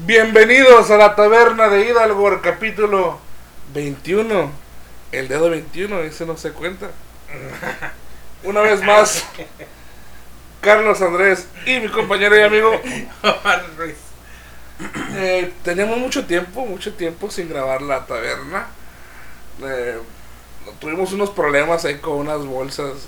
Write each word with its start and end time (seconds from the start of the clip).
Bienvenidos 0.00 0.90
a 0.90 0.96
la 0.96 1.14
taberna 1.14 1.68
de 1.68 1.86
Hidalgo, 1.86 2.28
el 2.28 2.40
capítulo 2.40 3.20
21. 3.72 4.50
El 5.12 5.28
dedo 5.28 5.48
21, 5.48 6.00
ese 6.00 6.26
no 6.26 6.36
se 6.36 6.50
cuenta. 6.50 6.90
Una 8.42 8.60
vez 8.60 8.82
más, 8.82 9.24
Carlos 10.60 11.00
Andrés 11.00 11.46
y 11.64 11.78
mi 11.78 11.88
compañero 11.88 12.36
y 12.36 12.42
amigo. 12.42 12.72
Eh, 15.12 15.52
teníamos 15.62 15.96
mucho 15.98 16.26
tiempo, 16.26 16.66
mucho 16.66 16.92
tiempo 16.94 17.30
sin 17.30 17.48
grabar 17.48 17.80
la 17.80 18.04
taberna. 18.04 18.66
Eh, 19.62 20.00
tuvimos 20.80 21.12
unos 21.12 21.30
problemas 21.30 21.84
ahí 21.84 21.98
con 21.98 22.14
unas 22.14 22.44
bolsas. 22.44 23.06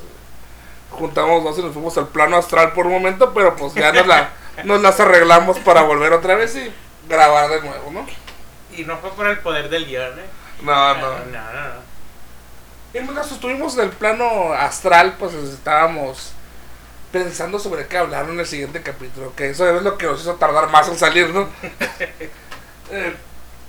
Juntamos 0.93 1.43
dos 1.43 1.59
y 1.59 1.63
nos 1.63 1.73
fuimos 1.73 1.99
al 1.99 2.07
plano 2.09 2.37
astral 2.37 2.73
por 2.73 2.87
un 2.87 2.93
momento, 2.93 3.35
pero 3.35 3.57
pues 3.57 3.75
ya 3.75 3.93
nos, 3.93 4.07
la, 4.07 4.31
nos 4.65 4.81
las 4.83 4.99
arreglamos 5.01 5.59
para 5.61 5.83
volver 5.83 6.13
otra 6.13 6.35
vez 6.35 6.57
y 6.57 6.73
grabar 7.09 7.49
de 7.51 7.61
nuevo, 7.61 7.91
¿no? 7.91 8.07
Y 8.77 8.85
no 8.85 8.99
fue 8.99 9.11
por 9.13 9.27
el 9.27 9.39
poder 9.39 9.69
del 9.69 9.87
guion, 9.87 10.19
¿eh? 10.19 10.25
No, 10.63 10.95
no. 10.95 11.01
No, 11.01 11.19
no, 11.25 11.53
no. 11.53 11.87
Y 12.95 13.01
mientras 13.01 13.31
estuvimos 13.33 13.75
en 13.77 13.85
el 13.85 13.91
plano 13.91 14.53
astral, 14.53 15.17
pues 15.19 15.35
estábamos 15.35 16.33
pensando 17.13 17.59
sobre 17.59 17.87
qué 17.87 17.99
hablar 17.99 18.29
en 18.29 18.39
el 18.41 18.47
siguiente 18.47 18.83
capítulo, 18.83 19.35
que 19.37 19.51
eso 19.51 19.69
es 19.69 19.83
lo 19.83 19.97
que 19.99 20.07
nos 20.07 20.21
hizo 20.21 20.35
tardar 20.35 20.69
más 20.71 20.89
en 20.89 20.99
salir, 20.99 21.29
¿no? 21.31 21.49
Eh, 22.89 23.17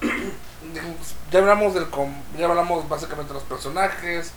ya 1.31 1.39
hablamos 1.39 1.73
del 1.73 1.89
com- 1.89 2.21
ya 2.37 2.45
hablamos 2.45 2.87
básicamente 2.87 3.29
de 3.29 3.39
los 3.39 3.43
personajes, 3.47 4.31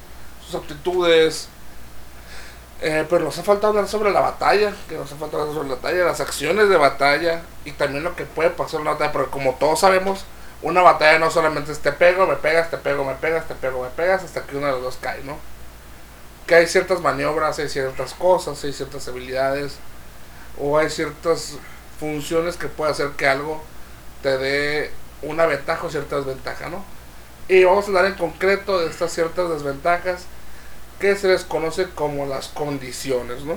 sus 0.45 0.55
aptitudes, 0.55 1.49
eh, 2.83 3.07
pero 3.09 3.25
nos 3.25 3.39
ha 3.39 3.43
faltado 3.43 3.69
hablar 3.69 3.89
sobre 3.89 4.11
la 4.11 4.21
batalla, 4.21 4.73
que 4.89 4.97
nos 4.97 5.13
ha 5.13 5.17
faltado 5.17 5.43
hablar 5.43 5.55
sobre 5.55 5.69
la 5.69 5.75
batalla, 5.77 6.05
las 6.05 6.21
acciones 6.21 6.69
de 6.69 6.77
batalla 6.77 7.43
y 7.65 7.73
también 7.73 8.05
lo 8.05 8.17
que 8.17 8.25
puede 8.25 8.51
pasar 8.51 8.77
en 8.77 8.83
una 8.83 8.93
batalla, 8.93 9.13
porque 9.13 9.31
como 9.31 9.55
todos 9.55 9.81
sabemos, 9.81 10.25
una 10.63 10.83
batalla 10.83 11.19
no 11.19 11.31
solamente 11.31 11.73
es 11.73 11.81
te 11.81 11.93
pego, 11.93 12.27
me 12.27 12.37
pegas, 12.37 12.71
te 12.71 12.79
pego, 12.79 13.05
me 13.05 13.15
pegas, 13.15 13.47
te 13.49 13.55
pego, 13.55 13.83
me 13.83 13.91
pegas, 13.91 14.25
hasta 14.25 14.43
que 14.43 14.57
uno 14.57 14.67
de 14.67 14.73
los 14.73 14.83
dos 14.83 14.99
cae, 15.01 15.23
¿no? 15.25 15.39
Que 16.47 16.55
hay 16.57 16.67
ciertas 16.67 17.01
maniobras, 17.01 17.59
hay 17.59 17.69
ciertas 17.69 18.15
cosas, 18.15 18.63
hay 18.65 18.73
ciertas 18.73 19.07
habilidades, 19.09 19.79
o 20.59 20.79
hay 20.79 20.91
ciertas 20.91 21.59
funciones 21.99 22.57
que 22.57 22.69
puede 22.69 22.93
hacer 22.93 23.11
que 23.11 23.27
algo 23.27 23.63
te 24.23 24.39
dé 24.39 24.91
una 25.23 25.47
ventaja 25.47 25.87
o 25.87 25.91
cierta 25.91 26.17
desventaja, 26.17 26.69
¿no? 26.69 26.85
Y 27.49 27.65
vamos 27.65 27.85
a 27.85 27.89
hablar 27.89 28.07
en 28.07 28.15
concreto 28.15 28.79
de 28.79 28.89
estas 28.89 29.13
ciertas 29.13 29.51
desventajas 29.51 30.25
que 31.01 31.17
se 31.17 31.29
les 31.29 31.45
conoce 31.45 31.91
como 31.91 32.27
las 32.27 32.49
condiciones, 32.49 33.43
¿no? 33.45 33.55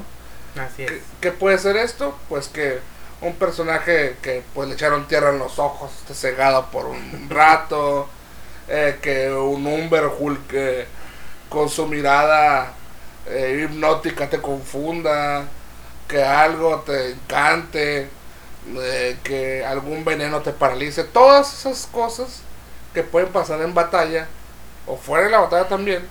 Así 0.56 0.86
¿Qué, 0.86 0.98
es. 0.98 1.04
qué 1.22 1.32
puede 1.32 1.58
ser 1.60 1.78
esto? 1.78 2.18
Pues 2.30 2.48
que 2.48 2.80
un 3.22 3.36
personaje 3.36 4.18
que 4.22 4.44
pues 4.54 4.68
le 4.68 4.76
echaron 4.76 5.08
tierra 5.08 5.30
en 5.32 5.40
los 5.40 5.60
ojos 5.60 5.92
esté 6.02 6.14
cegado 6.14 6.68
por 6.72 6.86
un 6.86 7.28
rato, 7.30 8.08
eh, 8.68 8.98
que 9.02 9.32
un 9.32 9.66
Umberhulk 9.68 10.48
que 10.48 10.88
con 11.50 11.70
su 11.70 11.86
mirada 11.88 12.74
eh, 13.28 13.64
hipnótica 13.66 14.30
te 14.30 14.42
confunda, 14.42 15.46
que 16.08 16.24
algo 16.24 16.82
te 16.82 17.12
encante, 17.12 18.10
eh, 18.78 19.18
que 19.24 19.66
algún 19.66 20.04
veneno 20.06 20.42
te 20.42 20.52
paralice, 20.52 21.04
todas 21.04 21.54
esas 21.54 21.88
cosas 21.88 22.42
que 22.94 23.04
pueden 23.04 23.30
pasar 23.30 23.62
en 23.62 23.74
batalla 23.74 24.28
o 24.86 24.98
fuera 24.98 25.26
de 25.26 25.32
la 25.32 25.40
batalla 25.40 25.68
también, 25.68 26.08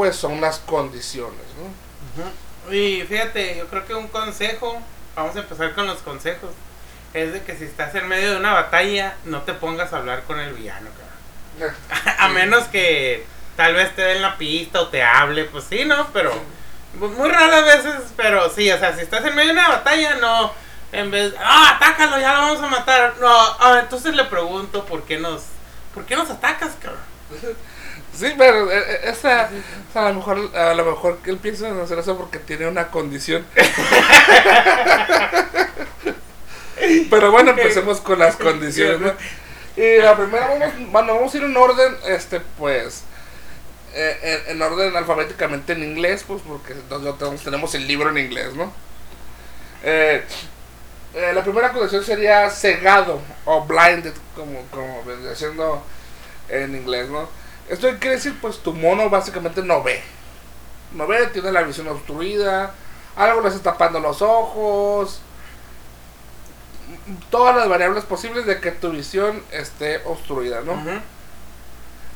pues 0.00 0.16
son 0.16 0.40
las 0.40 0.60
condiciones, 0.60 1.34
¿no? 1.58 2.24
Ujú. 2.24 2.74
Y 2.74 3.02
fíjate, 3.02 3.58
yo 3.58 3.66
creo 3.66 3.84
que 3.86 3.92
un 3.94 4.08
consejo, 4.08 4.80
vamos 5.14 5.36
a 5.36 5.40
empezar 5.40 5.74
con 5.74 5.86
los 5.86 5.98
consejos, 5.98 6.52
es 7.12 7.34
de 7.34 7.42
que 7.42 7.54
si 7.54 7.64
estás 7.64 7.94
en 7.96 8.08
medio 8.08 8.30
de 8.30 8.36
una 8.38 8.54
batalla, 8.54 9.14
no 9.26 9.42
te 9.42 9.52
pongas 9.52 9.92
a 9.92 9.98
hablar 9.98 10.22
con 10.22 10.40
el 10.40 10.54
villano, 10.54 10.88
cabrón. 11.58 11.74
A 12.18 12.28
Sí. 12.28 12.32
menos 12.32 12.64
que 12.68 13.26
tal 13.56 13.74
vez 13.74 13.94
te 13.94 14.00
den 14.00 14.22
la 14.22 14.38
pista 14.38 14.80
o 14.80 14.88
te 14.88 15.02
hable, 15.02 15.44
pues 15.44 15.64
sí, 15.68 15.84
¿no? 15.84 16.06
Pero 16.14 16.32
muy 16.94 17.28
raras 17.28 17.66
veces, 17.66 18.00
pero 18.16 18.48
sí, 18.48 18.70
o 18.72 18.78
sea, 18.78 18.94
si 18.96 19.02
estás 19.02 19.22
en 19.26 19.34
medio 19.34 19.48
de 19.52 19.58
una 19.58 19.68
batalla, 19.68 20.14
no, 20.14 20.50
en 20.92 21.10
vez, 21.10 21.34
ah, 21.38 21.74
atácalo, 21.76 22.18
ya 22.18 22.32
lo 22.32 22.40
vamos 22.40 22.62
a 22.62 22.68
matar. 22.68 23.16
No, 23.20 23.28
ah, 23.28 23.80
entonces 23.82 24.14
le 24.14 24.24
pregunto 24.24 24.86
por 24.86 25.02
qué 25.02 25.18
nos, 25.18 25.42
por 25.92 26.06
qué 26.06 26.16
nos 26.16 26.30
atacas, 26.30 26.70
cabrón. 26.80 27.02
Sí, 28.16 28.34
pero 28.36 28.70
eh, 28.70 28.78
eh, 28.78 29.00
esa, 29.04 29.50
o 29.88 29.92
sea, 29.92 30.06
a 30.06 30.10
lo 30.10 30.16
mejor 30.16 30.56
a 30.56 30.74
lo 30.74 30.84
mejor 30.84 31.18
él 31.24 31.38
piensa 31.38 31.68
en 31.68 31.80
hacer 31.80 31.98
eso 31.98 32.16
porque 32.18 32.38
tiene 32.38 32.66
una 32.66 32.88
condición. 32.88 33.46
pero 37.10 37.30
bueno, 37.30 37.50
empecemos 37.50 38.00
con 38.00 38.18
las 38.18 38.36
condiciones, 38.42 39.00
¿no? 39.00 39.12
Y 39.76 39.98
la 39.98 40.16
primera 40.16 40.48
vamos, 40.48 40.72
bueno, 40.90 41.14
vamos 41.14 41.34
a 41.34 41.36
ir 41.36 41.44
en 41.44 41.56
orden, 41.56 41.96
este, 42.06 42.40
pues, 42.40 43.04
eh, 43.94 44.44
en, 44.48 44.56
en 44.56 44.62
orden 44.62 44.96
alfabéticamente 44.96 45.72
en 45.72 45.82
inglés, 45.82 46.24
pues, 46.26 46.42
porque 46.46 46.74
nosotros 46.88 47.42
tenemos, 47.42 47.74
el 47.74 47.86
libro 47.86 48.10
en 48.10 48.18
inglés, 48.18 48.54
¿no? 48.54 48.72
Eh, 49.82 50.22
eh, 51.14 51.32
la 51.34 51.42
primera 51.42 51.72
condición 51.72 52.04
sería 52.04 52.50
cegado 52.50 53.20
o 53.44 53.64
blinded, 53.64 54.12
como, 54.34 54.62
como 54.70 55.02
siendo 55.34 55.82
en 56.48 56.76
inglés, 56.76 57.08
¿no? 57.08 57.28
Esto 57.70 57.88
quiere 58.00 58.16
decir, 58.16 58.36
pues 58.40 58.58
tu 58.58 58.74
mono 58.74 59.08
básicamente 59.08 59.62
no 59.62 59.80
ve. 59.82 60.02
No 60.92 61.06
ve, 61.06 61.28
tiene 61.28 61.52
la 61.52 61.62
visión 61.62 61.86
obstruida, 61.86 62.74
algo 63.14 63.40
le 63.42 63.48
está 63.48 63.62
tapando 63.62 64.00
los 64.00 64.20
ojos. 64.22 65.20
Todas 67.30 67.54
las 67.54 67.68
variables 67.68 68.04
posibles 68.04 68.44
de 68.44 68.60
que 68.60 68.72
tu 68.72 68.90
visión 68.90 69.40
esté 69.52 70.02
obstruida, 70.04 70.62
¿no? 70.62 70.82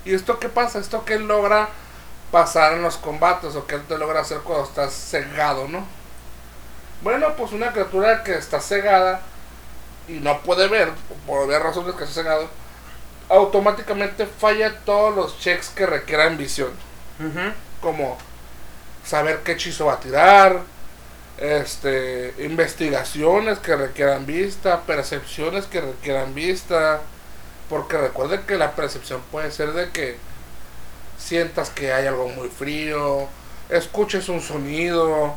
¿Y 0.05 0.13
esto 0.13 0.41
qué 0.41 0.49
pasa? 0.49 0.81
¿Esto 0.81 1.05
qué 1.05 1.21
logra 1.21 1.69
pasar 2.33 2.73
en 2.73 2.83
los 2.83 2.97
combates? 2.97 3.55
¿O 3.55 3.65
qué 3.69 3.79
te 3.79 3.97
logra 3.97 4.23
hacer 4.23 4.39
cuando 4.39 4.65
estás 4.65 4.93
cegado, 4.93 5.69
no? 5.69 5.87
Bueno, 7.03 7.29
pues 7.37 7.53
una 7.53 7.71
criatura 7.71 8.25
que 8.25 8.35
está 8.35 8.61
cegada 8.61 9.23
y 10.09 10.15
no 10.15 10.41
puede 10.41 10.67
ver, 10.67 10.91
por 11.29 11.45
obvias 11.45 11.63
razones 11.63 11.95
que 11.95 12.03
está 12.03 12.23
cegado, 12.23 12.49
automáticamente 13.29 14.27
falla 14.27 14.79
todos 14.85 15.15
los 15.15 15.39
checks 15.39 15.69
que 15.71 15.87
requieran 15.87 16.37
visión. 16.37 16.71
Como 17.81 18.19
saber 19.05 19.41
qué 19.45 19.53
hechizo 19.53 19.87
va 19.87 19.95
a 19.95 20.01
tirar, 20.01 20.61
este, 21.39 22.35
investigaciones 22.39 23.59
que 23.59 23.77
requieran 23.77 24.27
vista, 24.27 24.83
percepciones 24.83 25.67
que 25.67 25.81
requieran 25.81 26.35
vista. 26.35 27.01
Porque 27.69 27.97
recuerden 27.97 28.43
que 28.43 28.57
la 28.57 28.73
percepción 28.73 29.23
puede 29.33 29.51
ser 29.51 29.73
de 29.73 29.91
que 29.91 30.17
sientas 31.19 31.71
que 31.71 31.93
hay 31.93 32.07
algo 32.07 32.29
muy 32.29 32.49
frío, 32.49 33.27
escuches 33.71 34.29
un 34.29 34.43
sonido, 34.43 35.35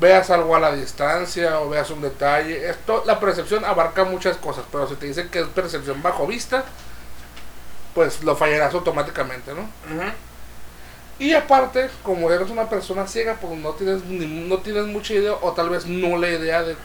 veas 0.00 0.30
algo 0.30 0.56
a 0.56 0.60
la 0.60 0.74
distancia 0.74 1.60
o 1.60 1.68
veas 1.68 1.90
un 1.90 2.00
detalle. 2.00 2.68
Esto, 2.68 3.02
la 3.06 3.20
percepción 3.20 3.64
abarca 3.64 4.04
muchas 4.04 4.36
cosas, 4.38 4.64
pero 4.70 4.88
si 4.88 4.94
te 4.96 5.06
dicen 5.06 5.28
que 5.28 5.40
es 5.40 5.46
percepción 5.48 6.02
bajo 6.02 6.26
vista, 6.26 6.64
pues 7.96 8.22
lo 8.22 8.36
fallarás 8.36 8.74
automáticamente, 8.74 9.54
¿no? 9.54 9.62
Ujú. 9.62 10.10
Y 11.18 11.32
aparte, 11.32 11.88
como 12.02 12.30
eres 12.30 12.50
una 12.50 12.68
persona 12.68 13.06
ciega, 13.06 13.36
pues 13.40 13.58
no 13.58 13.70
tienes, 13.72 14.04
ni- 14.04 14.26
no 14.46 14.58
tienes 14.58 14.84
mucha 14.84 15.14
idea 15.14 15.32
o 15.32 15.52
tal 15.52 15.70
vez 15.70 15.86
nula 15.86 16.28
idea 16.28 16.62
de 16.62 16.76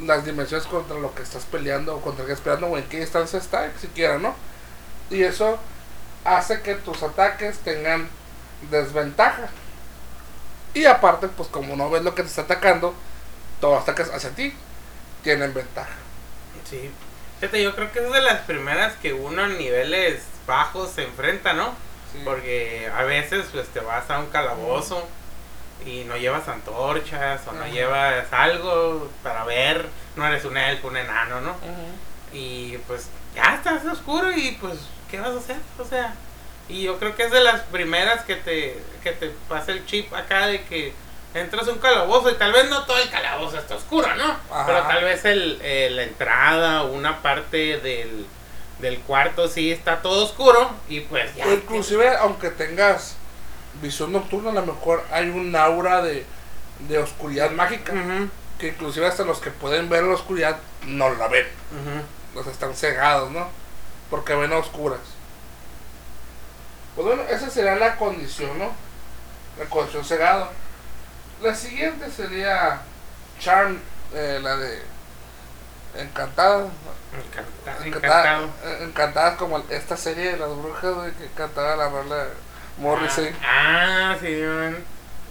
las 0.00 0.24
dimensiones 0.24 0.66
contra 0.66 0.98
lo 0.98 1.14
que 1.14 1.22
estás 1.22 1.44
peleando 1.44 1.94
o 1.94 2.00
contra 2.00 2.22
el 2.22 2.28
que 2.28 2.32
estás 2.32 2.44
peleando 2.44 2.68
o 2.74 2.78
en 2.78 2.84
qué 2.84 3.00
distancia 3.00 3.38
está, 3.38 3.70
siquiera, 3.78 4.16
¿no? 4.18 4.34
Y 5.10 5.22
eso 5.22 5.58
hace 6.24 6.62
que 6.62 6.76
tus 6.76 7.02
ataques 7.02 7.58
tengan 7.58 8.08
desventaja. 8.70 9.48
Y 10.72 10.86
aparte, 10.86 11.28
pues 11.28 11.50
como 11.50 11.76
no 11.76 11.90
ves 11.90 12.02
lo 12.02 12.14
que 12.14 12.22
te 12.22 12.28
está 12.28 12.40
atacando, 12.42 12.94
todos 13.60 13.74
los 13.74 13.82
ataques 13.82 14.10
hacia 14.14 14.30
ti 14.30 14.54
tienen 15.22 15.52
ventaja. 15.52 15.92
Sí. 16.68 16.90
Fíjate, 17.38 17.62
yo 17.62 17.74
creo 17.76 17.92
que 17.92 17.98
es 17.98 18.10
de 18.10 18.22
las 18.22 18.40
primeras 18.40 18.94
que 18.94 19.12
uno 19.12 19.44
en 19.44 19.58
niveles 19.58 20.22
bajos 20.46 20.90
se 20.90 21.04
enfrenta, 21.04 21.52
¿no? 21.52 21.74
Porque 22.24 22.90
a 22.96 23.02
veces 23.04 23.46
pues 23.52 23.68
te 23.68 23.80
vas 23.80 24.08
a 24.10 24.20
un 24.20 24.26
calabozo 24.26 25.06
y 25.84 26.04
no 26.04 26.16
llevas 26.16 26.48
antorchas 26.48 27.42
o 27.48 27.52
no 27.52 27.66
llevas 27.66 28.32
algo 28.32 29.10
para 29.22 29.44
ver, 29.44 29.88
no 30.16 30.26
eres 30.26 30.44
un 30.44 30.56
elfo, 30.56 30.88
un 30.88 30.96
enano, 30.96 31.40
¿no? 31.40 31.56
Y 32.32 32.78
pues 32.86 33.08
ya 33.34 33.54
estás 33.54 33.84
oscuro 33.86 34.32
y 34.32 34.52
pues 34.60 34.78
¿qué 35.10 35.20
vas 35.20 35.30
a 35.30 35.38
hacer? 35.38 35.56
O 35.78 35.84
sea, 35.84 36.14
y 36.68 36.82
yo 36.82 36.98
creo 36.98 37.14
que 37.16 37.24
es 37.24 37.30
de 37.32 37.40
las 37.40 37.62
primeras 37.62 38.24
que 38.24 38.36
te 38.36 38.78
que 39.02 39.12
te 39.12 39.30
pasa 39.48 39.72
el 39.72 39.84
chip 39.86 40.12
acá 40.14 40.46
de 40.46 40.62
que 40.64 40.94
entras 41.34 41.66
a 41.66 41.72
un 41.72 41.78
calabozo 41.78 42.30
y 42.30 42.34
tal 42.34 42.52
vez 42.52 42.70
no 42.70 42.84
todo 42.84 42.98
el 42.98 43.10
calabozo 43.10 43.58
está 43.58 43.74
oscuro, 43.74 44.14
¿no? 44.14 44.36
Pero 44.66 44.82
tal 44.82 45.04
vez 45.04 45.24
el, 45.24 45.58
eh, 45.62 45.90
la 45.90 46.04
entrada 46.04 46.84
o 46.84 46.92
una 46.92 47.20
parte 47.22 47.78
del, 47.80 48.24
del 48.84 49.00
cuarto 49.00 49.48
sí 49.48 49.72
está 49.72 50.02
todo 50.02 50.24
oscuro 50.26 50.70
y 50.88 51.00
pues 51.00 51.34
ya. 51.34 51.46
Inclusive, 51.46 52.16
aunque 52.18 52.50
tengas 52.50 53.16
visión 53.80 54.12
nocturna, 54.12 54.50
a 54.50 54.54
lo 54.54 54.66
mejor 54.66 55.02
hay 55.10 55.30
un 55.30 55.56
aura 55.56 56.02
de, 56.02 56.26
de 56.86 56.98
oscuridad 56.98 57.50
mágica. 57.50 57.94
Que 58.58 58.68
inclusive 58.68 59.06
hasta 59.06 59.24
los 59.24 59.40
que 59.40 59.50
pueden 59.50 59.88
ver 59.88 60.04
la 60.04 60.14
oscuridad 60.14 60.58
no 60.86 61.08
la 61.14 61.28
ven. 61.28 61.46
los 62.34 62.46
están 62.46 62.74
cegados, 62.74 63.30
¿no? 63.30 63.48
Porque 64.10 64.34
ven 64.34 64.52
a 64.52 64.58
oscuras. 64.58 65.00
Pues 66.94 67.06
bueno, 67.06 67.22
esa 67.30 67.48
sería 67.48 67.74
la 67.74 67.96
condición, 67.96 68.58
¿no? 68.58 68.70
La 69.58 69.64
condición 69.64 70.04
cegado. 70.04 70.50
La 71.42 71.54
siguiente 71.54 72.10
sería 72.10 72.82
Charm, 73.40 73.78
eh, 74.12 74.38
la 74.42 74.56
de 74.56 74.82
Encantada. 75.96 76.68
Encanta- 77.14 77.86
Encantada, 77.86 78.36
encantado. 78.42 78.84
encantadas 78.84 79.36
como 79.36 79.58
esta 79.70 79.96
serie 79.96 80.32
de 80.32 80.36
las 80.38 80.48
brujas, 80.56 80.94
güey, 80.94 81.12
que 81.12 81.26
cantaba 81.36 81.76
la 81.76 81.88
rola 81.88 82.26
Morrissey. 82.78 83.34
Ah, 83.42 84.12
ah, 84.12 84.16
sí, 84.20 84.32
man. 84.42 84.76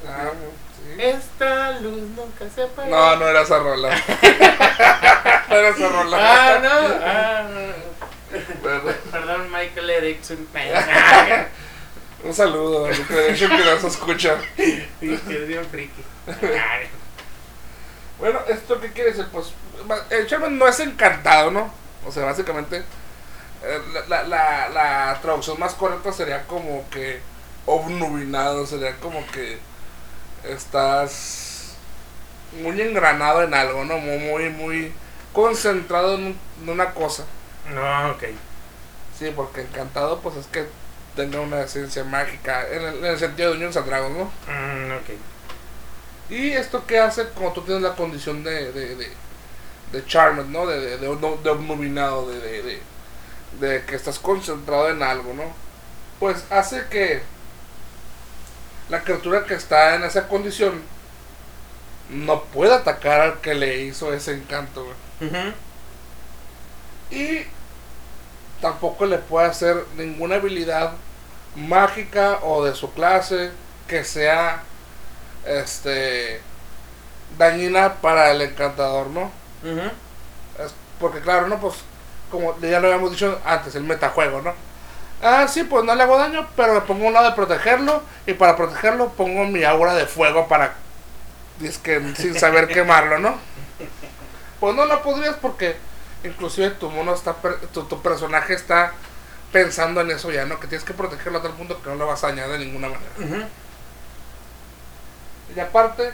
Ah, 0.07 0.31
sí. 0.75 1.01
Esta 1.01 1.71
luz 1.79 2.01
nunca 2.15 2.45
se 2.53 2.63
apaga. 2.63 2.89
No, 2.89 3.15
no 3.17 3.27
era 3.27 3.41
esa 3.41 3.59
rola. 3.59 3.89
no 5.49 5.55
era 5.55 5.69
esa 5.69 5.89
rola. 5.89 6.17
Ah, 6.19 6.59
no. 6.61 6.69
Ah, 7.05 7.43
no. 7.49 9.11
Perdón, 9.11 9.51
Michael 9.51 9.89
Erickson. 9.89 10.47
un 12.23 12.33
saludo, 12.33 12.85
al 12.85 12.93
que 13.07 13.35
que 13.35 13.47
nos 13.47 13.83
escucha. 13.83 14.37
Sí, 14.55 14.87
que 14.99 15.13
es 15.13 15.47
bien 15.47 15.65
friki. 15.65 16.03
Bueno, 18.19 18.39
¿esto 18.47 18.79
qué 18.79 18.91
quiere 18.91 19.09
decir? 19.11 19.27
Pues 19.31 19.47
el 20.09 20.27
Charmen 20.27 20.57
no 20.57 20.67
es 20.67 20.79
encantado, 20.79 21.51
¿no? 21.51 21.73
O 22.05 22.11
sea, 22.11 22.25
básicamente 22.25 22.77
eh, 23.63 23.79
la, 24.09 24.23
la, 24.23 24.69
la 24.69 25.19
traducción 25.21 25.59
más 25.59 25.73
correcta 25.75 26.11
sería 26.13 26.45
como 26.47 26.89
que 26.89 27.21
obnubilado, 27.65 28.65
sería 28.65 28.95
como 28.99 29.25
que 29.27 29.59
estás 30.43 31.75
muy 32.61 32.79
engranado 32.81 33.43
en 33.43 33.53
algo, 33.53 33.85
¿no? 33.85 33.97
Muy, 33.97 34.19
muy, 34.19 34.49
concentrado 35.33 36.15
en, 36.15 36.23
un- 36.27 36.39
en 36.63 36.69
una 36.69 36.93
cosa. 36.93 37.25
No, 37.73 38.11
ok. 38.11 38.23
Sí, 39.17 39.31
porque 39.35 39.61
encantado 39.61 40.19
pues 40.21 40.35
es 40.37 40.47
que 40.47 40.67
tenga 41.15 41.39
una 41.41 41.61
esencia 41.61 42.03
mágica 42.03 42.67
en 42.69 42.81
el, 42.83 42.95
en 42.99 43.05
el 43.05 43.19
sentido 43.19 43.53
de 43.53 43.65
and 43.65 43.73
Dragons, 43.87 44.17
¿no? 44.17 44.25
Mm, 44.47 44.91
ok. 44.97 45.09
Y 46.29 46.51
esto 46.51 46.85
que 46.85 46.99
hace 46.99 47.25
cuando 47.29 47.53
tú 47.53 47.61
tienes 47.63 47.83
la 47.83 47.95
condición 47.95 48.43
de, 48.43 48.71
de, 48.71 48.95
de, 48.95 49.11
de 49.93 50.05
charmed, 50.05 50.45
¿no? 50.47 50.65
De, 50.65 50.79
de, 50.79 50.97
de, 50.97 51.07
de 51.07 52.41
de, 52.41 52.81
de, 53.59 53.85
que 53.85 53.95
estás 53.95 54.19
concentrado 54.19 54.89
en 54.89 55.03
algo, 55.03 55.33
¿no? 55.33 55.43
Pues 56.19 56.43
hace 56.49 56.87
que 56.89 57.21
la 58.89 59.03
criatura 59.03 59.45
que 59.45 59.53
está 59.53 59.95
en 59.95 60.03
esa 60.03 60.27
condición 60.27 60.81
no 62.09 62.43
pueda 62.45 62.77
atacar 62.77 63.21
al 63.21 63.41
que 63.41 63.53
le 63.53 63.81
hizo 63.83 64.13
ese 64.13 64.33
encanto, 64.33 64.83
güey. 64.83 64.95
Y 67.11 67.45
tampoco 68.61 69.05
le 69.05 69.19
puede 69.19 69.47
hacer 69.47 69.85
ninguna 69.97 70.35
habilidad 70.35 70.93
mágica 71.55 72.39
o 72.41 72.65
de 72.65 72.73
su 72.73 72.91
clase 72.93 73.51
que 73.87 74.03
sea 74.03 74.63
este 75.45 76.41
dañina 77.37 77.95
para 78.01 78.31
el 78.31 78.41
encantador, 78.41 79.07
¿no? 79.07 79.31
Ujú. 79.63 80.63
Es 80.63 80.73
porque 80.99 81.21
claro, 81.21 81.47
no 81.47 81.59
pues 81.59 81.75
como 82.29 82.59
ya 82.59 82.79
lo 82.79 82.87
habíamos 82.87 83.11
dicho 83.11 83.39
antes, 83.45 83.75
el 83.75 83.83
metajuego, 83.83 84.41
¿no? 84.41 84.53
Ah, 85.21 85.47
sí, 85.47 85.63
pues 85.63 85.85
no 85.85 85.95
le 85.95 86.03
hago 86.03 86.17
daño, 86.17 86.47
pero 86.55 86.73
me 86.73 86.81
pongo 86.81 87.07
un 87.07 87.13
lado 87.13 87.29
de 87.29 87.35
protegerlo 87.35 88.01
y 88.25 88.33
para 88.33 88.57
protegerlo 88.57 89.09
pongo 89.09 89.45
mi 89.45 89.63
aura 89.63 89.93
de 89.93 90.05
fuego 90.05 90.47
para 90.47 90.73
que 91.83 92.13
sin 92.15 92.37
saber 92.37 92.67
quemarlo, 92.73 93.19
¿no? 93.19 93.37
Pues 94.59 94.75
no, 94.75 94.85
no 94.85 95.01
podrías 95.01 95.35
porque 95.35 95.77
inclusive 96.23 96.71
tu 96.71 96.89
mono 96.89 97.13
está 97.13 97.35
tu, 97.73 97.83
tu 97.83 98.01
personaje 98.01 98.53
está 98.53 98.93
pensando 99.51 100.01
en 100.01 100.11
eso 100.11 100.31
ya, 100.31 100.45
¿no? 100.45 100.59
Que 100.59 100.67
tienes 100.67 100.85
que 100.85 100.93
protegerlo 100.93 101.39
a 101.39 101.41
tal 101.41 101.53
punto 101.53 101.81
que 101.81 101.89
no 101.89 101.95
lo 101.95 102.07
vas 102.07 102.23
a 102.23 102.27
dañar 102.27 102.49
de 102.49 102.59
ninguna 102.59 102.89
manera. 102.89 103.11
Ujú. 103.19 103.45
Y 105.55 105.59
aparte, 105.59 106.11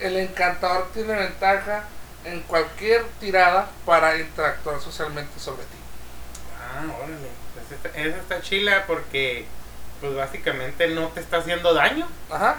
el 0.00 0.16
encantador 0.16 0.88
tiene 0.92 1.14
ventaja 1.14 1.84
en 2.24 2.40
cualquier 2.42 3.04
tirada 3.20 3.70
para 3.86 4.18
interactuar 4.18 4.80
socialmente 4.80 5.38
sobre 5.40 5.62
ti. 5.64 5.78
Ah, 6.60 6.84
órale. 6.98 7.28
Pues 7.54 7.72
esta- 7.72 7.98
esa 7.98 8.16
está 8.18 8.40
chila 8.42 8.84
porque, 8.86 9.46
pues 10.00 10.14
básicamente 10.14 10.88
no 10.88 11.08
te 11.08 11.20
está 11.20 11.38
haciendo 11.38 11.72
daño 11.74 12.06
Ajá. 12.30 12.56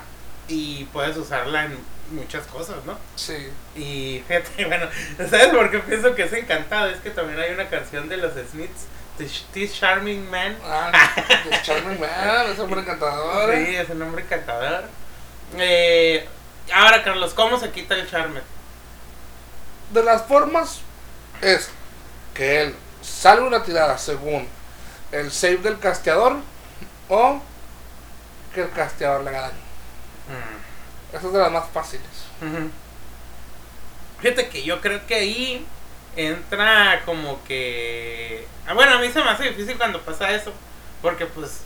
y 0.47 0.85
puedes 0.85 1.15
usarla 1.17 1.65
en 1.65 1.77
muchas 2.11 2.45
cosas, 2.47 2.83
¿no? 2.85 2.97
Sí. 3.15 3.51
Y 3.75 4.23
fíjate, 4.27 4.65
bueno, 4.65 4.87
¿sabes 5.29 5.47
por 5.47 5.69
qué 5.71 5.79
pienso 5.79 6.13
que 6.15 6.23
es 6.23 6.33
encantado? 6.33 6.87
Es 6.89 6.99
que 6.99 7.09
también 7.11 7.39
hay 7.39 7.51
una 7.53 7.69
canción 7.69 8.09
de 8.09 8.17
los 8.17 8.33
Smiths, 8.33 8.85
This 9.53 9.79
Charming 9.79 10.29
Man. 10.31 10.57
Ah, 10.65 10.91
The 11.49 11.61
Charming 11.61 11.99
Man, 11.99 12.51
es 12.51 12.57
hombre 12.59 12.81
encantador. 12.81 13.53
Sí, 13.55 13.75
es 13.75 13.89
un 13.89 13.99
nombre 13.99 14.23
encantador. 14.23 14.85
Eh, 15.57 16.27
ahora, 16.73 17.03
Carlos, 17.03 17.33
¿cómo 17.35 17.59
se 17.59 17.69
quita 17.69 17.93
el 17.95 18.09
charme? 18.09 18.41
De 19.91 20.03
las 20.03 20.23
formas 20.23 20.79
es 21.41 21.69
que 22.33 22.61
él 22.61 22.75
salga 23.01 23.45
una 23.45 23.63
tirada 23.63 23.97
según 23.97 24.47
el 25.11 25.31
save 25.31 25.57
del 25.57 25.79
casteador 25.79 26.37
o 27.09 27.41
que 28.53 28.61
el 28.61 28.71
casteador 28.71 29.23
le 29.23 29.29
haga 29.29 29.41
daño. 29.41 29.53
Esa 31.11 31.27
es 31.27 31.33
de 31.33 31.39
las 31.39 31.51
más 31.51 31.69
fáciles. 31.73 32.07
Fíjate 34.21 34.49
que 34.49 34.63
yo 34.63 34.79
creo 34.81 35.05
que 35.07 35.15
ahí 35.15 35.65
entra 36.15 37.01
como 37.05 37.43
que... 37.43 38.47
Ah, 38.67 38.73
bueno, 38.73 38.93
a 38.93 38.99
mí 38.99 39.11
se 39.11 39.23
me 39.23 39.29
hace 39.29 39.49
difícil 39.49 39.77
cuando 39.77 40.01
pasa 40.01 40.31
eso, 40.31 40.53
porque 41.01 41.25
pues 41.25 41.61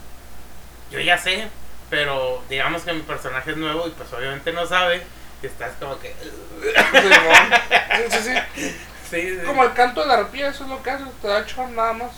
yo 0.92 1.00
ya 1.00 1.18
sé, 1.18 1.50
pero 1.90 2.44
digamos 2.50 2.84
que 2.84 2.94
mi 2.94 3.02
personaje 3.02 3.52
es 3.52 3.58
nuevo 3.58 3.88
y 3.88 3.92
pues 3.92 4.12
obviamente 4.14 4.52
no 4.54 4.66
sabe, 4.66 5.04
y 5.42 5.46
estás 5.46 5.74
como 5.80 6.00
que... 6.00 6.14
Sí, 6.14 8.10
sí, 8.10 8.18
sí. 8.24 8.72
Sí, 9.10 9.22
sí. 9.22 9.38
Como 9.46 9.64
el 9.64 9.74
canto 9.74 10.02
de 10.02 10.08
la 10.08 10.16
arpía, 10.16 10.48
eso 10.48 10.64
es 10.64 10.70
lo 10.72 10.82
que 10.82 10.90
hace, 10.90 11.04
te 11.22 11.28
da 11.28 11.46
charm 11.46 11.76
nada 11.76 11.94
más. 11.94 12.10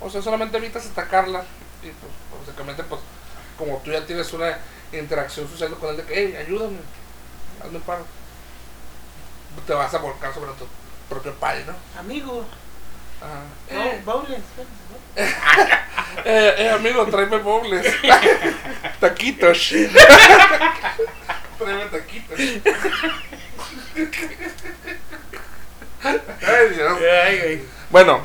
O 0.00 0.08
sea, 0.08 0.22
solamente 0.22 0.56
evitas 0.56 0.86
atacarla. 0.86 1.40
Y 1.82 1.88
pues, 1.90 2.12
básicamente, 2.46 2.82
pues, 2.84 3.02
como 3.58 3.76
tú 3.84 3.92
ya 3.92 4.06
tienes 4.06 4.32
una 4.32 4.56
interacción 4.90 5.46
social 5.46 5.74
con 5.78 5.90
él 5.90 5.98
de 5.98 6.04
que, 6.04 6.14
hey, 6.14 6.34
ayúdame, 6.36 6.78
hazme 7.62 7.78
paro. 7.80 8.06
Te 9.66 9.74
vas 9.74 9.92
a 9.92 9.98
volcar 9.98 10.32
sobre 10.32 10.52
tu 10.52 10.66
propio 11.10 11.34
pay, 11.34 11.62
¿no? 11.66 11.74
Amigo, 12.00 12.42
Ajá. 13.20 13.42
no, 13.70 13.82
Eh, 13.84 14.02
Bowles, 14.04 14.40
eh, 15.16 16.54
eh, 16.58 16.70
amigo, 16.70 17.06
tráeme 17.06 17.36
bobles. 17.36 17.86
taquitos. 19.00 19.72
Tráeme 21.58 21.86
taquitos. 21.86 22.38
Ay, 26.42 26.68
Dios. 26.74 26.98
Ay, 27.24 27.38
güey. 27.38 27.62
Bueno, 27.90 28.24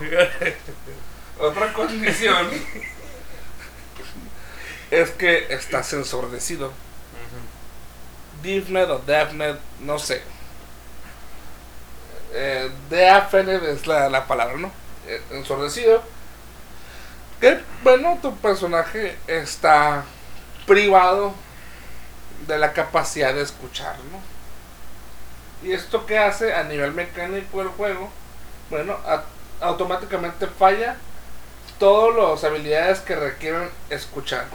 otra 1.39 1.73
condición 1.73 2.49
es 4.91 5.11
que 5.11 5.53
estás 5.53 5.93
ensordecido. 5.93 6.73
Deafned 8.41 8.89
o 8.89 8.99
Deafned, 8.99 9.57
no 9.81 9.99
sé. 9.99 10.21
Eh, 12.33 12.71
Deafened 12.89 13.63
es 13.63 13.85
la, 13.87 14.09
la 14.09 14.27
palabra, 14.27 14.57
¿no? 14.57 14.71
Eh, 15.07 15.21
ensordecido. 15.31 16.01
Que, 17.39 17.59
bueno, 17.83 18.19
tu 18.21 18.35
personaje 18.37 19.17
está 19.27 20.03
privado 20.65 21.33
de 22.47 22.57
la 22.57 22.73
capacidad 22.73 23.33
de 23.33 23.41
escuchar, 23.41 23.95
¿no? 24.11 25.67
Y 25.67 25.73
esto 25.73 26.05
que 26.05 26.17
hace 26.17 26.53
a 26.53 26.63
nivel 26.63 26.93
mecánico 26.93 27.59
del 27.59 27.67
juego, 27.69 28.09
bueno, 28.69 28.93
a- 29.05 29.23
automáticamente 29.61 30.47
falla 30.47 30.95
todas 31.79 32.15
las 32.15 32.43
habilidades 32.43 32.99
que 32.99 33.15
requieren 33.15 33.69
escuchar. 33.89 34.45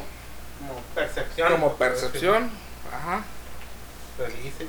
Como 0.58 0.80
percepción. 0.94 1.52
Como 1.52 1.74
percepción, 1.76 2.50
ajá. 2.92 3.22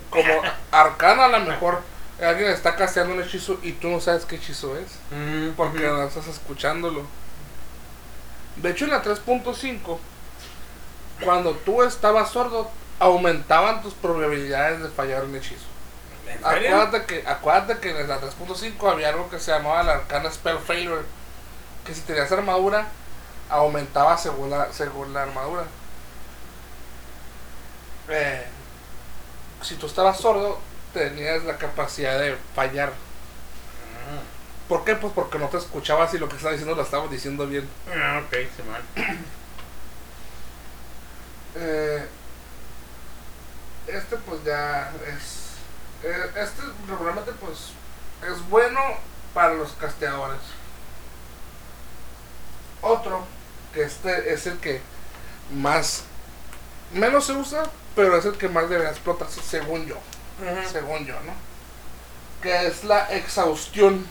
Como 0.10 0.42
arcana 0.72 1.26
a 1.26 1.28
lo 1.30 1.40
mejor 1.42 1.82
alguien 2.22 2.50
está 2.50 2.76
casteando 2.76 3.14
un 3.14 3.22
hechizo 3.22 3.60
y 3.62 3.74
tú 3.74 3.90
no 3.90 4.00
sabes 4.02 4.26
qué 4.26 4.36
hechizo 4.38 4.76
es. 4.78 4.88
Mm, 5.12 5.52
Porque 5.56 5.88
no 5.88 6.04
estás 6.04 6.28
escuchándolo. 6.28 7.06
De 8.58 8.72
hecho 8.72 8.86
en 8.86 8.92
la 8.92 9.04
3.5, 9.04 10.00
cuando 11.24 11.52
tú 11.54 11.84
estabas 11.84 12.32
sordo, 12.32 12.70
aumentaban 13.00 13.82
tus 13.82 13.94
probabilidades 13.94 14.82
de 14.82 14.90
fallar 14.90 15.24
un 15.26 15.36
hechizo. 15.36 15.66
Acuérdate 16.44 17.06
que, 17.06 17.28
acuérdate 17.28 17.80
que 17.80 18.00
en 18.00 18.08
la 18.08 18.20
3.5 18.20 18.92
había 18.92 19.10
algo 19.10 19.30
que 19.30 19.40
se 19.40 19.52
llamaba 19.52 19.84
la 19.84 19.94
arcana 19.94 20.32
Spell 20.32 20.60
Failure. 20.60 21.04
Que 21.86 21.94
si 21.94 22.02
tenías 22.02 22.32
armadura, 22.32 22.88
aumentaba 23.50 24.18
según 24.18 24.50
la, 24.50 24.72
según 24.74 25.14
la 25.14 25.24
armadura. 25.24 25.64
Eh, 28.10 28.46
si 29.62 29.76
tú 29.76 29.86
estabas 29.88 30.18
sordo, 30.18 30.60
tenías 30.94 31.44
la 31.44 31.58
capacidad 31.58 32.20
de 32.20 32.38
fallar. 32.56 32.94
¿Por 34.68 34.84
qué? 34.84 34.96
Pues 34.96 35.14
porque 35.14 35.38
no 35.38 35.48
te 35.48 35.58
escuchabas 35.58 36.14
y 36.16 36.18
lo 36.18 36.28
que 36.28 36.38
estaba 36.38 36.54
diciendo 36.54 36.76
lo 36.76 36.82
estabas 36.82 37.12
diciendo 37.12 37.46
bien. 37.46 37.70
Ah, 37.96 38.22
ok, 38.26 38.36
Simón. 38.56 38.82
Eh, 41.58 42.06
este 43.88 44.18
pues 44.18 44.44
ya 44.44 44.92
es... 45.08 45.56
eh, 46.04 46.32
este 46.36 46.62
regularmente 46.88 47.32
pues 47.34 47.72
es 48.30 48.50
bueno 48.50 48.80
para 49.34 49.54
los 49.54 49.72
casteadores. 49.74 50.40
Otro, 52.82 53.26
que 53.74 53.84
este 53.84 54.34
es 54.34 54.48
el 54.48 54.58
que 54.60 54.82
más... 55.52 56.04
Menos 56.94 57.26
se 57.26 57.34
usa, 57.34 57.64
pero 57.96 58.18
es 58.18 58.26
el 58.26 58.38
que 58.38 58.48
más 58.48 58.70
debería 58.70 58.92
explotarse 58.92 59.42
según 59.42 59.86
yo. 59.86 59.98
Según 60.72 61.06
yo, 61.06 61.16
¿no? 61.22 61.34
Que 62.42 62.68
es 62.68 62.84
la 62.84 63.06
exhaustión. 63.12 64.06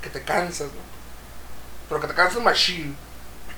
Que 0.00 0.10
te 0.10 0.22
cansas, 0.22 0.68
¿no? 0.68 0.80
Pero 1.88 2.00
que 2.00 2.06
te 2.06 2.14
cansas 2.14 2.42
machine. 2.42 2.94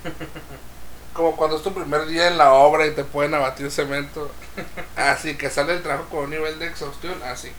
Como 1.12 1.36
cuando 1.36 1.56
es 1.56 1.62
tu 1.62 1.74
primer 1.74 2.06
día 2.06 2.28
en 2.28 2.38
la 2.38 2.52
obra 2.52 2.86
y 2.86 2.92
te 2.92 3.04
pueden 3.04 3.34
abatir 3.34 3.70
cemento. 3.70 4.30
Así 4.96 5.36
que 5.36 5.50
sale 5.50 5.72
el 5.74 5.82
trabajo 5.82 6.08
con 6.08 6.24
un 6.24 6.30
nivel 6.30 6.58
de 6.58 6.66
exhaustión, 6.66 7.20
así. 7.24 7.52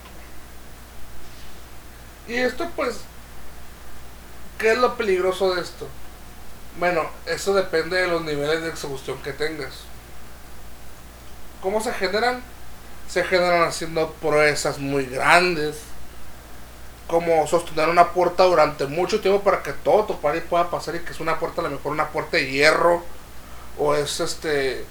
Y 2.27 2.35
esto 2.35 2.69
pues, 2.75 2.99
¿qué 4.57 4.73
es 4.73 4.77
lo 4.77 4.95
peligroso 4.95 5.55
de 5.55 5.61
esto? 5.61 5.87
Bueno, 6.77 7.09
eso 7.25 7.53
depende 7.53 7.97
de 7.99 8.07
los 8.07 8.21
niveles 8.21 8.61
de 8.61 8.69
exhaustión 8.69 9.17
que 9.23 9.33
tengas. 9.33 9.73
¿Cómo 11.61 11.81
se 11.81 11.91
generan? 11.91 12.41
Se 13.09 13.23
generan 13.23 13.63
haciendo 13.63 14.11
proezas 14.21 14.77
muy 14.77 15.05
grandes. 15.05 15.77
Como 17.07 17.47
sostener 17.47 17.89
una 17.89 18.11
puerta 18.11 18.43
durante 18.43 18.85
mucho 18.85 19.19
tiempo 19.19 19.41
para 19.41 19.63
que 19.63 19.73
todo 19.73 20.05
tu 20.05 20.21
party 20.21 20.41
pueda 20.41 20.69
pasar 20.69 20.95
y 20.95 20.99
que 20.99 21.11
es 21.11 21.19
una 21.19 21.39
puerta, 21.39 21.61
a 21.61 21.63
lo 21.63 21.71
mejor 21.71 21.91
una 21.91 22.09
puerta 22.09 22.37
de 22.37 22.51
hierro. 22.51 23.03
O 23.79 23.95
es 23.95 24.19
este 24.19 24.85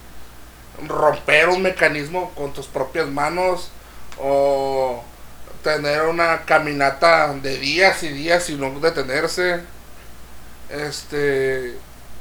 romper 0.87 1.49
un 1.51 1.63
mecanismo 1.63 2.33
con 2.35 2.53
tus 2.53 2.67
propias 2.67 3.07
manos. 3.09 3.71
O 4.19 5.05
tener 5.63 6.03
una 6.03 6.45
caminata 6.45 7.33
de 7.35 7.59
días 7.59 8.03
y 8.03 8.09
días 8.09 8.49
y 8.51 8.57
no 8.57 8.79
detenerse. 8.81 9.61
Este 10.71 11.77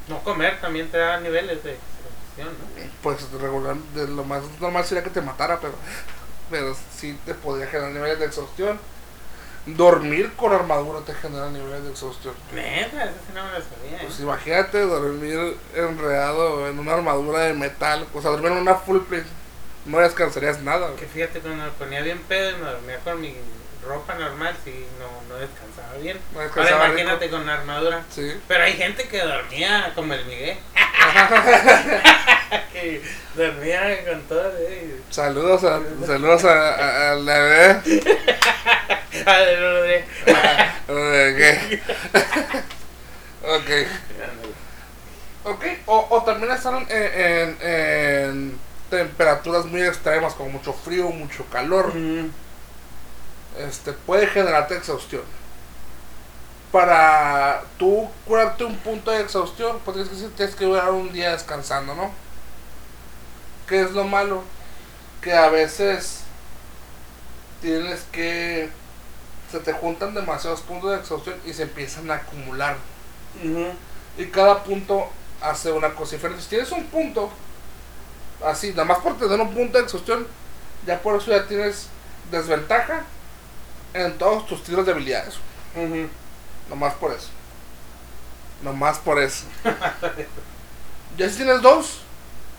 No 0.08 0.24
comer 0.24 0.60
también 0.62 0.90
te 0.90 0.98
da 0.98 1.20
niveles 1.20 1.64
de 1.64 1.78
¿no? 2.38 2.50
pues 3.02 3.30
regular 3.32 3.76
de 3.96 4.08
lo 4.08 4.24
más 4.24 4.44
normal 4.60 4.86
sería 4.86 5.04
que 5.04 5.10
te 5.10 5.22
matara 5.22 5.60
pero 5.60 5.74
pero 6.52 6.76
sí 6.96 7.18
te 7.26 7.34
podría 7.34 7.68
generar 7.68 7.92
niveles 7.92 8.20
de 8.20 8.26
exhaustión 8.26 8.80
dormir 9.68 10.32
con 10.36 10.54
armadura 10.54 11.02
te 11.02 11.14
genera 11.14 11.50
niveles 11.50 11.84
de 11.84 11.92
exhaustión 11.92 12.34
Neta, 12.54 13.04
eso 13.04 13.14
sí 13.28 13.34
no 13.34 13.44
me 13.46 13.52
lo 13.52 13.60
sabía. 13.60 13.98
¿eh? 13.98 14.02
pues 14.02 14.20
imagínate 14.20 14.80
dormir 14.80 15.58
enredado 15.76 16.68
en 16.68 16.80
una 16.80 16.94
armadura 16.94 17.40
de 17.42 17.54
metal 17.54 18.08
o 18.14 18.22
sea 18.22 18.32
dormir 18.32 18.54
en 18.54 18.60
una 18.60 18.76
full 18.76 19.00
plate 19.00 19.28
no 19.88 20.00
descansarías 20.00 20.62
nada. 20.62 20.94
Que 20.96 21.06
fíjate, 21.06 21.40
cuando 21.40 21.64
me 21.64 21.72
ponía 21.72 22.02
bien 22.02 22.20
pedo 22.28 22.52
y 22.52 22.56
me 22.56 22.70
dormía 22.70 23.00
con 23.00 23.22
mi 23.22 23.34
ropa 23.88 24.16
normal, 24.16 24.56
sí, 24.64 24.86
no, 25.00 25.34
no 25.34 25.36
descansaba 25.40 25.94
bien. 26.02 26.20
No 26.34 26.40
descansaba 26.42 26.78
Ahora 26.82 26.90
imagínate 26.94 27.30
con 27.30 27.46
la 27.46 27.54
armadura. 27.54 28.04
sí 28.14 28.34
Pero 28.48 28.64
hay 28.64 28.74
gente 28.74 29.08
que 29.08 29.20
dormía 29.22 29.92
como 29.96 30.14
el 30.14 30.26
Miguel. 30.26 30.58
que 32.74 33.02
dormía 33.36 34.06
con 34.06 34.22
todo. 34.24 34.52
¿eh? 34.60 34.96
saludos 35.10 35.64
a 35.64 35.80
saludos 36.06 36.44
a, 36.46 36.76
a, 36.76 37.12
a 37.12 37.16
la 37.16 37.40
bebé 37.40 37.82
A 39.26 39.38
ver, 40.94 41.36
¿Qué? 41.38 41.82
ok 43.44 43.88
Ok, 45.46 45.64
o, 45.86 46.08
o 46.10 46.24
también 46.24 46.52
están 46.52 46.76
en, 46.76 46.88
en- 46.92 47.58
en 47.62 48.60
temperaturas 48.90 49.66
muy 49.66 49.82
extremas, 49.82 50.34
como 50.34 50.50
mucho 50.50 50.74
frío, 50.74 51.10
mucho 51.10 51.46
calor, 51.46 51.94
Mm, 51.96 52.30
este 53.60 53.94
puede 53.94 54.28
generarte 54.28 54.76
exhaustión. 54.76 55.24
Para 56.72 57.64
tú 57.78 58.10
curarte 58.26 58.64
un 58.66 58.78
punto 58.78 59.12
de 59.12 59.22
exhaustión, 59.22 59.80
pues 59.86 59.96
tienes 59.98 60.24
que, 60.24 60.30
tienes 60.36 60.56
que 60.56 60.66
durar 60.66 60.92
un 60.92 61.12
día 61.12 61.32
descansando, 61.32 61.96
¿no? 61.96 62.12
¿Qué 63.68 63.82
es 63.82 63.92
lo 63.92 64.04
malo? 64.04 64.44
Que 65.22 65.34
a 65.34 65.50
veces 65.50 66.22
tienes 67.62 68.02
que... 68.12 68.70
Se 69.52 69.60
te 69.60 69.72
juntan 69.72 70.14
demasiados 70.14 70.62
puntos 70.62 70.92
de 70.92 70.98
exhaustión 70.98 71.36
y 71.46 71.54
se 71.54 71.64
empiezan 71.64 72.12
a 72.12 72.16
acumular. 72.16 72.76
Y 74.18 74.26
cada 74.26 74.64
punto 74.64 75.08
hace 75.42 75.72
una 75.72 75.94
cosa 75.94 76.16
diferente. 76.18 76.44
Si 76.44 76.50
tienes 76.50 76.72
un 76.72 76.86
punto, 76.88 77.32
así, 78.46 78.72
nada 78.72 78.86
más 78.86 79.00
por 79.00 79.18
tener 79.18 79.40
un 79.40 79.54
punto 79.54 79.78
de 79.78 79.86
exhaustión, 79.86 80.28
ya 80.86 81.00
por 81.02 81.16
eso 81.16 81.32
ya 81.32 81.48
tienes 81.48 81.88
desventaja 82.30 83.04
en 84.06 84.18
todos 84.18 84.46
tus 84.46 84.64
tiros 84.64 84.86
de 84.86 84.92
habilidades. 84.92 85.36
Ujú. 85.76 86.08
Nomás 86.70 86.94
por 86.96 87.12
eso. 87.12 87.30
Nomás 88.62 88.98
por 88.98 89.22
eso. 89.22 89.46
ya 91.18 91.30
si 91.30 91.38
tienes 91.38 91.62
dos, 91.62 92.02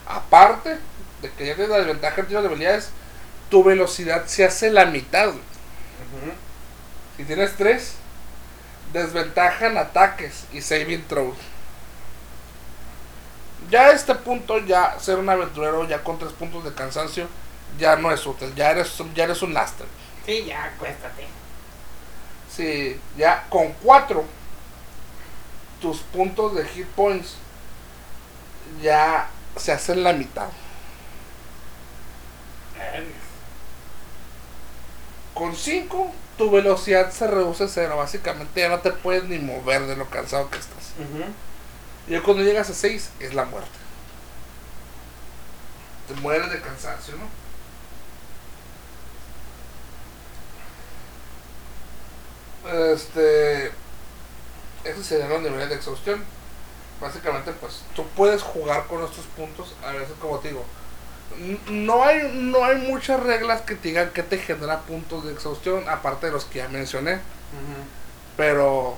aparte 0.07 0.78
de 1.23 1.30
que 1.33 1.47
ya 1.47 1.54
tienes 1.54 1.71
la 1.71 1.78
desventaja 1.78 2.21
en 2.21 2.26
tiros 2.26 2.42
de 2.42 2.49
habilidades, 2.49 2.90
tu 3.50 3.64
velocidad 3.64 4.26
se 4.26 4.45
hace 4.45 4.71
la 4.71 4.87
mitad. 4.87 5.33
Si 7.16 7.25
tienes 7.25 7.57
tres, 7.57 7.95
desventaja 8.92 9.66
en 9.66 9.78
ataques 9.78 10.45
y 10.52 10.61
saving 10.61 11.04
throws. 11.09 11.37
Ya 13.71 13.87
a 13.87 13.90
este 13.90 14.14
punto, 14.14 14.59
ya 14.59 14.99
ser 15.00 15.18
un 15.18 15.28
aventurero 15.28 15.87
ya 15.87 16.02
con 16.02 16.18
tres 16.18 16.33
puntos 16.33 16.64
de 16.64 16.73
cansancio 16.73 17.26
ya 17.76 17.97
no 17.97 18.11
es 18.11 18.25
útil. 18.26 18.54
Ya 18.54 18.71
eres, 18.71 18.97
ya 19.14 19.25
eres 19.25 19.42
un 19.42 19.52
lastre. 19.52 19.87
Sí, 20.28 20.44
ya, 20.44 20.64
acuéstate. 20.64 21.26
Si 22.54 23.00
ya 23.16 23.47
con 23.49 23.73
cuatro, 23.82 24.26
tus 25.80 26.00
puntos 26.00 26.54
de 26.54 26.66
hit 26.66 26.87
points 26.88 27.37
ya 28.82 29.30
se 29.56 29.73
hacen 29.73 30.02
la 30.02 30.12
mitad. 30.12 30.49
Con 35.32 35.56
5, 35.56 36.12
tu 36.37 36.50
velocidad 36.50 37.11
se 37.11 37.26
reduce 37.26 37.64
a 37.64 37.68
cero. 37.68 37.97
Básicamente 37.97 38.61
ya 38.61 38.68
no 38.68 38.80
te 38.80 38.90
puedes 38.90 39.25
ni 39.25 39.38
mover 39.38 39.87
de 39.87 39.97
lo 39.97 40.11
cansado 40.11 40.50
que 40.50 40.58
estás. 40.58 40.92
Y 42.06 42.18
cuando 42.18 42.42
llegas 42.42 42.68
a 42.68 42.75
6 42.75 43.12
es 43.20 43.32
la 43.32 43.47
muerte. 43.47 43.70
Te 46.06 46.20
mueres 46.20 46.50
de 46.50 46.61
cansancio, 46.61 47.16
¿no? 47.16 47.47
Este. 52.68 53.72
Esos 54.84 55.06
serían 55.06 55.30
los 55.30 55.42
niveles 55.42 55.68
de 55.68 55.75
exhaustión. 55.75 56.22
Básicamente, 57.00 57.52
pues 57.52 57.82
tú 57.94 58.04
puedes 58.16 58.42
jugar 58.42 58.87
con 58.87 59.04
estos 59.04 59.26
puntos. 59.37 59.75
A 59.84 59.92
veces, 59.92 60.14
como 60.20 60.38
te 60.38 60.48
digo, 60.48 60.64
no 61.70 62.04
hay, 62.04 62.30
no 62.32 62.64
hay 62.64 62.76
muchas 62.76 63.20
reglas 63.20 63.62
que 63.62 63.75
te 63.75 63.88
digan 63.88 64.10
que 64.10 64.22
te 64.22 64.38
genera 64.38 64.80
puntos 64.80 65.25
de 65.25 65.32
exhaustión, 65.32 65.88
aparte 65.88 66.26
de 66.26 66.32
los 66.32 66.44
que 66.44 66.58
ya 66.58 66.68
mencioné. 66.68 67.20
Pero 68.37 68.96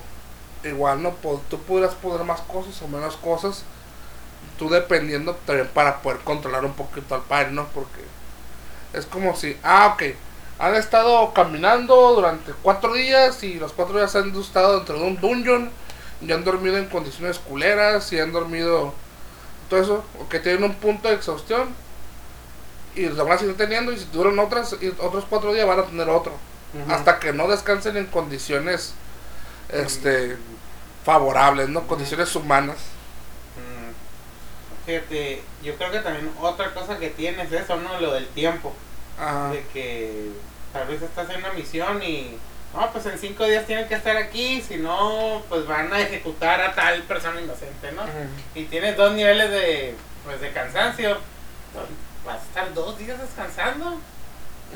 igual 0.64 1.02
no 1.02 1.14
tú 1.48 1.58
podrás 1.62 1.94
poner 1.94 2.24
más 2.24 2.40
cosas 2.42 2.80
o 2.82 2.88
menos 2.88 3.16
cosas. 3.16 3.64
Tú 4.58 4.68
dependiendo 4.68 5.34
también 5.46 5.68
para 5.68 6.02
poder 6.02 6.20
controlar 6.20 6.64
un 6.64 6.74
poquito 6.74 7.14
al 7.14 7.22
padre, 7.22 7.50
¿no? 7.52 7.66
Porque 7.68 8.00
es 8.92 9.06
como 9.06 9.36
si, 9.36 9.56
ah, 9.62 9.94
ok, 9.94 10.14
han 10.60 10.74
estado 10.74 11.32
caminando 11.32 12.14
durante 12.14 12.52
cuatro 12.62 12.92
días 12.92 13.42
y 13.42 13.54
los 13.54 13.72
cuatro 13.72 13.96
días 13.96 14.14
han 14.14 14.38
estado 14.38 14.76
dentro 14.76 14.98
de 14.98 15.04
un 15.04 15.18
dungeon 15.18 15.70
y 16.20 16.30
han 16.30 16.44
dormido 16.44 16.76
en 16.76 16.84
condiciones 16.86 17.38
culeras 17.38 18.12
y 18.12 18.20
han 18.20 18.30
dormido 18.30 18.92
todo 19.70 19.80
eso, 19.80 20.04
o 20.20 20.28
que 20.28 20.38
tienen 20.38 20.64
un 20.64 20.74
punto 20.74 21.08
de 21.08 21.14
exhaustión 21.14 21.70
y 22.94 23.06
los 23.06 23.16
van 23.16 23.32
a 23.32 23.38
seguir 23.38 23.56
teniendo 23.56 23.90
y 23.90 23.98
si 23.98 24.04
duran 24.12 24.38
otras, 24.38 24.76
y 24.82 24.88
otros 24.98 25.24
cuatro 25.30 25.54
días 25.54 25.66
van 25.66 25.78
a 25.78 25.84
tener 25.84 26.08
otro 26.10 26.32
hasta 26.88 27.18
que 27.18 27.32
no 27.32 27.48
descansen 27.48 27.96
en 27.96 28.06
condiciones 28.06 28.94
este 29.70 30.36
favorables, 31.04 31.68
¿no? 31.68 31.86
Condiciones 31.86 32.34
humanas. 32.36 32.76
Mm. 33.56 34.86
Fíjate, 34.86 35.42
yo 35.62 35.74
creo 35.76 35.90
que 35.90 36.00
también 36.00 36.30
otra 36.40 36.72
cosa 36.74 36.98
que 36.98 37.08
tienes 37.10 37.50
es 37.50 37.62
eso, 37.62 37.76
¿no? 37.76 37.98
Lo 38.00 38.12
del 38.12 38.28
tiempo. 38.28 38.72
Ajá. 39.18 39.50
De 39.50 39.64
que 39.72 40.30
tal 40.72 40.88
vez 40.88 41.02
estás 41.02 41.28
en 41.30 41.36
una 41.38 41.52
misión 41.52 42.02
y. 42.02 42.36
No, 42.74 42.88
pues 42.92 43.04
en 43.06 43.18
cinco 43.18 43.44
días 43.46 43.66
tienen 43.66 43.88
que 43.88 43.94
estar 43.94 44.16
aquí, 44.16 44.62
si 44.62 44.76
no, 44.76 45.42
pues 45.48 45.66
van 45.66 45.92
a 45.92 45.98
ejecutar 45.98 46.60
a 46.60 46.72
tal 46.72 47.02
persona 47.02 47.40
inocente, 47.40 47.90
¿no? 47.90 48.02
Y 48.54 48.66
tienes 48.66 48.96
dos 48.96 49.12
niveles 49.12 49.50
de, 49.50 49.96
pues, 50.24 50.40
de 50.40 50.52
cansancio. 50.52 51.18
Vas 52.24 52.36
a 52.36 52.44
estar 52.44 52.72
dos 52.72 52.96
días 52.96 53.20
descansando. 53.20 54.00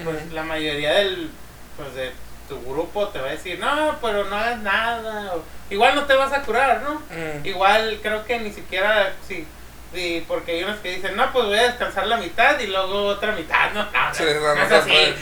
Pues 0.02 0.32
la 0.32 0.42
mayoría 0.42 0.94
del, 0.94 1.30
pues 1.76 1.94
de 1.94 2.10
tu 2.48 2.60
grupo 2.62 3.08
te 3.08 3.20
va 3.20 3.28
a 3.28 3.32
decir, 3.32 3.58
no, 3.60 3.96
pero 4.02 4.24
no 4.24 4.36
hagas 4.36 4.58
nada. 4.58 5.36
o, 5.36 5.44
igual 5.70 5.94
no 5.94 6.04
te 6.04 6.14
vas 6.14 6.32
a 6.32 6.42
curar, 6.42 6.82
¿no? 6.82 7.00
Igual 7.44 8.00
creo 8.02 8.24
que 8.24 8.40
ni 8.40 8.52
siquiera, 8.52 9.12
sí, 9.28 9.46
sí, 9.94 10.24
porque 10.28 10.52
hay 10.52 10.64
unos 10.64 10.78
que 10.80 10.96
dicen, 10.96 11.16
no, 11.16 11.32
pues 11.32 11.46
voy 11.46 11.58
a 11.58 11.62
descansar 11.68 12.06
la 12.06 12.16
mitad 12.16 12.58
y 12.58 12.66
luego 12.66 13.06
otra 13.06 13.32
mitad, 13.32 13.70
no, 13.72 13.84
no, 13.84 13.90
no, 14.08 14.14
Sí, 14.14 14.24
no, 14.24 14.40
no, 14.40 14.54
no 14.54 14.62
es 14.62 14.72
así. 14.72 15.14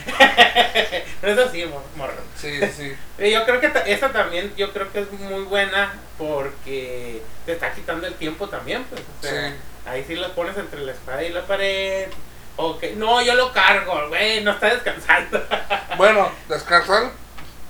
no 1.23 1.29
es 1.29 1.39
así, 1.39 1.65
mor- 1.67 1.83
morro. 1.97 2.15
Sí, 2.37 2.59
sí. 2.77 2.97
Yo 3.31 3.45
creo 3.45 3.61
que 3.61 3.71
esa 3.87 4.11
también, 4.11 4.53
yo 4.57 4.73
creo 4.73 4.91
que 4.93 5.01
es 5.01 5.13
muy 5.13 5.43
buena 5.45 5.93
porque 6.19 7.23
te 7.47 7.53
está 7.53 7.73
quitando 7.73 8.07
el 8.07 8.15
tiempo 8.15 8.49
también, 8.49 8.85
pues, 8.85 9.01
o 9.03 9.23
sea, 9.23 9.51
Sí. 9.51 9.55
ahí 9.87 10.05
sí 10.07 10.15
lo 10.17 10.33
pones 10.35 10.57
entre 10.57 10.81
la 10.81 10.93
espada 10.93 11.23
y 11.23 11.31
la 11.31 11.43
pared. 11.47 12.09
Ok, 12.57 12.83
no, 12.97 13.23
yo 13.23 13.35
lo 13.35 13.53
cargo, 13.53 14.09
güey, 14.09 14.43
no 14.43 14.51
está 14.53 14.67
descansando. 14.75 15.43
Bueno, 15.97 16.31
descansar. 16.49 17.11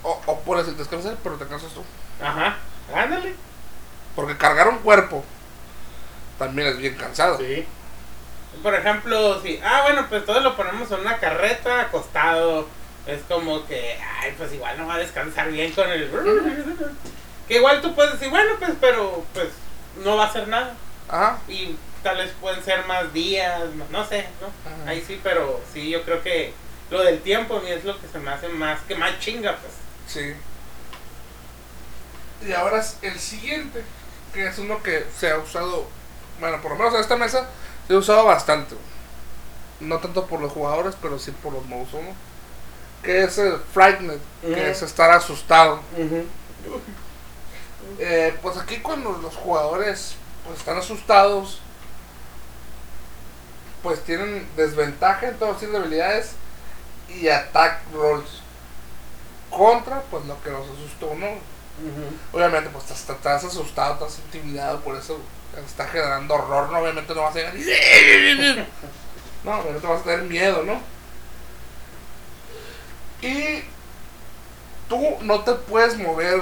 O, 0.05 0.21
o 0.27 0.41
puedes 0.41 0.65
decir 0.67 0.79
descansar, 0.79 1.17
pero 1.25 1.37
te 1.37 1.47
cansas 1.47 1.73
tú. 1.73 1.83
Ajá, 2.23 2.57
ándale. 2.95 3.35
Porque 4.15 4.37
cargar 4.37 4.69
un 4.69 4.79
cuerpo 4.79 5.25
también 6.39 6.69
es 6.69 6.79
bien 6.79 6.95
cansado. 6.95 7.39
Sí. 7.39 7.65
Por 8.63 8.75
ejemplo, 8.75 9.41
si, 9.43 9.61
ah, 9.65 9.83
bueno, 9.83 10.07
pues 10.09 10.25
todos 10.25 10.43
lo 10.43 10.57
ponemos 10.57 10.91
en 10.91 11.01
una 11.01 11.19
carreta 11.19 11.81
acostado. 11.83 12.69
Es 13.07 13.21
como 13.29 13.67
que, 13.67 13.99
ay, 14.21 14.35
pues 14.39 14.53
igual 14.53 14.79
no 14.79 14.87
va 14.87 14.95
a 14.95 14.99
descansar 14.99 15.51
bien 15.51 15.73
con 15.73 15.91
el. 15.91 16.11
Que 17.49 17.57
igual 17.57 17.81
tú 17.81 17.95
puedes 17.95 18.13
decir, 18.13 18.31
bueno, 18.31 18.53
pues, 18.59 18.73
pero, 18.81 19.25
pues, 19.35 19.49
no 20.05 20.17
va 20.17 20.25
a 20.25 20.29
hacer 20.29 20.47
nada. 20.47 20.75
Ajá. 21.09 21.41
Y 21.49 21.77
tal 22.03 22.19
vez 22.19 22.33
pueden 22.41 22.63
ser 22.63 22.87
más 22.87 23.13
días, 23.13 23.61
no 23.91 24.07
sé, 24.07 24.27
¿no? 24.41 24.47
Ajá. 24.47 24.91
Ahí 24.91 25.03
sí, 25.05 25.21
pero 25.23 25.61
sí, 25.73 25.91
yo 25.91 26.03
creo 26.05 26.23
que 26.23 26.53
lo 26.91 27.03
del 27.03 27.21
tiempo 27.21 27.57
a 27.57 27.61
mí 27.61 27.71
es 27.71 27.85
lo 27.85 27.99
que 28.01 28.07
se 28.07 28.19
me 28.19 28.31
hace 28.31 28.49
más, 28.49 28.81
que 28.83 28.95
más 28.95 29.19
chinga, 29.19 29.57
pues. 29.57 29.73
Sí. 30.07 30.35
Y 32.47 32.53
ahora 32.53 32.81
es 32.81 32.99
el 33.03 33.19
siguiente, 33.19 33.83
que 34.35 34.47
es 34.47 34.59
uno 34.59 34.83
que 34.83 35.07
se 35.17 35.31
ha 35.31 35.39
usado, 35.39 35.87
bueno, 36.43 36.61
por 36.61 36.73
lo 36.73 36.77
menos 36.77 36.93
en 36.95 37.01
esta 37.01 37.17
mesa 37.17 37.47
se 37.87 37.95
ha 37.95 37.99
usado 37.99 38.25
bastante. 38.25 38.75
No 39.79 39.99
tanto 39.99 40.27
por 40.27 40.41
los 40.41 40.51
jugadores, 40.51 40.97
pero 41.01 41.17
sí 41.17 41.31
por 41.31 41.53
los 41.53 41.65
modos 41.67 41.91
uno. 41.93 42.11
Que 43.01 43.23
es 43.23 43.39
el 43.39 43.59
Frightened, 43.73 44.19
Ujú. 44.43 44.53
que 44.53 44.71
es 44.71 44.83
estar 44.83 45.13
asustado. 45.13 45.79
Eh, 48.01 48.37
pues 48.43 48.57
aquí 48.57 48.79
cuando 48.79 49.13
los 49.19 49.37
jugadores 49.37 50.17
pues, 50.45 50.59
están 50.59 50.79
asustados, 50.79 51.61
pues 53.85 54.03
tienen 54.03 54.49
desventaja 54.57 55.29
en 55.29 55.39
todas 55.39 55.61
sus 55.61 55.73
habilidades 55.73 56.33
y 57.09 57.29
attack 57.29 57.83
rolls. 57.95 58.43
Contra 59.49 60.01
pues 60.11 60.25
lo 60.27 60.43
que 60.43 60.51
los 60.51 60.67
asustó, 60.71 61.15
¿no? 61.15 61.29
Obviamente 62.33 62.71
pues 62.71 62.85
estás, 62.91 63.09
estás 63.17 63.45
asustado, 63.45 63.95
estás 63.95 64.21
intimidado, 64.27 64.81
por 64.81 64.97
eso 64.97 65.19
te 65.55 65.61
está 65.61 65.87
generando 65.87 66.35
horror, 66.35 66.71
¿no? 66.71 66.79
Obviamente 66.79 67.15
no 67.15 67.23
vas 67.23 67.35
a 67.37 67.39
llegar. 67.39 67.55
No, 69.45 69.59
obviamente 69.59 69.87
vas 69.89 70.01
a 70.01 70.05
tener 70.05 70.23
miedo, 70.23 70.63
¿no? 70.63 70.81
Y 73.21 73.65
tú 74.89 75.17
no 75.23 75.41
te 75.41 75.53
puedes 75.55 75.97
mover 75.99 76.41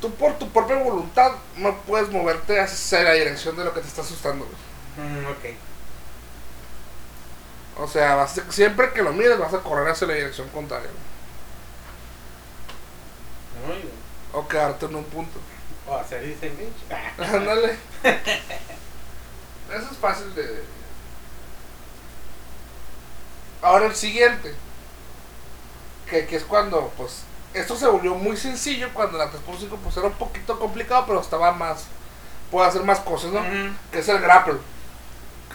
tú 0.00 0.12
por 0.14 0.36
tu 0.38 0.48
propia 0.50 0.76
voluntad 0.76 1.32
no 1.56 1.76
puedes 1.82 2.08
moverte 2.10 2.58
hacia 2.58 3.02
la 3.04 3.12
dirección 3.12 3.56
de 3.56 3.64
lo 3.64 3.72
que 3.72 3.80
te 3.80 3.86
está 3.88 4.02
asustando. 4.02 4.44
Mm, 4.96 5.26
ok. 5.26 5.54
O 7.78 7.86
sea, 7.88 8.16
vas 8.16 8.36
a- 8.38 8.50
siempre 8.52 8.92
que 8.92 9.02
lo 9.02 9.12
mires 9.12 9.38
vas 9.38 9.54
a 9.54 9.58
correr 9.60 9.88
hacia 9.88 10.06
la 10.08 10.14
dirección 10.14 10.48
contraria. 10.48 10.90
O 14.32 14.48
quedarte 14.48 14.86
en 14.86 14.96
un 14.96 15.04
punto. 15.04 15.38
O 15.88 15.96
hacer 15.96 16.22
disengage. 16.24 16.72
Ándale. 17.36 17.76
Eso 18.02 19.88
es 19.90 19.98
fácil 19.98 20.34
de... 20.34 20.62
Ahora 23.62 23.86
el 23.86 23.94
siguiente. 23.94 24.54
Que, 26.08 26.26
que 26.26 26.36
es 26.36 26.44
cuando, 26.44 26.92
pues, 26.96 27.22
esto 27.54 27.76
se 27.76 27.86
volvió 27.86 28.14
muy 28.14 28.36
sencillo 28.36 28.90
cuando 28.92 29.16
la 29.18 29.30
3.5 29.30 29.78
pues 29.82 29.96
era 29.96 30.06
un 30.08 30.14
poquito 30.14 30.58
complicado, 30.58 31.04
pero 31.06 31.20
estaba 31.20 31.52
más... 31.52 31.84
Puede 32.50 32.68
hacer 32.68 32.82
más 32.82 33.00
cosas, 33.00 33.32
¿no? 33.32 33.40
Que 33.90 34.00
es 34.00 34.08
el 34.08 34.18
grapple. 34.20 34.56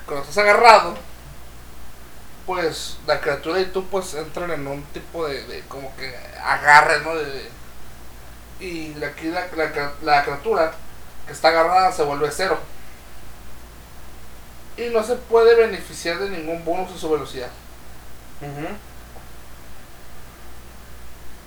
Cuando 0.06 0.24
estás 0.24 0.38
agarrado, 0.40 0.96
pues 2.46 2.98
la 3.06 3.20
criatura 3.20 3.60
y 3.60 3.66
tú 3.66 3.86
pues 3.88 4.14
entran 4.16 4.50
en 4.52 4.66
un 4.66 4.82
tipo 4.86 5.28
de, 5.28 5.44
de 5.46 5.62
como 5.68 5.96
que 5.98 6.16
agarre, 6.44 7.02
¿no? 7.02 7.14
De- 7.16 7.52
y 8.60 8.94
la- 8.96 9.08
aquí 9.08 9.28
la, 9.30 9.48
la, 9.56 9.92
la 10.02 10.24
criatura 10.24 10.74
que 11.26 11.34
está 11.34 11.50
agarrada 11.50 11.92
se 11.92 12.04
vuelve 12.04 12.30
cero. 12.32 12.58
Y 14.78 14.90
no 14.90 15.04
se 15.04 15.16
puede 15.16 15.56
beneficiar 15.56 16.20
de 16.20 16.30
ningún 16.30 16.64
bonus 16.64 16.92
en 16.92 16.98
su 17.00 17.10
velocidad. 17.10 17.50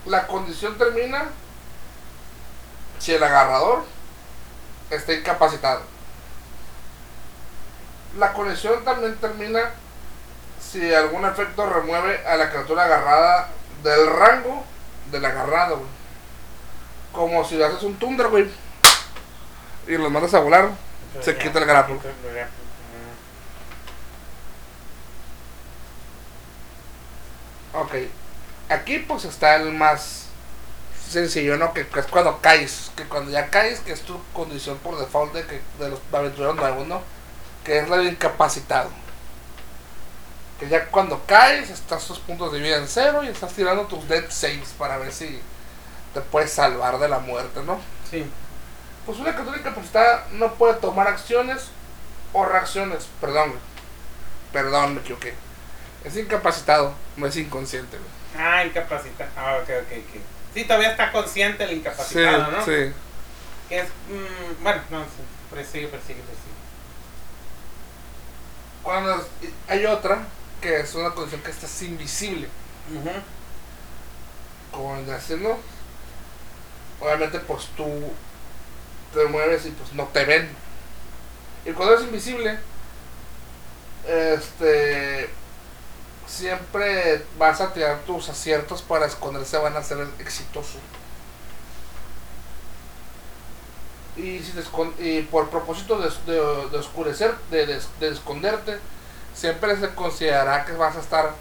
La 0.06 0.26
condición 0.26 0.76
termina 0.78 1.24
si 2.98 3.12
el 3.14 3.22
agarrador 3.22 3.84
está 4.90 5.12
incapacitado. 5.12 5.82
La 8.18 8.32
conexión 8.32 8.84
también 8.84 9.14
termina 9.16 9.70
si 10.60 10.92
algún 10.92 11.24
efecto 11.24 11.68
remueve 11.68 12.26
a 12.26 12.36
la 12.36 12.50
criatura 12.50 12.84
agarrada 12.84 13.48
del 13.84 14.06
rango 14.10 14.64
del 15.10 15.24
agarrado, 15.24 15.76
güey. 15.78 15.88
Como 17.12 17.44
si 17.44 17.56
le 17.56 17.64
haces 17.64 17.82
un 17.82 17.96
Thunder, 17.96 18.28
güey. 18.28 18.48
Y 19.86 19.92
los 19.96 20.10
mandas 20.10 20.34
a 20.34 20.40
volar. 20.40 20.70
Se 21.20 21.36
quita 21.36 21.58
el 21.58 21.64
grapple. 21.64 21.98
Ok. 27.74 27.94
Aquí 28.68 28.98
pues 28.98 29.24
está 29.24 29.56
el 29.56 29.72
más 29.72 30.26
sencillo, 31.08 31.56
¿no? 31.56 31.72
Que, 31.72 31.86
que 31.86 32.00
es 32.00 32.06
cuando 32.06 32.40
caes. 32.40 32.92
Que 32.96 33.04
cuando 33.04 33.30
ya 33.30 33.48
caes, 33.50 33.80
que 33.80 33.92
es 33.92 34.02
tu 34.02 34.20
condición 34.32 34.78
por 34.78 34.98
default 34.98 35.32
de, 35.32 35.46
que, 35.46 35.60
de 35.78 35.90
los 35.90 36.00
aventureros 36.12 36.56
nuevos, 36.56 36.86
¿no? 36.86 37.02
Que 37.64 37.78
es 37.78 37.88
la 37.88 37.96
de 37.98 38.04
incapacitado. 38.04 38.90
Que 40.60 40.68
ya 40.68 40.86
cuando 40.86 41.22
caes, 41.26 41.70
estás 41.70 42.06
tus 42.06 42.18
puntos 42.20 42.52
de 42.52 42.60
vida 42.60 42.76
en 42.76 42.86
cero 42.86 43.24
y 43.24 43.28
estás 43.28 43.52
tirando 43.52 43.86
tus 43.86 44.06
dead 44.08 44.30
saves 44.30 44.74
para 44.78 44.98
ver 44.98 45.12
si 45.12 45.40
te 46.14 46.20
puedes 46.20 46.52
salvar 46.52 46.98
de 46.98 47.08
la 47.08 47.18
muerte, 47.18 47.60
¿no? 47.64 47.80
Sí. 48.10 48.24
Pues 49.06 49.18
una 49.18 49.32
criatura 49.32 49.58
incapacitada 49.58 50.26
no 50.32 50.54
puede 50.54 50.74
tomar 50.74 51.08
acciones 51.08 51.68
o 52.32 52.44
reacciones. 52.44 53.08
Perdón. 53.20 53.54
Perdón, 54.52 54.94
me 54.94 55.00
equivoqué. 55.00 55.34
Es 56.04 56.16
incapacitado, 56.16 56.94
no 57.16 57.26
es 57.26 57.36
inconsciente, 57.36 57.96
güey. 57.96 58.10
Ah, 58.46 58.64
incapacitado. 58.64 59.30
Ah, 59.36 59.58
ok, 59.62 59.68
ok, 59.82 59.92
ok. 59.98 60.20
Sí, 60.54 60.64
todavía 60.64 60.90
está 60.90 61.12
consciente 61.12 61.64
el 61.64 61.72
incapacitado, 61.72 62.50
¿no? 62.50 62.64
sí. 62.64 62.92
Que 63.68 63.80
es. 63.80 63.88
mm, 63.88 64.62
bueno, 64.62 64.82
no, 64.90 65.02
sí. 65.04 65.22
Persigue, 65.50 65.88
persigue, 65.88 66.20
persigue. 66.20 66.50
Cuando 68.82 69.24
hay 69.68 69.86
otra 69.86 70.22
que 70.60 70.80
es 70.80 70.94
una 70.94 71.10
condición 71.10 71.42
que 71.42 71.50
estás 71.50 71.82
invisible, 71.82 72.48
Ujú. 72.94 73.10
como 74.72 74.94
vendría 74.94 75.20
siendo, 75.20 75.58
obviamente 77.00 77.38
pues 77.40 77.66
tú 77.76 77.86
te 79.14 79.24
mueves 79.26 79.66
y 79.66 79.70
pues 79.70 79.92
no 79.94 80.04
te 80.08 80.24
ven. 80.24 80.48
Y 81.64 81.72
cuando 81.72 81.94
es 81.96 82.02
invisible, 82.02 82.58
este 84.06 85.30
siempre 86.26 87.24
vas 87.38 87.60
a 87.60 87.72
tirar 87.72 88.00
tus 88.06 88.28
aciertos 88.28 88.82
para 88.82 89.06
esconderse, 89.06 89.58
van 89.58 89.76
a 89.76 89.82
ser 89.82 90.06
exitosos. 90.20 90.80
Y, 94.16 94.40
si 94.40 94.52
te 94.52 94.62
y 95.02 95.22
por 95.22 95.48
propósito 95.50 95.98
de, 95.98 96.10
de- 96.32 96.78
oscurecer, 96.78 97.34
de, 97.50 97.66
de- 97.66 97.80
de 98.00 98.08
esconderte, 98.08 98.78
siempre 99.34 99.76
se 99.78 99.94
considerará 99.94 100.64
que 100.64 100.72
vas 100.72 100.96
a 100.96 101.00
estar 101.00 101.32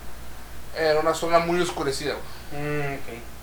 en 0.78 0.98
una 0.98 1.14
zona 1.14 1.40
muy 1.40 1.60
oscurecida. 1.62 2.14
Mm, 2.52 2.94
ok. 2.96 3.39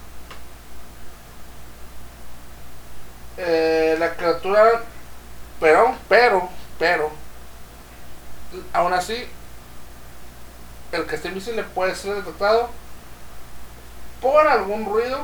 Eh, 3.39 3.97
la 3.99 4.15
criatura, 4.15 4.83
pero, 5.61 5.95
pero, 6.09 6.49
pero, 6.79 7.11
aún 8.73 8.95
así, 8.95 9.29
el 10.93 11.07
que 11.07 11.17
esté 11.17 11.29
invisible 11.29 11.63
puede 11.63 11.95
ser 11.95 12.15
detectado 12.15 12.71
por 14.23 14.47
algún 14.47 14.87
ruido 14.87 15.19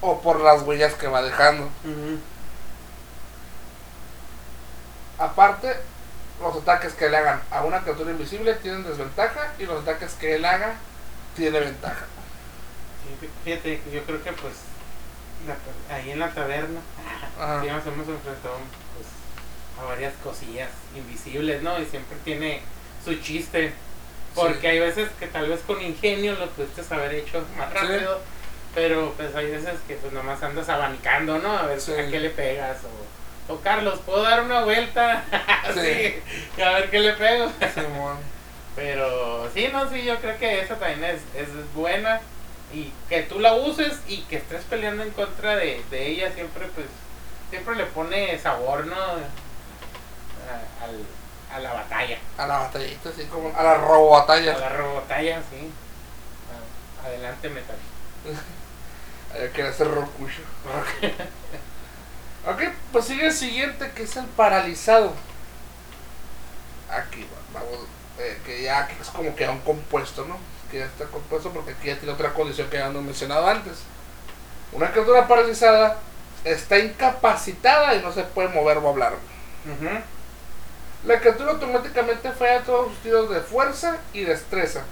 o 0.00 0.20
por 0.20 0.40
las 0.40 0.62
huellas 0.62 0.94
que 0.94 1.08
va 1.08 1.22
dejando. 1.22 1.68
Aparte, 5.18 5.74
los 6.40 6.56
ataques 6.56 6.92
que 6.94 7.08
le 7.08 7.16
hagan 7.16 7.40
a 7.50 7.64
una 7.64 7.80
criatura 7.80 8.10
invisible 8.10 8.54
tienen 8.54 8.84
desventaja 8.84 9.52
y 9.58 9.64
los 9.64 9.82
ataques 9.82 10.12
que 10.14 10.36
él 10.36 10.44
haga 10.44 10.74
tiene 11.34 11.58
ventaja. 11.58 12.06
Fíjate, 13.44 13.82
yo 13.92 14.02
creo 14.04 14.22
que 14.22 14.32
pues 14.32 14.54
la- 15.46 15.94
ahí 15.94 16.10
en 16.10 16.18
la 16.18 16.30
taberna 16.30 16.80
sí 17.62 17.66
nos 17.68 17.86
hemos 17.86 18.08
enfrentado 18.08 18.56
pues, 18.94 19.06
a 19.80 19.84
varias 19.88 20.12
cosillas 20.22 20.70
invisibles, 20.96 21.62
¿no? 21.62 21.78
Y 21.80 21.84
siempre 21.86 22.16
tiene 22.24 22.60
su 23.04 23.14
chiste. 23.16 23.72
Porque 24.34 24.60
Sí. 24.60 24.66
hay 24.66 24.80
veces 24.80 25.08
que 25.20 25.26
tal 25.28 25.48
vez 25.48 25.60
con 25.66 25.80
ingenio 25.80 26.34
lo 26.34 26.48
pudiste 26.50 26.82
haber 26.94 27.14
hecho 27.14 27.44
más 27.56 27.68
Sí. 27.70 27.74
rápido. 27.78 28.20
Pero 28.74 29.12
pues 29.16 29.32
hay 29.36 29.50
veces 29.50 29.74
que 29.86 29.94
pues 29.94 30.12
nomás 30.12 30.42
andas 30.42 30.68
abanicando, 30.68 31.38
¿no? 31.38 31.56
A 31.56 31.66
ver 31.66 31.80
Sí. 31.80 31.92
a 31.92 32.08
qué 32.10 32.18
le 32.18 32.30
pegas. 32.30 32.78
O, 33.48 33.52
o 33.54 33.60
Carlos, 33.60 34.00
¿puedo 34.04 34.22
dar 34.22 34.42
una 34.42 34.64
vuelta? 34.64 35.22
Sí. 35.74 36.20
A 36.62 36.70
ver 36.70 36.90
qué 36.90 36.98
le 37.00 37.12
pego. 37.12 37.50
Pero 38.76 39.48
sí, 39.54 39.68
no, 39.72 39.88
sí, 39.88 40.02
yo 40.02 40.18
creo 40.18 40.36
que 40.38 40.60
esa 40.60 40.74
también 40.76 41.04
es, 41.04 41.20
es 41.40 41.48
buena. 41.74 42.20
Y 42.74 42.92
que 43.08 43.22
tú 43.22 43.38
la 43.38 43.54
uses 43.54 44.00
y 44.08 44.22
que 44.22 44.36
estés 44.36 44.64
peleando 44.64 45.02
en 45.04 45.10
contra 45.12 45.54
de, 45.56 45.82
de 45.90 46.06
ella 46.08 46.32
siempre, 46.34 46.66
pues, 46.74 46.86
siempre 47.50 47.76
le 47.76 47.86
pone 47.86 48.36
sabor, 48.38 48.86
¿no? 48.86 48.96
A, 48.96 50.84
al- 50.84 51.06
a 51.52 51.58
la 51.60 51.72
batalla. 51.72 52.18
A 52.36 52.46
la 52.48 52.58
batallita, 52.58 53.10
así 53.10 53.24
como 53.26 53.56
a 53.56 53.62
la 53.62 53.74
robo 53.76 54.16
A 54.18 54.26
la 54.36 54.68
robotalla, 54.70 55.40
sí. 55.50 55.70
A- 57.02 57.06
adelante, 57.06 57.48
metal. 57.48 57.76
Hay 59.40 59.48
que 59.50 59.62
hacer 59.62 59.88
rocucho. 59.88 60.40
Ok, 62.46 62.62
pues 62.92 63.04
sigue 63.06 63.26
el 63.26 63.32
siguiente 63.32 63.90
que 63.94 64.02
es 64.02 64.16
el 64.16 64.26
paralizado. 64.26 65.12
Aquí 66.90 67.22
va- 67.24 67.60
vamos, 67.60 67.86
eh, 68.18 68.38
que 68.44 68.62
ya 68.62 68.80
aquí 68.80 68.94
es 69.00 69.08
como 69.08 69.34
que 69.34 69.48
un 69.48 69.60
compuesto, 69.60 70.24
¿no? 70.26 70.36
Que 70.74 70.80
ya 70.80 70.86
está 70.86 71.04
compuesto 71.04 71.50
porque 71.50 71.70
aquí 71.70 71.86
ya 71.86 71.96
tiene 71.96 72.12
otra 72.12 72.32
condición 72.32 72.68
que 72.68 72.78
ya 72.78 72.88
no 72.88 72.98
he 72.98 73.02
mencionado 73.02 73.46
antes. 73.46 73.74
Una 74.72 74.90
criatura 74.90 75.28
paralizada 75.28 75.98
está 76.42 76.80
incapacitada 76.80 77.94
y 77.94 78.02
no 78.02 78.10
se 78.10 78.24
puede 78.24 78.48
mover 78.48 78.78
o 78.78 78.88
hablar. 78.88 79.12
La 81.04 81.20
criatura 81.20 81.52
automáticamente 81.52 82.32
falla 82.32 82.64
todos 82.64 82.88
sus 82.88 82.98
tiros 83.04 83.30
de 83.30 83.40
fuerza 83.40 83.98
y 84.12 84.24
destreza. 84.24 84.82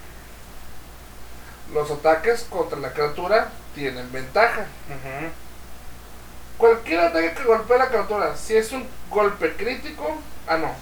Los 1.75 1.91
ataques 1.91 2.47
contra 2.49 2.79
la 2.79 2.93
criatura 2.93 3.51
tienen 3.75 4.13
ventaja. 4.13 4.67
Cualquier 6.59 7.01
ataque 7.01 7.33
que 7.35 7.43
golpee 7.43 7.75
a 7.75 7.79
la 7.81 7.89
criatura, 7.89 8.37
si 8.37 8.55
es 8.55 8.71
un 8.71 8.87
golpe 9.11 9.57
crítico, 9.57 10.17
ah 10.47 10.59
no. 10.59 10.77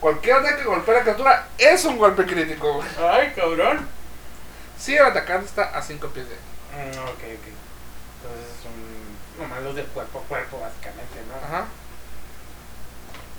Cualquier 0.00 0.36
ataque 0.36 0.56
que 0.56 0.64
golpee 0.64 0.96
a 0.96 0.98
la 0.98 1.02
criatura 1.04 1.48
es 1.56 1.82
un 1.86 1.96
golpe 1.96 2.26
crítico. 2.26 2.84
Ay, 3.10 3.32
cabrón. 3.34 4.03
Si 4.78 4.96
el 4.96 5.02
atacante 5.04 5.46
está 5.46 5.76
a 5.76 5.82
5 5.82 6.08
pies 6.08 6.26
de 6.28 6.34
él. 6.34 6.40
Mm, 6.94 6.98
ok, 6.98 7.08
ok. 7.08 7.46
Entonces 8.22 8.54
son 8.62 8.72
nomás 9.40 9.62
los 9.62 9.74
de 9.74 9.84
cuerpo 9.84 10.18
a 10.20 10.22
cuerpo, 10.28 10.60
básicamente, 10.60 11.20
¿no? 11.28 11.46
Ajá. 11.46 11.66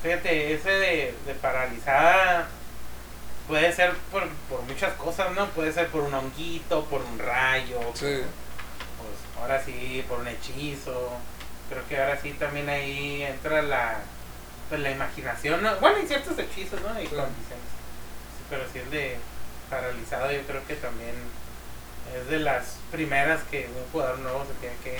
Fíjate, 0.03 0.53
ese 0.53 0.69
de, 0.69 1.15
de 1.25 1.33
paralizada 1.35 2.47
puede 3.47 3.71
ser 3.73 3.93
por, 4.11 4.27
por 4.49 4.61
muchas 4.63 4.93
cosas, 4.93 5.31
¿no? 5.33 5.47
Puede 5.49 5.71
ser 5.73 5.87
por 5.89 6.01
un 6.01 6.13
honguito, 6.13 6.85
por 6.85 7.01
un 7.01 7.17
rayo, 7.19 7.79
Sí. 7.93 8.21
pues 8.97 9.41
ahora 9.41 9.63
sí, 9.63 10.05
por 10.07 10.19
un 10.19 10.27
hechizo. 10.27 11.11
Creo 11.69 11.87
que 11.87 11.99
ahora 11.99 12.19
sí 12.21 12.31
también 12.33 12.69
ahí 12.69 13.23
entra 13.23 13.61
la, 13.63 13.97
pues, 14.69 14.79
la 14.81 14.91
imaginación, 14.91 15.63
¿no? 15.63 15.75
Bueno, 15.77 15.97
hay 15.97 16.07
ciertos 16.07 16.37
hechizos, 16.37 16.79
¿no? 16.81 16.89
Y 17.01 17.07
Sí. 17.07 17.15
condiciones. 17.15 17.65
Sí, 18.37 18.43
pero 18.49 18.63
si 18.71 18.79
es 18.79 18.91
de 18.91 19.17
paralizado, 19.69 20.31
yo 20.31 20.41
creo 20.43 20.65
que 20.67 20.75
también 20.75 21.15
es 22.15 22.29
de 22.29 22.39
las 22.39 22.77
primeras 22.91 23.41
que 23.49 23.67
un 23.67 23.91
jugador 23.91 24.19
nuevo 24.19 24.45
se 24.45 24.53
tiene 24.59 24.75
que 24.83 24.97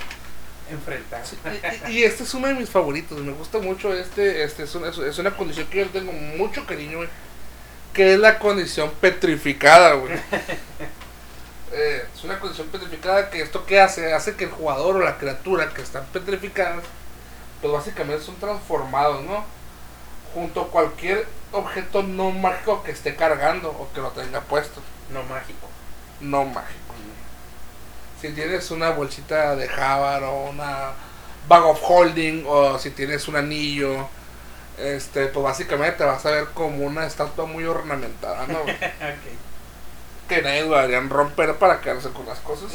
enfrentar. 0.72 1.26
Sí, 1.26 1.38
y, 1.92 2.04
este 2.04 2.24
es 2.24 2.34
uno 2.34 2.48
de 2.48 2.56
mis 2.56 2.70
favoritos. 2.70 3.20
Me 3.20 3.32
gusta 3.32 3.60
mucho 3.60 3.94
este. 3.94 4.44
Este 4.44 4.64
es 4.64 4.76
una, 4.76 4.90
es 4.90 5.18
una 5.18 5.36
condición 5.36 5.68
que 5.68 5.80
yo 5.80 5.90
tengo 5.90 6.12
mucho 6.12 6.66
cariño, 6.66 6.98
güey. 6.98 7.10
Que 7.94 8.14
es 8.14 8.20
la 8.20 8.40
condición 8.40 8.92
petrificada, 9.00 9.94
güey. 9.94 10.14
Eh, 11.78 12.06
es 12.16 12.24
una 12.24 12.40
condición 12.40 12.68
petrificada 12.68 13.30
que 13.30 13.42
esto 13.42 13.66
que 13.66 13.82
hace, 13.82 14.14
hace 14.14 14.36
que 14.36 14.46
el 14.46 14.50
jugador 14.50 14.96
o 14.96 15.00
la 15.00 15.18
criatura 15.18 15.74
que 15.74 15.82
están 15.82 16.06
petrificadas, 16.06 16.86
pues 17.60 17.74
básicamente 17.74 18.24
son 18.24 18.36
transformados, 18.36 19.26
¿no? 19.26 19.44
Junto 20.36 20.62
a 20.62 20.68
cualquier 20.68 21.26
objeto 21.52 22.04
no 22.04 22.30
mágico 22.30 22.84
que 22.84 22.92
esté 22.92 23.16
cargando 23.16 23.70
o 23.70 23.90
que 23.92 24.02
lo 24.02 24.12
tenga 24.12 24.42
puesto. 24.42 24.82
No 25.12 25.24
mágico. 25.24 25.68
No 26.22 26.46
mágico. 26.46 26.94
Si 28.22 28.30
tienes 28.34 28.70
una 28.70 28.92
bolsita 28.92 29.56
de 29.56 29.68
Javar 29.68 30.24
o 30.24 30.50
una 30.50 30.92
bag 31.48 31.64
of 31.64 31.80
holding 31.82 32.44
o 32.48 32.78
si 32.78 32.92
tienes 32.92 33.28
un 33.28 33.36
anillo, 33.36 34.08
este, 34.78 35.28
pues 35.28 35.44
básicamente 35.44 36.00
te 36.00 36.04
vas 36.04 36.26
a 36.26 36.32
ver 36.32 36.48
como 36.54 36.86
una 36.86 37.06
estatua 37.06 37.46
muy 37.46 37.64
ornamentada, 37.66 38.46
¿no? 38.48 38.60
ok. 38.62 40.28
que 40.28 40.42
nadie 40.42 40.64
deberían 40.64 41.10
romper 41.10 41.56
para 41.56 41.80
quedarse 41.80 42.10
con 42.10 42.26
las 42.26 42.40
cosas. 42.40 42.72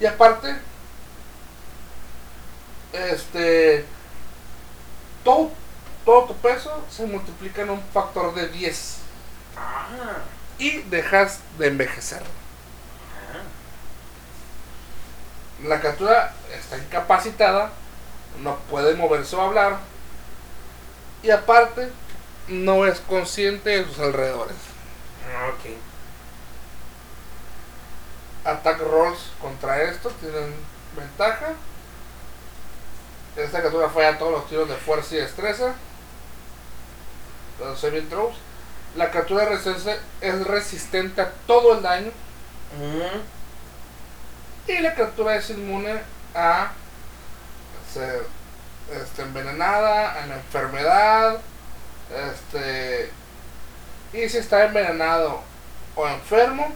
Y 0.00 0.06
aparte, 0.06 0.56
este, 2.92 3.84
todo, 5.24 5.50
todo 6.04 6.24
tu 6.26 6.36
peso 6.36 6.84
se 6.90 7.06
multiplica 7.06 7.62
en 7.62 7.70
un 7.70 7.82
factor 7.92 8.34
de 8.34 8.48
10 8.48 8.98
Ah. 9.56 9.86
y 10.58 10.78
dejas 10.82 11.40
de 11.58 11.68
envejecer. 11.68 12.22
Ah. 12.22 13.42
La 15.66 15.80
criatura 15.80 16.34
está 16.52 16.78
incapacitada, 16.78 17.70
no 18.42 18.56
puede 18.70 18.94
moverse 18.94 19.36
o 19.36 19.42
hablar. 19.42 19.78
Y 21.22 21.30
aparte, 21.30 21.90
no 22.48 22.86
es 22.86 22.98
consciente 23.00 23.70
de 23.70 23.84
sus 23.84 23.98
alrededores. 24.00 24.56
Ah, 25.36 25.50
ok. 25.50 25.76
Attack 28.44 28.80
rolls 28.80 29.20
contra 29.40 29.82
esto 29.82 30.10
tienen 30.20 30.52
ventaja. 30.96 31.52
Esta 33.36 33.60
criatura 33.60 33.88
falla 33.88 34.18
todos 34.18 34.32
los 34.32 34.48
tiros 34.48 34.68
de 34.68 34.74
fuerza 34.76 35.14
y 35.14 35.18
destreza. 35.18 35.74
Los 37.64 37.80
saving 37.80 38.08
throws. 38.08 38.34
La 38.96 39.10
criatura 39.10 39.48
es 40.20 40.46
resistente 40.46 41.22
a 41.22 41.30
todo 41.46 41.76
el 41.76 41.82
daño. 41.82 42.10
Y 44.66 44.78
la 44.78 44.94
criatura 44.94 45.36
es 45.36 45.50
inmune 45.50 46.00
a 46.34 46.72
ser 47.92 48.26
este, 48.90 49.22
envenenada, 49.22 50.22
a 50.22 50.26
la 50.26 50.34
enfermedad. 50.36 51.40
Este, 52.30 53.10
y 54.12 54.28
si 54.28 54.38
está 54.38 54.64
envenenado 54.64 55.40
o 55.94 56.06
enfermo, 56.06 56.72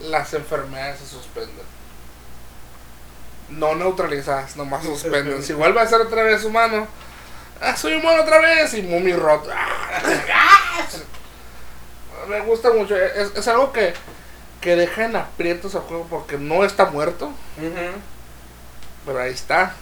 las 0.00 0.32
enfermedades 0.34 1.00
se 1.00 1.06
suspenden. 1.06 1.66
No 3.50 3.74
neutralizadas, 3.74 4.56
nomás 4.56 4.84
suspenden. 4.84 5.42
Si 5.42 5.52
vuelve 5.52 5.80
a 5.80 5.86
ser 5.86 6.00
otra 6.00 6.22
vez 6.22 6.44
humano, 6.44 6.86
ah, 7.60 7.76
soy 7.76 7.94
humano 7.94 8.22
otra 8.22 8.38
vez 8.40 8.72
y 8.74 8.82
mumi 8.82 9.12
roto. 9.12 9.50
Ah. 9.52 10.82
Me 12.28 12.40
gusta 12.40 12.72
mucho. 12.72 12.96
Es, 12.96 13.36
es 13.36 13.48
algo 13.48 13.72
que, 13.72 13.94
que 14.60 14.76
deja 14.76 15.04
en 15.04 15.16
aprietos 15.16 15.74
al 15.74 15.82
juego 15.82 16.06
porque 16.10 16.38
no 16.38 16.64
está 16.64 16.86
muerto, 16.86 17.32
pero 19.04 19.20
ahí 19.20 19.32
está. 19.32 19.74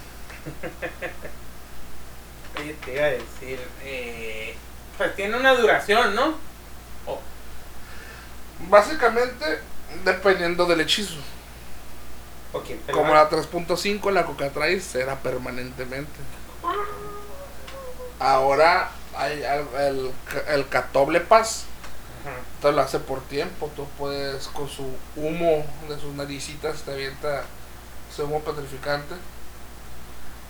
Oye, 2.61 2.75
te 2.85 2.95
iba 2.95 3.05
a 3.05 3.09
decir, 3.11 3.59
eh, 3.83 4.57
pues 4.97 5.15
tiene 5.17 5.37
una 5.37 5.55
duración, 5.55 6.15
¿no? 6.15 6.35
Oh, 7.07 7.21
Básicamente, 8.69 9.59
dependiendo 10.05 10.65
del 10.67 10.83
hechizo. 10.83 11.17
¿O 12.53 12.61
quién 12.61 12.79
te 12.83 12.93
Como 12.93 13.13
la- 13.13 13.25
la 13.25 13.31
3.5, 13.31 14.13
la 14.13 14.25
Cocatrice 14.25 14.81
será 15.01 15.17
permanentemente. 15.17 16.13
Ahora 18.19 18.91
hay 19.17 19.43
el, 19.43 20.13
el, 20.49 20.69
Catoble 20.69 21.21
Paz. 21.21 21.65
Esto 22.57 22.73
lo 22.73 22.81
hace 22.81 22.99
por 22.99 23.21
tiempo. 23.23 23.71
Tú 23.77 23.87
puedes, 23.99 24.47
con 24.49 24.69
su 24.69 24.85
humo 25.17 25.65
de 25.89 25.99
sus 26.01 26.15
naricitas, 26.15 26.83
te 26.83 26.93
avienta 26.93 27.45
ese 28.11 28.23
humo 28.23 28.41
petrificante. 28.41 29.15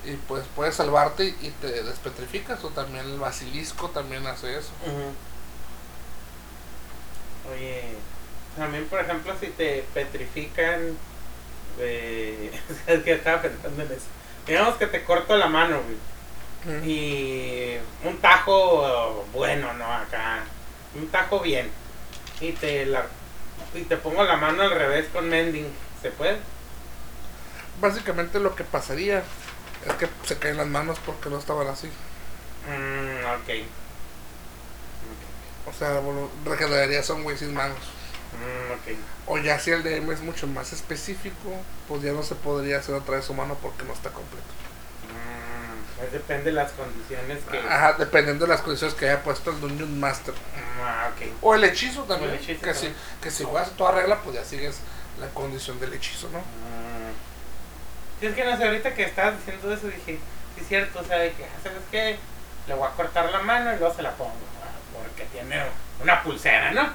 Y 0.04 0.16
pues 0.28 0.44
puedes 0.54 0.76
salvarte 0.76 1.24
y 1.24 1.50
te 1.60 1.82
despetrificas. 1.82 2.62
O 2.64 2.70
también 2.70 3.06
el 3.06 3.18
basilisco 3.18 3.88
también 3.90 4.26
hace 4.26 4.58
eso. 4.58 4.70
Oye, 7.50 7.82
también 8.56 8.86
por 8.86 9.00
ejemplo 9.00 9.34
si 9.38 9.48
te 9.48 9.84
petrifican, 9.92 10.96
eh, 11.78 12.52
es 12.86 13.02
que 13.02 13.12
estaba 13.12 13.42
pensando 13.42 13.82
en 13.82 13.92
eso. 13.92 14.06
Digamos 14.46 14.76
que 14.76 14.86
te 14.86 15.04
corto 15.04 15.36
la 15.36 15.48
mano, 15.48 15.80
güey. 15.82 16.13
Y 16.84 17.76
un 18.04 18.18
tajo 18.18 19.26
bueno, 19.32 19.72
¿no? 19.74 19.92
Acá. 19.92 20.44
Un 20.94 21.08
tajo 21.08 21.40
bien. 21.40 21.70
Y 22.40 22.52
te 22.52 22.86
la 22.86 23.06
y 23.74 23.82
te 23.82 23.96
pongo 23.96 24.22
la 24.24 24.36
mano 24.36 24.62
al 24.62 24.70
revés 24.70 25.06
con 25.12 25.28
mending. 25.28 25.66
se 26.00 26.10
puede. 26.10 26.38
Básicamente 27.80 28.38
lo 28.38 28.54
que 28.54 28.64
pasaría 28.64 29.22
es 29.86 29.92
que 29.94 30.08
se 30.24 30.38
caen 30.38 30.56
las 30.56 30.66
manos 30.66 30.98
porque 31.04 31.28
no 31.28 31.38
estaban 31.38 31.66
así. 31.66 31.88
Mm, 32.68 33.24
ok. 33.42 33.66
O 35.66 35.72
sea, 35.72 35.98
bueno, 36.00 36.30
regenerarías 36.44 37.10
a 37.10 37.14
un 37.14 37.24
güey 37.24 37.36
sin 37.36 37.52
manos. 37.52 37.78
Mm, 37.78 38.72
ok. 38.72 38.98
O 39.26 39.38
ya 39.38 39.58
si 39.58 39.70
el 39.70 39.82
DM 39.82 40.10
es 40.12 40.20
mucho 40.20 40.46
más 40.46 40.72
específico, 40.72 41.50
pues 41.88 42.02
ya 42.02 42.12
no 42.12 42.22
se 42.22 42.34
podría 42.34 42.78
hacer 42.78 42.94
otra 42.94 43.16
vez 43.16 43.28
humano 43.28 43.56
porque 43.60 43.84
no 43.84 43.92
está 43.92 44.10
completo. 44.10 44.46
Pues 46.04 46.12
depende 46.12 46.44
de 46.44 46.52
las 46.52 46.70
condiciones 46.72 47.38
que. 47.50 47.58
Ajá, 47.58 47.94
dependiendo 47.94 48.44
de 48.44 48.52
las 48.52 48.60
condiciones 48.60 48.94
que 48.94 49.08
haya 49.08 49.22
puesto 49.22 49.50
el 49.50 49.60
Dungeon 49.60 49.98
Master. 49.98 50.34
Ah, 50.82 51.10
ok. 51.14 51.28
O 51.40 51.54
el 51.54 51.64
hechizo 51.64 52.02
también. 52.02 52.30
O 52.30 52.34
el 52.34 52.40
hechizo 52.40 52.60
que, 52.60 52.72
también. 52.72 52.94
Si, 52.94 53.22
que 53.22 53.30
si 53.30 53.44
juegas 53.44 53.70
toda 53.70 53.92
regla, 53.92 54.18
pues 54.22 54.36
ya 54.36 54.44
sigues 54.44 54.80
la 55.18 55.28
condición 55.28 55.80
del 55.80 55.94
hechizo, 55.94 56.28
¿no? 56.28 56.40
Mm. 56.40 57.14
Sí, 58.20 58.26
es 58.26 58.34
que 58.34 58.44
no 58.44 58.56
sé, 58.56 58.64
ahorita 58.64 58.94
que 58.94 59.04
estabas 59.04 59.38
diciendo 59.38 59.72
eso 59.72 59.86
dije, 59.86 60.18
sí 60.54 60.60
es 60.60 60.68
cierto, 60.68 61.00
o 61.00 61.04
sea, 61.04 61.18
de 61.18 61.32
que, 61.32 61.44
ah, 61.44 61.58
¿sabes 61.62 61.78
qué? 61.90 62.18
Le 62.66 62.74
voy 62.74 62.86
a 62.86 62.90
cortar 62.90 63.30
la 63.30 63.40
mano 63.40 63.74
y 63.74 63.78
luego 63.78 63.94
se 63.94 64.02
la 64.02 64.10
pongo. 64.12 64.32
ah, 64.62 64.68
Porque 64.92 65.24
tiene 65.32 65.62
una 66.02 66.22
pulsera, 66.22 66.70
¿no? 66.72 66.90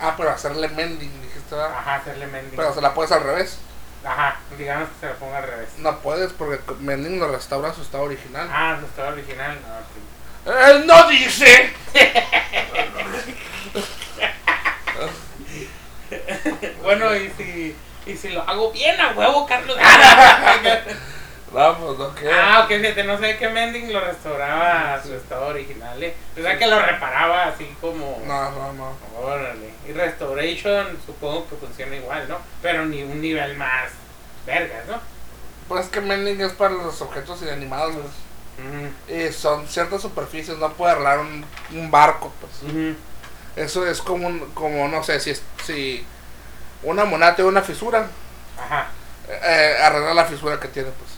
Ah, 0.00 0.14
pero 0.16 0.30
hacerle 0.30 0.68
mending, 0.68 1.20
dijiste, 1.20 1.54
¿verdad? 1.54 1.74
Ajá, 1.76 1.96
hacerle 1.96 2.26
mending. 2.28 2.56
Pero 2.56 2.74
se 2.74 2.80
la 2.80 2.94
puedes 2.94 3.12
al 3.12 3.22
revés. 3.22 3.58
Ajá, 4.06 4.36
digamos 4.56 4.88
que 4.90 5.00
se 5.00 5.06
la 5.06 5.14
ponga 5.14 5.38
al 5.38 5.44
revés. 5.48 5.68
No 5.78 5.98
puedes 5.98 6.32
porque 6.32 6.60
mending 6.78 7.18
lo 7.18 7.26
restaura 7.28 7.70
a 7.70 7.74
su 7.74 7.82
estado 7.82 8.04
original. 8.04 8.48
Ah, 8.52 8.78
no 8.80 8.86
estaba 8.86 9.08
original. 9.08 9.58
Ah, 9.66 9.80
ok. 9.82 10.66
¡Él 10.68 10.86
no 10.86 11.08
dice! 11.08 11.74
Bueno, 16.82 17.14
y 17.16 17.32
si, 17.36 17.76
y 18.06 18.16
si 18.16 18.28
lo 18.28 18.42
hago 18.42 18.70
bien 18.70 19.00
a 19.00 19.10
huevo, 19.10 19.44
Carlos. 19.44 19.76
Que. 22.14 22.30
ah, 22.32 22.62
ok, 22.64 22.68
fíjate, 22.80 23.04
no 23.04 23.18
sé 23.18 23.36
qué 23.38 23.48
Mending 23.48 23.92
lo 23.92 24.00
restauraba 24.00 24.94
a 24.94 25.02
su 25.02 25.14
estado 25.14 25.46
original, 25.48 26.02
¿eh? 26.02 26.14
O 26.38 26.42
sea, 26.42 26.58
que 26.58 26.66
lo 26.66 26.80
reparaba 26.80 27.44
así 27.44 27.74
como... 27.80 28.20
No, 28.26 28.50
no, 28.50 28.72
no. 28.72 28.92
Órale. 29.20 29.70
Y 29.88 29.92
Restoration 29.92 30.98
supongo 31.06 31.48
que 31.48 31.56
funciona 31.56 31.94
igual, 31.96 32.28
¿no? 32.28 32.38
Pero 32.62 32.84
ni 32.86 33.02
un 33.02 33.20
nivel 33.20 33.56
más 33.56 33.90
vergas, 34.46 34.86
¿no? 34.86 35.00
Pues 35.68 35.84
es 35.86 35.90
que 35.90 36.00
mending 36.00 36.40
es 36.40 36.52
para 36.52 36.74
los 36.74 37.00
objetos 37.02 37.40
inanimados, 37.42 37.94
pues. 37.96 39.28
Y 39.30 39.32
son 39.32 39.68
ciertas 39.68 40.00
superficies, 40.02 40.58
no 40.58 40.72
puede 40.72 40.92
arreglar 40.92 41.18
un, 41.20 41.44
un 41.72 41.90
barco, 41.90 42.32
pues. 42.40 42.96
Eso 43.56 43.86
es 43.86 44.00
como, 44.02 44.26
un- 44.28 44.50
como 44.54 44.88
no 44.88 45.02
sé, 45.02 45.18
si, 45.20 45.30
es- 45.30 45.42
si 45.64 46.04
una 46.82 47.04
moneda 47.04 47.34
tiene 47.34 47.48
una 47.50 47.62
fisura, 47.62 48.06
Ajá, 48.58 48.88
eh, 49.28 49.76
arreglar 49.82 50.14
la 50.14 50.24
fisura 50.26 50.58
que 50.60 50.68
tiene, 50.68 50.90
pues. 50.90 51.15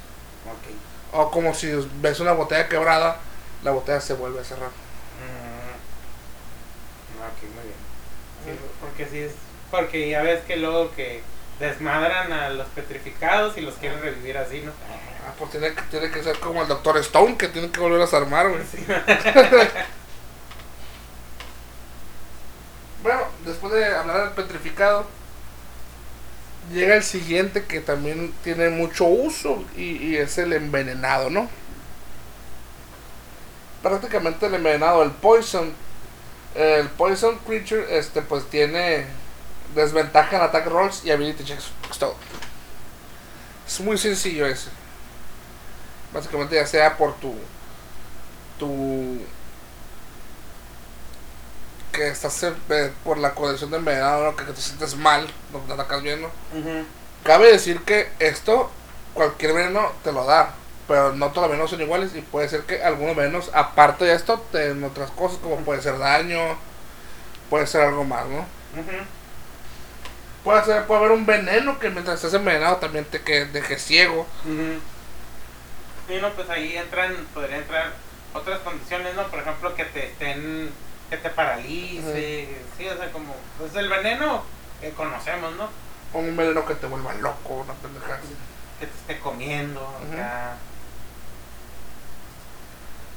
O 1.12 1.30
como 1.30 1.54
si 1.54 1.70
ves 2.00 2.20
una 2.20 2.32
botella 2.32 2.68
quebrada, 2.68 3.18
la 3.62 3.70
botella 3.70 4.00
se 4.00 4.14
vuelve 4.14 4.40
a 4.40 4.44
cerrar. 4.44 4.68
Mm. 4.68 5.68
Ok, 7.20 7.42
muy 7.54 7.64
bien. 7.64 7.76
Sí, 8.44 8.50
porque 8.80 9.06
sí 9.06 9.18
es... 9.20 9.32
Porque 9.70 10.08
ya 10.08 10.22
ves 10.22 10.42
que 10.44 10.56
luego 10.56 10.94
que 10.94 11.22
desmadran 11.60 12.32
a 12.32 12.50
los 12.50 12.66
petrificados 12.68 13.56
y 13.58 13.60
los 13.62 13.74
quieren 13.74 14.00
revivir 14.00 14.38
así, 14.38 14.60
¿no? 14.60 14.70
Ah, 14.70 15.32
pues 15.38 15.50
tiene 15.50 15.74
que, 15.74 15.82
tiene 15.82 16.10
que 16.10 16.22
ser 16.22 16.38
como 16.38 16.62
el 16.62 16.68
Doctor 16.68 16.96
Stone, 16.98 17.36
que 17.36 17.48
tiene 17.48 17.70
que 17.70 17.80
volver 17.80 18.00
a 18.00 18.16
armar, 18.16 18.48
güey. 18.48 18.62
Sí. 18.64 18.86
Bueno, 23.02 23.20
después 23.44 23.72
de 23.72 23.86
hablar 23.94 24.24
del 24.24 24.30
petrificado, 24.30 25.06
llega 26.72 26.96
el 26.96 27.02
siguiente 27.02 27.64
que 27.64 27.80
también 27.80 28.32
tiene 28.44 28.68
mucho 28.70 29.04
uso 29.04 29.64
y, 29.76 29.96
y 29.96 30.16
es 30.16 30.38
el 30.38 30.52
envenenado, 30.52 31.30
¿no? 31.30 31.48
Prácticamente 33.82 34.46
el 34.46 34.54
envenenado, 34.54 35.02
el 35.02 35.10
poison, 35.10 35.72
el 36.54 36.88
poison 36.88 37.38
creature, 37.46 37.96
este, 37.96 38.22
pues 38.22 38.48
tiene 38.50 39.06
desventaja 39.74 40.36
en 40.36 40.42
attack 40.42 40.66
rolls 40.66 41.04
y 41.04 41.10
ability 41.10 41.44
checks. 41.44 41.70
Es 41.90 41.98
todo. 41.98 42.16
Es 43.66 43.80
muy 43.80 43.98
sencillo 43.98 44.46
ese. 44.46 44.70
Básicamente 46.12 46.56
ya 46.56 46.66
sea 46.66 46.96
por 46.96 47.14
tu 47.16 47.34
tu 48.58 49.18
que 51.98 52.08
estás 52.08 52.44
eh, 52.44 52.92
por 53.02 53.18
la 53.18 53.34
condición 53.34 53.72
de 53.72 53.78
envenenado, 53.78 54.24
¿no? 54.24 54.36
que, 54.36 54.44
que 54.44 54.52
te 54.52 54.60
sientes 54.60 54.94
mal, 54.94 55.26
no 55.52 55.58
te 55.58 55.72
atacas. 55.72 56.00
Ujú. 56.00 56.84
Cabe 57.24 57.50
decir 57.50 57.80
que 57.80 58.08
esto, 58.20 58.70
cualquier 59.14 59.52
veneno 59.52 59.92
te 60.04 60.12
lo 60.12 60.24
da, 60.24 60.54
pero 60.86 61.12
no 61.12 61.30
todos 61.30 61.42
los 61.42 61.50
venenos 61.50 61.70
son 61.70 61.80
iguales 61.80 62.14
y 62.14 62.20
puede 62.20 62.48
ser 62.48 62.62
que 62.62 62.84
algunos 62.84 63.16
venenos, 63.16 63.50
aparte 63.52 64.04
de 64.04 64.14
esto, 64.14 64.40
te 64.52 64.68
den 64.68 64.84
otras 64.84 65.10
cosas, 65.10 65.38
como 65.38 65.56
puede 65.56 65.82
ser 65.82 65.98
daño, 65.98 66.38
puede 67.50 67.66
ser 67.66 67.80
algo 67.80 68.04
más, 68.04 68.26
¿no? 68.26 68.46
Puede, 70.44 70.64
ser, 70.64 70.86
puede 70.86 71.00
haber 71.00 71.12
un 71.12 71.26
veneno 71.26 71.80
que 71.80 71.90
mientras 71.90 72.16
estés 72.16 72.34
envenenado 72.34 72.76
también 72.76 73.04
te 73.06 73.20
que, 73.22 73.46
deje 73.46 73.76
ciego. 73.76 74.20
Ujú. 74.44 74.78
Sí, 76.06 76.18
no, 76.22 76.30
pues 76.30 76.48
ahí 76.48 76.76
entran, 76.76 77.16
podría 77.34 77.58
entrar 77.58 77.92
otras 78.32 78.60
condiciones, 78.60 79.16
¿no? 79.16 79.24
Por 79.24 79.40
ejemplo, 79.40 79.74
que 79.74 79.84
te 79.84 80.06
estén, 80.06 80.70
que 81.10 81.16
te 81.16 81.30
paralice, 81.30 82.48
sí, 82.76 82.86
o 82.88 82.96
sea, 82.96 83.10
como, 83.12 83.34
pues 83.58 83.74
el 83.76 83.88
veneno 83.88 84.42
que 84.80 84.90
conocemos, 84.92 85.54
¿no? 85.56 85.68
O 86.12 86.18
un 86.18 86.36
veneno 86.36 86.64
que 86.66 86.74
te 86.74 86.86
vuelva 86.86 87.14
loco, 87.14 87.54
una 87.54 87.74
pendejada. 87.74 88.20
Que 88.78 88.86
te 88.86 88.92
esté 88.92 89.18
comiendo, 89.18 89.80
Ujú. 89.80 90.12
acá. 90.14 90.56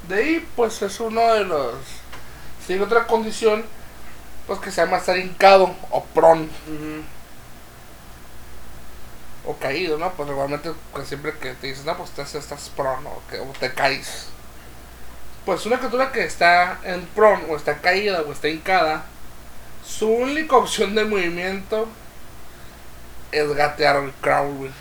De 0.07 0.15
ahí, 0.15 0.47
pues 0.55 0.81
es 0.81 0.99
uno 0.99 1.21
de 1.33 1.43
los. 1.43 1.75
Sigue 2.65 2.81
otra 2.81 3.05
condición, 3.07 3.65
pues 4.47 4.59
que 4.59 4.71
se 4.71 4.81
llama 4.81 4.97
estar 4.97 5.17
hincado 5.17 5.75
o 5.89 6.03
prone 6.05 6.43
Ujú. 6.67 7.03
o 9.45 9.57
caído, 9.57 9.97
¿no? 9.97 10.11
Pues 10.13 10.27
normalmente, 10.27 10.71
pues 10.91 11.07
siempre 11.07 11.37
que 11.37 11.53
te 11.53 11.67
dicen, 11.67 11.85
no, 11.85 11.97
pues 11.97 12.09
estás, 12.09 12.33
estás 12.35 12.69
prone 12.75 13.07
o, 13.07 13.21
que, 13.29 13.39
o 13.39 13.45
te 13.59 13.73
caes. 13.73 14.29
Pues 15.45 15.65
una 15.65 15.77
criatura 15.77 16.11
que 16.11 16.23
está 16.23 16.79
en 16.83 17.01
prone 17.07 17.45
o 17.49 17.55
está 17.55 17.77
caída 17.79 18.21
o 18.21 18.31
está 18.31 18.47
hincada, 18.47 19.03
su 19.85 20.07
única 20.09 20.55
opción 20.55 20.93
de 20.93 21.05
movimiento 21.05 21.87
es 23.31 23.51
gatear 23.53 23.97
o 23.97 24.11
crawl, 24.21 24.53
güey. 24.53 24.71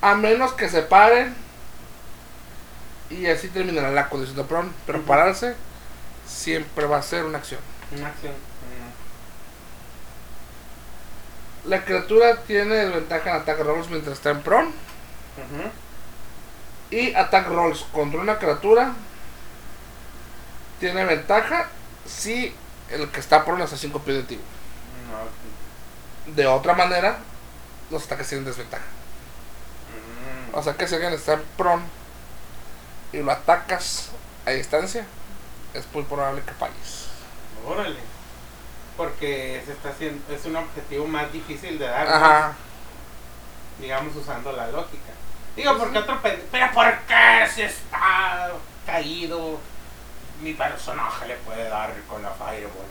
A 0.00 0.14
menos 0.14 0.52
que 0.52 0.68
se 0.68 0.82
paren 0.82 1.34
y 3.10 3.26
así 3.26 3.48
terminará 3.48 3.90
la 3.90 4.08
condición 4.08 4.36
de 4.36 4.44
prone. 4.44 4.70
Pero 4.86 5.02
pararse 5.02 5.54
siempre 6.26 6.86
va 6.86 6.98
a 6.98 7.02
ser 7.02 7.24
una 7.24 7.38
acción. 7.38 7.60
Una 7.96 8.08
acción. 8.08 8.32
La 11.64 11.84
criatura 11.84 12.36
tiene 12.42 12.76
desventaja 12.76 13.30
en 13.30 13.36
attack 13.42 13.58
rolls 13.60 13.88
mientras 13.88 14.18
está 14.18 14.30
en 14.30 14.42
prone. 14.42 14.68
Ujú. 14.68 15.70
Y 16.90 17.14
attack 17.14 17.48
rolls 17.48 17.84
contra 17.92 18.20
una 18.20 18.38
criatura 18.38 18.94
tiene 20.78 21.04
ventaja 21.04 21.68
si 22.04 22.54
el 22.90 23.08
que 23.10 23.20
está 23.20 23.44
prone 23.44 23.64
está 23.64 23.76
a 23.76 23.78
5 23.78 23.98
pies 24.00 24.16
de 24.18 24.22
ti. 24.22 24.40
No. 25.10 26.34
De 26.34 26.46
otra 26.46 26.74
manera, 26.74 27.18
los 27.90 28.04
ataques 28.04 28.28
tienen 28.28 28.44
desventaja. 28.44 28.84
Mm. 30.52 30.54
O 30.56 30.62
sea 30.62 30.74
que 30.74 30.86
si 30.86 30.94
alguien 30.94 31.12
está 31.12 31.34
en 31.34 31.42
prone 31.56 31.84
y 33.12 33.18
lo 33.18 33.32
atacas 33.32 34.10
a 34.44 34.50
distancia, 34.50 35.06
es 35.74 35.84
muy 35.92 36.04
probable 36.04 36.42
que 36.42 36.52
falles. 36.52 37.06
Órale. 37.66 38.00
Porque 38.96 39.62
se 39.66 39.72
está 39.72 39.90
haciendo, 39.90 40.32
es 40.32 40.44
un 40.46 40.56
objetivo 40.56 41.06
más 41.06 41.30
difícil 41.32 41.78
de 41.78 41.86
dar, 41.86 42.54
digamos 43.78 44.16
usando 44.16 44.52
la 44.52 44.68
lógica. 44.68 45.12
Digo, 45.56 45.78
porque 45.78 45.98
otro 45.98 46.20
pen- 46.20 46.42
pero 46.50 46.70
¿por 46.72 46.98
qué 47.08 47.48
si 47.54 47.62
está 47.62 48.50
caído 48.84 49.58
mi 50.42 50.52
personaje 50.52 51.26
le 51.28 51.36
puede 51.36 51.68
dar 51.68 51.92
con 52.08 52.22
la 52.22 52.30
fireball? 52.30 52.86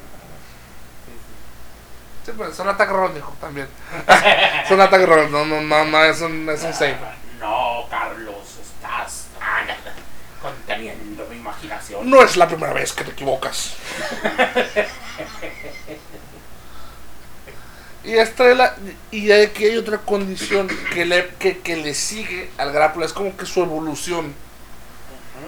Sí, 2.26 2.32
pero 2.36 2.52
son 2.52 2.68
attack 2.68 2.90
rolls, 2.90 3.14
dijo 3.14 3.32
también. 3.40 3.68
son 4.68 4.82
attack 4.82 5.06
rolls, 5.06 5.30
no, 5.30 5.46
no, 5.46 5.62
no, 5.62 5.86
no, 5.86 6.04
es 6.04 6.20
un, 6.22 6.50
es 6.50 6.64
un 6.64 6.74
sí. 6.74 6.80
save. 6.80 6.98
No, 7.40 7.86
Carlos, 7.88 8.58
estás 8.60 9.28
ah, 9.40 9.62
conteniendo 10.42 11.28
mi 11.30 11.36
imaginación. 11.36 12.10
No 12.10 12.24
es 12.24 12.36
la 12.36 12.48
primera 12.48 12.74
vez 12.74 12.94
que 12.94 13.04
te 13.04 13.12
equivocas. 13.12 13.76
y 18.06 18.18
esta 18.18 18.50
es 18.50 18.58
la. 18.58 18.76
Y 19.12 19.32
aquí 19.32 19.66
hay 19.66 19.78
otra 19.78 19.98
condición 19.98 20.70
que 20.94 21.06
le, 21.06 21.28
que, 21.40 21.60
que 21.60 21.76
le 21.78 21.94
sigue 21.94 22.52
al 22.58 22.72
grapple. 22.72 23.06
Es 23.06 23.14
como 23.14 23.36
que 23.36 23.46
su 23.46 23.62
evolución. 23.62 24.34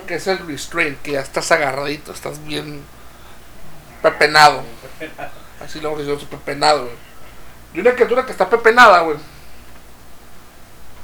Que 0.08 0.16
es 0.16 0.28
el 0.28 0.40
restraint. 0.40 1.02
Que 1.02 1.14
ya 1.14 1.22
estás 1.22 1.52
agarradito. 1.52 2.12
Estás 2.12 2.44
bien. 2.46 2.82
Pepenado. 4.02 4.64
Así 5.64 5.80
lo 5.82 5.96
a 5.96 5.98
decir, 5.98 6.28
pepenado, 6.28 6.84
güey. 6.86 6.96
Y 7.74 7.80
una 7.80 7.94
criatura 7.94 8.26
que 8.26 8.32
está 8.32 8.50
pepenada, 8.50 9.02
güey. 9.02 9.18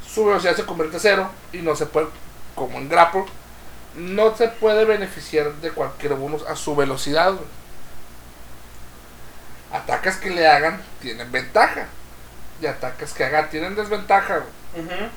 Su 0.08 0.26
velocidad 0.26 0.56
se 0.56 0.66
convierte 0.66 0.98
en 0.98 1.02
cero 1.02 1.32
y 1.52 1.58
no 1.58 1.76
se 1.76 1.88
puede, 1.88 2.08
como 2.56 2.78
en 2.78 2.88
grapple, 2.88 3.26
no 3.96 4.36
se 4.36 4.48
puede 4.48 4.86
beneficiar 4.86 5.54
de 5.56 5.72
cualquier 5.72 6.14
bonus 6.14 6.44
a 6.44 6.56
su 6.56 6.76
velocidad, 6.76 7.34
güey. 7.34 7.63
Ataques 9.74 10.16
que 10.18 10.30
le 10.30 10.48
hagan 10.48 10.82
tienen 11.02 11.32
ventaja. 11.32 11.88
Y 12.62 12.66
ataques 12.68 13.12
que 13.14 13.26
hagan 13.26 13.50
tienen 13.50 13.76
desventaja, 13.76 14.38
güey. 14.40 15.10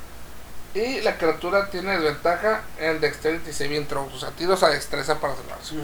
Y 0.74 1.00
la 1.02 1.16
criatura 1.16 1.70
tiene 1.70 1.92
desventaja 1.92 2.62
en 2.78 3.00
Dexterity 3.00 3.52
Saving 3.52 3.86
Throws, 3.86 4.12
o 4.14 4.18
sea, 4.18 4.30
tiros 4.30 4.62
a 4.62 4.68
destreza 4.68 5.18
para 5.20 5.34
salvarse. 5.36 5.74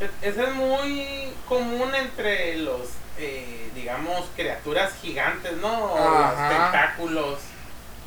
E- 0.00 0.10
Ese 0.28 0.42
es 0.42 0.54
muy 0.54 1.32
común 1.48 1.94
entre 1.94 2.56
los, 2.56 2.80
eh, 3.18 3.70
digamos, 3.74 4.26
criaturas 4.36 4.92
gigantes, 5.00 5.52
¿no? 5.58 5.84
O 5.84 5.96
los 5.96 6.18
Ajá. 6.20 6.48
tentáculos 6.48 7.38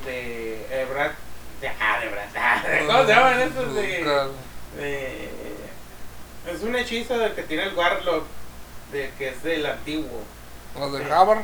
de. 0.06 0.68
De, 1.62 1.68
ah, 1.70 2.00
de 2.00 2.40
ah, 2.40 2.64
¿Cómo 2.86 3.02
se 3.02 3.08
llaman 3.08 3.40
esos 3.42 3.74
de, 3.74 4.04
de- 4.78 5.32
Es 6.54 6.62
un 6.62 6.76
hechizo 6.76 7.18
del 7.18 7.34
que 7.34 7.42
tiene 7.44 7.64
el 7.64 7.74
Warlock, 7.74 8.26
de, 8.92 9.12
que 9.18 9.30
es 9.30 9.44
del 9.44 9.66
antiguo. 9.66 10.24
Los 10.80 10.94
de 10.94 11.04
Gabar. 11.06 11.44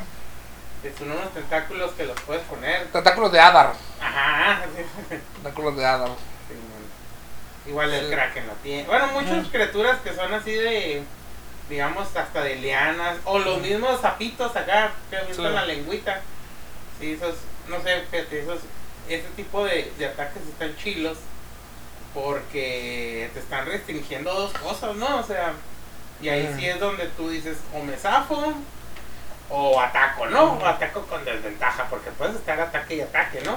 Que 0.82 0.92
son 0.92 1.10
unos 1.12 1.32
tentáculos 1.32 1.92
que 1.92 2.04
los 2.04 2.20
puedes 2.22 2.42
poner. 2.44 2.86
Tentáculos 2.88 3.32
de 3.32 3.40
Adar. 3.40 3.72
Ajá. 4.00 4.64
Tentáculos 5.34 5.76
de 5.76 5.86
Adar. 5.86 6.08
Sí. 6.08 7.70
Igual 7.70 7.92
el 7.94 8.06
Sí. 8.06 8.10
Kraken 8.12 8.46
lo 8.46 8.52
tiene. 8.54 8.84
Bueno, 8.84 9.06
muchas 9.08 9.48
criaturas 9.48 9.98
que 10.02 10.14
son 10.14 10.32
así 10.34 10.52
de, 10.52 11.02
digamos, 11.70 12.14
hasta 12.14 12.42
de 12.42 12.56
lianas. 12.56 13.16
O 13.24 13.38
los 13.38 13.60
mismos 13.62 14.00
sapitos 14.02 14.54
acá 14.54 14.92
que 15.10 15.16
avientan 15.16 15.46
Sí. 15.46 15.52
la 15.54 15.64
lengüita. 15.64 16.20
Sí, 17.00 17.12
esos, 17.12 17.34
no 17.68 17.82
sé, 17.82 18.02
fíjate, 18.10 18.40
esos, 18.42 18.58
ese 19.08 19.28
tipo 19.36 19.64
de, 19.64 19.90
de 19.98 20.06
ataques 20.06 20.42
están 20.42 20.76
chilos. 20.76 21.16
Porque 22.12 23.28
te 23.34 23.40
están 23.40 23.66
restringiendo 23.66 24.32
dos 24.32 24.52
cosas, 24.52 24.94
¿no? 24.96 25.16
O 25.18 25.22
sea, 25.24 25.52
y 26.24 26.28
ahí 26.30 26.54
sí 26.56 26.66
es 26.66 26.80
donde 26.80 27.06
tú 27.16 27.28
dices, 27.28 27.58
o 27.74 27.80
me 27.82 27.96
zafo, 27.96 28.54
o 29.50 29.80
ataco, 29.80 30.26
¿no? 30.26 30.54
O 30.54 30.66
ataco 30.66 31.02
con 31.02 31.24
desventaja, 31.24 31.84
porque 31.90 32.10
puedes 32.12 32.36
estar 32.36 32.58
ataque 32.60 32.96
y 32.96 33.00
ataque, 33.02 33.42
¿no? 33.44 33.54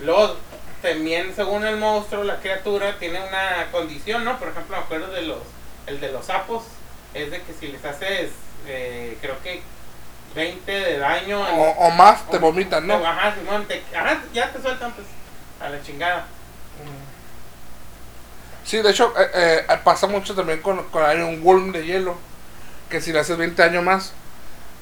Luego, 0.00 0.36
también 0.82 1.34
según 1.34 1.66
el 1.66 1.76
monstruo, 1.78 2.22
la 2.22 2.36
criatura 2.38 2.96
tiene 2.98 3.18
una 3.20 3.66
condición, 3.72 4.24
¿no? 4.24 4.38
Por 4.38 4.48
ejemplo, 4.48 4.76
me 4.76 4.82
acuerdo 4.84 5.08
de 5.12 5.22
los, 5.22 5.38
el 5.86 6.00
de 6.00 6.12
los 6.12 6.26
sapos, 6.26 6.62
es 7.14 7.30
de 7.30 7.42
que 7.42 7.52
si 7.54 7.68
les 7.68 7.84
haces, 7.84 8.30
eh, 8.68 9.18
creo 9.20 9.40
que 9.42 9.62
20 10.34 10.70
de 10.70 10.98
daño 10.98 11.48
en- 11.48 11.58
O, 11.58 11.62
o 11.70 11.90
más 11.90 12.28
te 12.30 12.36
o- 12.36 12.40
vomitan, 12.40 12.86
¿no? 12.86 12.94
Ajá, 13.04 13.34
Simón, 13.34 13.64
te- 13.66 13.82
ajá, 13.96 14.20
ya 14.32 14.52
te 14.52 14.60
sueltan, 14.62 14.92
pues, 14.92 15.06
a 15.60 15.70
la 15.70 15.82
chingada. 15.82 16.26
Sí, 18.66 18.82
de 18.82 18.90
hecho, 18.90 19.14
eh, 19.16 19.64
eh, 19.68 19.78
pasa 19.84 20.08
mucho 20.08 20.34
también 20.34 20.60
con, 20.60 20.82
con 20.84 21.04
hay 21.04 21.20
un 21.20 21.40
Worm 21.42 21.72
de 21.72 21.86
hielo. 21.86 22.16
Que 22.90 23.00
si 23.00 23.12
le 23.12 23.20
haces 23.20 23.36
20 23.36 23.62
años 23.62 23.84
más, 23.84 24.12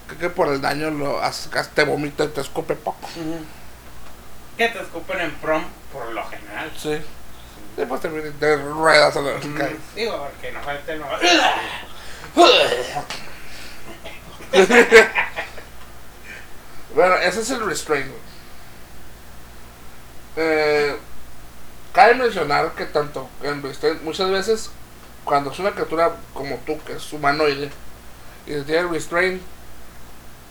creo 0.07 0.19
que 0.19 0.31
por 0.31 0.49
el 0.49 0.61
daño 0.61 0.91
lo 0.91 1.23
haces, 1.23 1.51
te 1.75 1.85
vomita 1.85 2.25
y 2.25 2.29
te 2.29 2.41
escupe 2.41 2.75
poco. 2.75 3.09
Que 4.57 4.69
te 4.69 4.81
escupen 4.81 5.21
en 5.21 5.35
prom, 5.37 5.65
por 5.93 6.11
lo 6.13 6.25
general. 6.27 6.71
Sí. 6.77 6.99
Después 7.77 8.01
te, 8.01 8.09
te 8.09 8.57
ruedas 8.57 9.17
a 9.17 9.21
la 9.21 9.33
Mm. 9.33 9.97
Digo, 9.97 10.29
porque 10.31 10.53
no 10.53 10.63
falte 10.63 10.97
no. 10.97 11.07
Bueno, 16.95 17.17
ese 17.17 17.41
es 17.41 17.51
el 17.51 17.67
restraint. 17.67 18.13
Eh, 20.37 20.97
cabe 21.95 22.15
mencionar 22.17 22.73
que 22.75 22.85
tanto 22.85 23.29
muchas 24.03 24.31
veces, 24.31 24.71
cuando 25.25 25.51
es 25.51 25.59
una 25.59 25.71
criatura 25.71 26.17
como 26.35 26.57
tú, 26.67 26.79
que 26.85 26.93
es 26.95 27.13
humanoide, 27.13 27.71
y 28.47 28.61
tiene 28.63 28.83
restraint, 28.89 29.41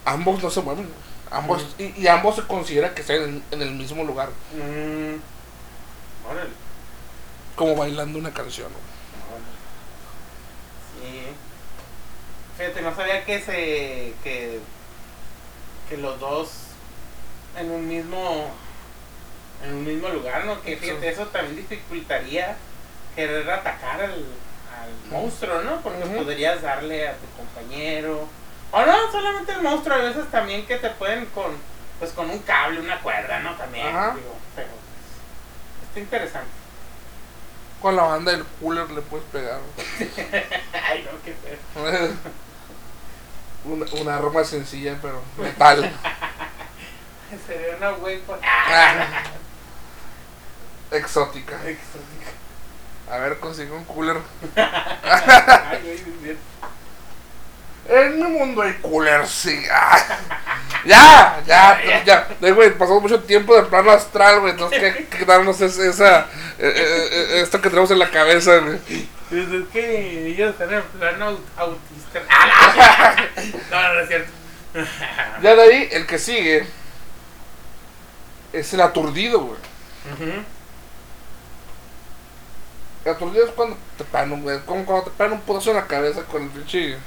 ambos 0.05 0.41
no 0.41 0.49
se 0.49 0.61
mueven. 0.61 0.89
Ambos, 1.29 1.65
y, 1.77 1.93
y 2.01 2.07
ambos 2.07 2.35
se 2.37 2.43
considera 2.43 2.93
que 2.95 3.01
están 3.01 3.17
en, 3.17 3.43
en 3.51 3.61
el 3.61 3.71
mismo 3.71 4.03
lugar, 4.03 4.29
Mm, 4.53 5.19
órale, 6.29 6.49
como 7.55 7.75
bailando 7.75 8.17
una 8.19 8.31
canción. 8.33 8.67
órale. 8.67 9.43
Sí. 11.01 11.27
Fíjate, 12.57 12.81
no 12.83 12.95
sabía 12.95 13.25
que 13.25 13.39
se. 13.41 14.13
que. 14.23 14.59
que 15.89 15.97
los 15.97 16.19
dos 16.19 16.49
en 17.57 17.71
un 17.71 17.87
mismo. 17.87 18.47
En 19.63 19.73
un 19.73 19.85
mismo 19.85 20.09
lugar, 20.09 20.45
¿no? 20.45 20.61
Que 20.61 20.77
fíjate, 20.77 21.09
eso 21.09 21.27
también 21.27 21.55
dificultaría 21.55 22.55
querer 23.15 23.49
atacar 23.49 24.01
al, 24.01 24.11
al 24.11 25.09
monstruo, 25.09 25.61
¿no? 25.61 25.81
Porque 25.81 26.05
podrías 26.05 26.61
darle 26.61 27.07
a 27.07 27.13
tu 27.13 27.25
compañero. 27.37 28.27
O 28.71 28.85
no, 28.85 29.11
solamente 29.11 29.51
el 29.51 29.61
monstruo, 29.61 29.95
a 29.95 30.01
veces 30.01 30.29
también 30.31 30.65
que 30.65 30.77
te 30.77 30.89
pueden 30.91 31.25
con. 31.27 31.55
pues 31.99 32.11
con 32.11 32.29
un 32.29 32.39
cable, 32.39 32.79
una 32.79 32.99
cuerda, 33.01 33.39
¿no? 33.39 33.55
También, 33.55 33.87
Ajá. 33.87 34.15
digo, 34.15 34.35
pero. 34.55 34.69
pues, 34.69 35.87
está 35.89 35.99
interesante. 35.99 36.51
Con 37.81 37.95
la 37.95 38.03
banda 38.03 38.31
del 38.31 38.45
cooler 38.59 38.89
le 38.91 39.01
puedes 39.01 39.25
pegar. 39.27 39.59
Ay, 40.89 41.07
no, 41.09 41.21
qué 41.23 41.33
feo. 41.33 42.13
una, 43.65 43.85
una 44.01 44.17
arma 44.17 44.43
sencilla, 44.43 44.97
pero 45.01 45.21
metal. 45.37 45.91
Sería 47.47 47.75
una 47.77 47.93
weapon. 47.93 48.39
Exótica. 50.93 51.55
Exótica. 51.55 52.31
A 53.11 53.17
ver, 53.17 53.37
consigo 53.39 53.75
un 53.75 53.83
cooler. 53.85 54.17
Ay, 54.55 56.03
güey. 56.21 56.37
En 57.89 58.15
mi 58.17 58.23
mundo 58.29 58.61
hay 58.61 58.73
coolers, 58.75 59.29
sí. 59.29 59.63
Ah. 59.71 59.97
Ya, 60.85 61.41
ya, 61.47 62.03
ya. 62.03 62.27
Eh, 62.41 62.51
güey, 62.51 62.77
pasamos 62.77 63.01
mucho 63.03 63.21
tiempo 63.23 63.55
de 63.55 63.63
plano 63.63 63.89
astral, 63.91 64.41
güey. 64.41 64.51
Entonces, 64.51 64.81
que, 64.97 65.05
que 65.17 65.23
darnos 65.23 65.61
es- 65.61 65.77
esa. 65.77 66.19
eh, 66.19 66.25
eh, 66.59 67.07
eh, 67.11 67.41
esto 67.41 67.61
que 67.61 67.69
tenemos 67.69 67.89
en 67.91 67.99
la 67.99 68.11
cabeza, 68.11 68.57
güey. 68.57 68.79
Pues 69.29 69.47
es 69.49 69.67
que 69.71 70.27
ellos 70.27 70.51
están 70.51 70.73
en 70.73 70.81
plano 70.83 71.31
aut- 71.31 71.39
autista. 71.55 72.19
Ah, 72.29 73.15
no. 73.71 73.93
no, 73.93 73.99
es 74.01 74.07
cierto. 74.09 74.31
Ya 75.41 75.55
de 75.55 75.61
ahí, 75.61 75.87
el 75.93 76.05
que 76.05 76.19
sigue. 76.19 76.67
Es 78.51 78.73
el 78.73 78.81
aturdido, 78.81 79.39
güey. 79.39 79.59
El 80.19 80.45
aturdido 83.11 83.45
es 83.45 83.51
cuando 83.51 83.75
te 83.97 84.03
pegan 84.03 84.31
un, 84.31 84.43
güey. 84.43 84.59
Como 84.65 84.85
cuando 84.85 85.05
te 85.05 85.11
pegan 85.11 85.33
un 85.33 85.41
putazo 85.41 85.71
en 85.71 85.77
la 85.77 85.87
cabeza 85.87 86.23
con 86.23 86.43
el 86.43 86.49
pinche. 86.49 86.97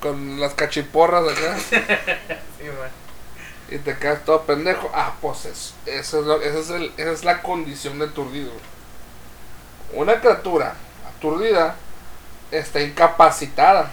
Con 0.00 0.40
las 0.40 0.54
cachiporras 0.54 1.24
acá. 1.28 1.56
Sí, 2.58 2.64
man. 2.64 2.90
y 3.70 3.78
te 3.78 3.96
quedas 3.98 4.24
todo 4.24 4.42
pendejo. 4.42 4.90
Ah, 4.94 5.12
pues 5.20 5.44
eso, 5.44 5.74
eso 5.86 6.20
es 6.20 6.26
lo- 6.26 6.40
ese 6.42 6.58
es 6.60 6.70
el- 6.70 6.92
esa 6.96 7.12
es 7.12 7.24
la 7.24 7.42
condición 7.42 7.98
de 7.98 8.06
aturdido. 8.06 8.50
Una 9.92 10.20
criatura 10.20 10.74
aturdida 11.16 11.76
está 12.50 12.80
incapacitada, 12.80 13.90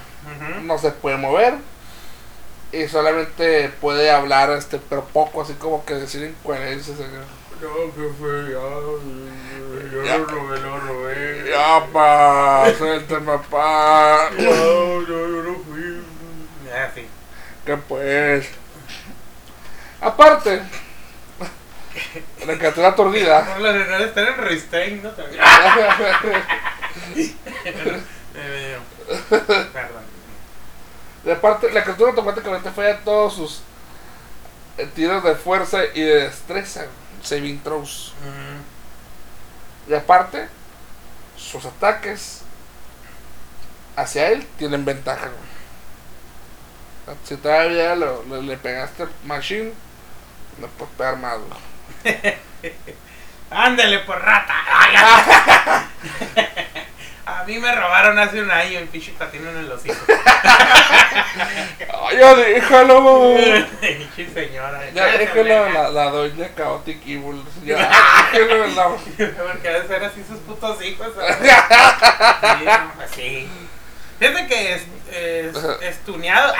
no 0.62 0.78
se 0.78 0.90
puede 0.92 1.16
mover 1.16 1.54
y 2.72 2.86
solamente 2.88 3.68
puede 3.80 4.10
hablar, 4.10 4.50
este, 4.50 4.78
pero 4.78 5.04
poco, 5.04 5.42
así 5.42 5.52
como 5.54 5.84
que 5.84 5.94
decir 5.94 6.22
incoherencias. 6.24 6.98
No, 6.98 7.68
jefe, 7.94 8.52
ya. 8.52 8.58
Yo 9.96 10.04
Ya. 10.04 10.18
lo 10.18 10.26
robé, 10.26 10.60
lo 10.60 10.78
robé. 10.80 11.50
Ya, 11.50 11.86
pa, 11.92 12.66
suéltame, 12.76 13.38
pa. 13.50 14.30
No, 14.36 15.00
no, 15.00 15.06
yo 15.06 15.42
no 15.42 15.54
fui. 15.64 16.02
Ah, 16.72 16.90
sí. 16.94 17.06
Que 17.64 17.76
pues. 17.78 18.46
Aparte, 20.00 20.62
la 22.46 22.58
criatura 22.58 22.88
aturdida. 22.88 23.46
Por 23.46 23.60
lo 23.62 23.72
general 23.72 24.02
están 24.02 24.26
en 24.26 24.36
restraint, 24.36 25.02
¿no? 25.02 25.10
También. 25.12 25.42
Perdón. 29.72 30.04
De 31.24 31.32
aparte, 31.32 31.72
la 31.72 31.82
criatura 31.82 32.10
automáticamente 32.10 32.70
falla 32.70 32.98
todos 33.00 33.34
sus 33.34 33.62
eh, 34.78 34.86
tiros 34.94 35.24
de 35.24 35.34
fuerza 35.34 35.78
y 35.94 36.00
de 36.02 36.24
destreza, 36.24 36.86
saving 37.22 37.60
throws. 37.62 38.12
Ujú. 38.20 38.75
Y 39.88 39.94
aparte, 39.94 40.48
sus 41.36 41.64
ataques 41.64 42.42
hacia 43.96 44.28
él 44.30 44.46
tienen 44.58 44.84
ventaja. 44.84 45.26
güey. 45.28 47.16
Si 47.24 47.36
todavía 47.36 47.94
lo- 47.94 48.22
lo- 48.24 48.42
le 48.42 48.56
pegaste 48.56 49.06
machine, 49.24 49.72
no 50.58 50.66
puedes 50.68 50.94
pegar 50.94 51.16
más. 51.18 51.36
Ándale 53.50 54.00
por 54.00 54.18
rata. 54.20 54.54
A 57.26 57.42
mí 57.42 57.58
me 57.58 57.74
robaron 57.74 58.16
hace 58.20 58.40
un 58.40 58.50
año 58.52 58.78
el 58.78 58.86
pinche 58.86 59.12
patino 59.18 59.50
en 59.50 59.56
el 59.56 59.72
hocico. 59.72 59.96
Ay, 61.34 62.18
ya 62.18 62.34
déjalo. 62.36 63.36
Pinche 63.80 64.30
señora. 64.32 64.80
Ya 64.94 65.06
déjalo 65.18 65.68
la, 65.70 65.90
la 65.90 66.10
doña 66.10 66.48
Chaotic 66.56 67.02
Evil. 67.04 67.42
Ya 67.64 67.78
déjalo 68.32 68.68
la. 68.68 68.88
Porque 69.16 69.68
de 69.68 69.88
ser 69.88 70.04
así 70.04 70.22
sus 70.22 70.38
putos 70.38 70.80
hijos. 70.84 71.08
pues 72.96 73.10
sí. 73.12 73.48
Fíjate 74.20 74.46
que 74.46 74.74
es, 74.74 74.82
es, 75.10 75.56
estuneado. 75.82 76.54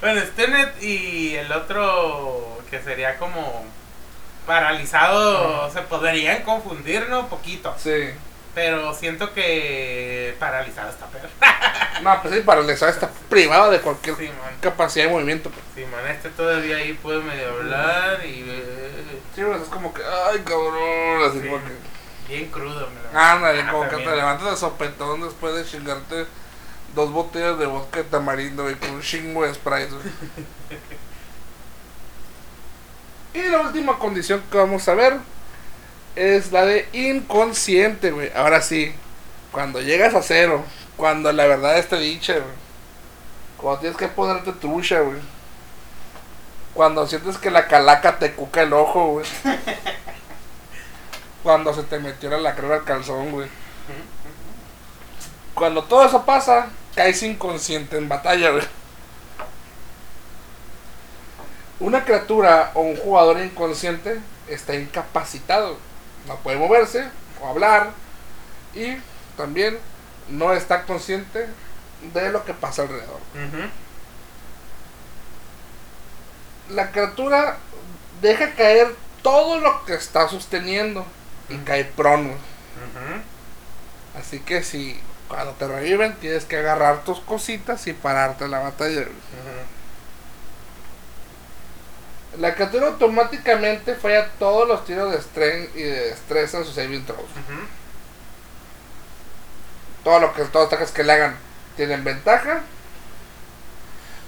bueno, 0.00 0.22
Stunet 0.28 0.82
y 0.82 1.36
el 1.36 1.52
otro 1.52 2.58
que 2.70 2.80
sería 2.80 3.18
como 3.18 3.66
paralizado 4.46 5.70
se 5.70 5.82
podrían 5.82 6.42
confundir, 6.42 7.10
¿no? 7.10 7.28
Poquito. 7.28 7.74
Sí. 7.78 8.12
Pero 8.54 8.92
siento 8.94 9.32
que 9.32 10.36
paralizado 10.38 10.90
está 10.90 11.06
peor. 11.06 11.28
No, 12.02 12.20
pues 12.20 12.34
sí, 12.34 12.40
paralizado 12.42 12.92
está 12.92 13.08
privado 13.30 13.70
de 13.70 13.80
cualquier 13.80 14.16
Sí, 14.16 14.30
capacidad 14.60 15.06
de 15.06 15.10
movimiento. 15.12 15.50
pues. 15.50 15.64
Sí, 15.74 15.90
man, 15.90 16.06
este 16.10 16.28
todavía 16.30 16.76
ahí 16.76 16.92
puede 16.94 17.22
medio 17.22 17.48
hablar 17.48 18.24
y... 18.26 18.44
eh, 18.46 19.20
Sí, 19.34 19.42
pues 19.42 19.62
es 19.62 19.68
como 19.68 19.94
que, 19.94 20.02
ay, 20.04 20.40
cabrón, 20.40 21.30
así 21.30 21.40
Sí. 21.40 21.48
como 21.48 21.64
que. 21.64 21.72
Bien 22.28 22.50
crudo, 22.50 22.88
me 22.90 23.12
lo- 23.12 23.18
Ándale, 23.18 23.62
Ah, 23.62 23.70
como 23.70 23.84
que 23.84 23.90
también. 23.90 24.10
te 24.10 24.16
levantas 24.16 24.50
de 24.50 24.56
sopetón 24.56 25.22
después 25.22 25.54
de 25.54 25.64
chingarte 25.64 26.26
dos 26.94 27.10
botellas 27.10 27.58
de 27.58 27.66
vodka 27.66 27.98
de 27.98 28.04
tamarindo 28.04 28.70
y 28.70 28.74
con 28.74 28.90
un 28.90 29.00
chingo 29.02 29.44
de 29.46 29.54
Sprite. 29.54 29.88
y 33.34 33.42
la 33.48 33.60
última 33.62 33.98
condición 33.98 34.42
que 34.50 34.58
vamos 34.58 34.86
a 34.88 34.94
ver 34.94 35.16
es 36.16 36.52
la 36.52 36.64
de 36.64 36.88
inconsciente, 36.92 38.10
güey. 38.10 38.30
Ahora 38.34 38.60
sí, 38.62 38.94
cuando 39.50 39.80
llegas 39.80 40.14
a 40.14 40.22
cero, 40.22 40.64
cuando 40.96 41.32
la 41.32 41.46
verdad 41.46 41.78
esté 41.78 41.98
dicha, 41.98 42.34
güey. 42.34 42.62
Cuando 43.56 43.80
tienes 43.80 43.98
que 43.98 44.08
ponerte 44.08 44.52
trucha, 44.52 45.00
güey. 45.00 45.20
Cuando 46.74 47.06
sientes 47.06 47.38
que 47.38 47.50
la 47.50 47.68
calaca 47.68 48.18
te 48.18 48.32
cuca 48.32 48.62
el 48.62 48.72
ojo, 48.72 49.12
güey. 49.12 49.26
Cuando 51.42 51.74
se 51.74 51.82
te 51.82 51.98
metió 51.98 52.30
la 52.30 52.38
lacrera 52.38 52.76
al 52.76 52.84
calzón, 52.84 53.30
güey. 53.32 53.48
Cuando 55.54 55.84
todo 55.84 56.06
eso 56.06 56.24
pasa, 56.24 56.68
caes 56.94 57.22
inconsciente 57.22 57.98
en 57.98 58.08
batalla, 58.08 58.50
güey. 58.50 58.64
Una 61.80 62.04
criatura 62.04 62.70
o 62.74 62.80
un 62.80 62.96
jugador 62.96 63.40
inconsciente 63.40 64.20
está 64.48 64.74
incapacitado. 64.74 65.76
No 66.26 66.36
puede 66.36 66.56
moverse 66.56 67.08
o 67.40 67.48
hablar. 67.48 67.90
Y 68.74 68.96
también 69.36 69.78
no 70.28 70.52
está 70.52 70.84
consciente 70.84 71.46
de 72.14 72.30
lo 72.30 72.44
que 72.44 72.54
pasa 72.54 72.82
alrededor. 72.82 73.20
La 76.70 76.90
criatura 76.90 77.58
deja 78.20 78.54
caer 78.54 78.94
todo 79.22 79.60
lo 79.60 79.84
que 79.84 79.94
está 79.94 80.28
sosteniendo 80.28 81.04
y 81.48 81.56
cae 81.58 81.84
prono. 81.84 82.34
Así 84.18 84.40
que 84.40 84.62
si 84.62 85.00
cuando 85.28 85.52
te 85.52 85.66
reviven 85.66 86.14
tienes 86.16 86.44
que 86.44 86.58
agarrar 86.58 87.04
tus 87.04 87.20
cositas 87.20 87.86
y 87.86 87.92
pararte 87.92 88.44
en 88.44 88.50
la 88.50 88.58
batalla. 88.60 89.06
La 92.38 92.54
criatura 92.54 92.86
automáticamente 92.88 93.94
falla 93.94 94.28
todos 94.38 94.66
los 94.66 94.84
tiros 94.84 95.12
de 95.12 95.20
strength 95.20 95.76
y 95.76 95.82
de 95.82 96.00
destreza 96.10 96.58
en 96.58 96.64
sus 96.64 96.74
saving 96.74 97.04
throws. 97.04 97.30
Todo 100.02 100.18
lo 100.20 100.32
que 100.32 100.42
todos 100.44 100.64
los 100.64 100.72
ataques 100.72 100.90
que 100.90 101.04
le 101.04 101.12
hagan 101.12 101.36
tienen 101.76 102.02
ventaja. 102.04 102.62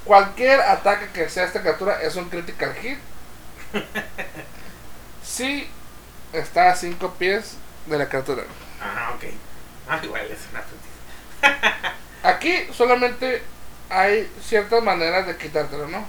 Cualquier 0.04 0.60
ataque 0.60 1.08
que 1.14 1.30
sea 1.30 1.44
esta 1.44 1.62
criatura 1.62 2.02
es 2.02 2.14
un 2.16 2.28
critical 2.28 2.74
hit. 2.74 2.98
Si 5.24 5.66
está 6.34 6.70
a 6.70 6.76
5 6.76 7.14
pies 7.14 7.56
de 7.86 7.98
la 7.98 8.08
criatura. 8.08 8.44
Ah, 8.80 9.12
ok. 9.16 9.24
Ah, 9.88 9.98
igual 10.02 10.26
es 10.30 10.38
una. 10.52 10.62
Aquí 12.22 12.68
solamente 12.72 13.42
hay 13.88 14.30
ciertas 14.42 14.82
maneras 14.82 15.26
de 15.26 15.36
quitártelo, 15.36 15.88
¿no? 15.88 16.04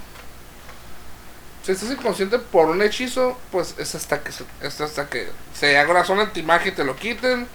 Si 1.65 1.71
estás 1.73 1.91
inconsciente 1.91 2.39
por 2.39 2.67
un 2.69 2.81
hechizo, 2.83 3.41
pues 3.51 3.75
es 3.79 3.95
hasta 3.95 4.23
que 4.23 4.31
se, 4.31 4.45
es 4.61 4.81
hasta 4.81 5.09
que 5.09 5.29
se 5.53 5.77
haga 5.77 5.91
una 5.91 6.05
zona 6.05 6.23
antimagia 6.23 6.71
y 6.71 6.75
te 6.75 6.83
lo 6.85 6.95
quiten. 6.95 7.49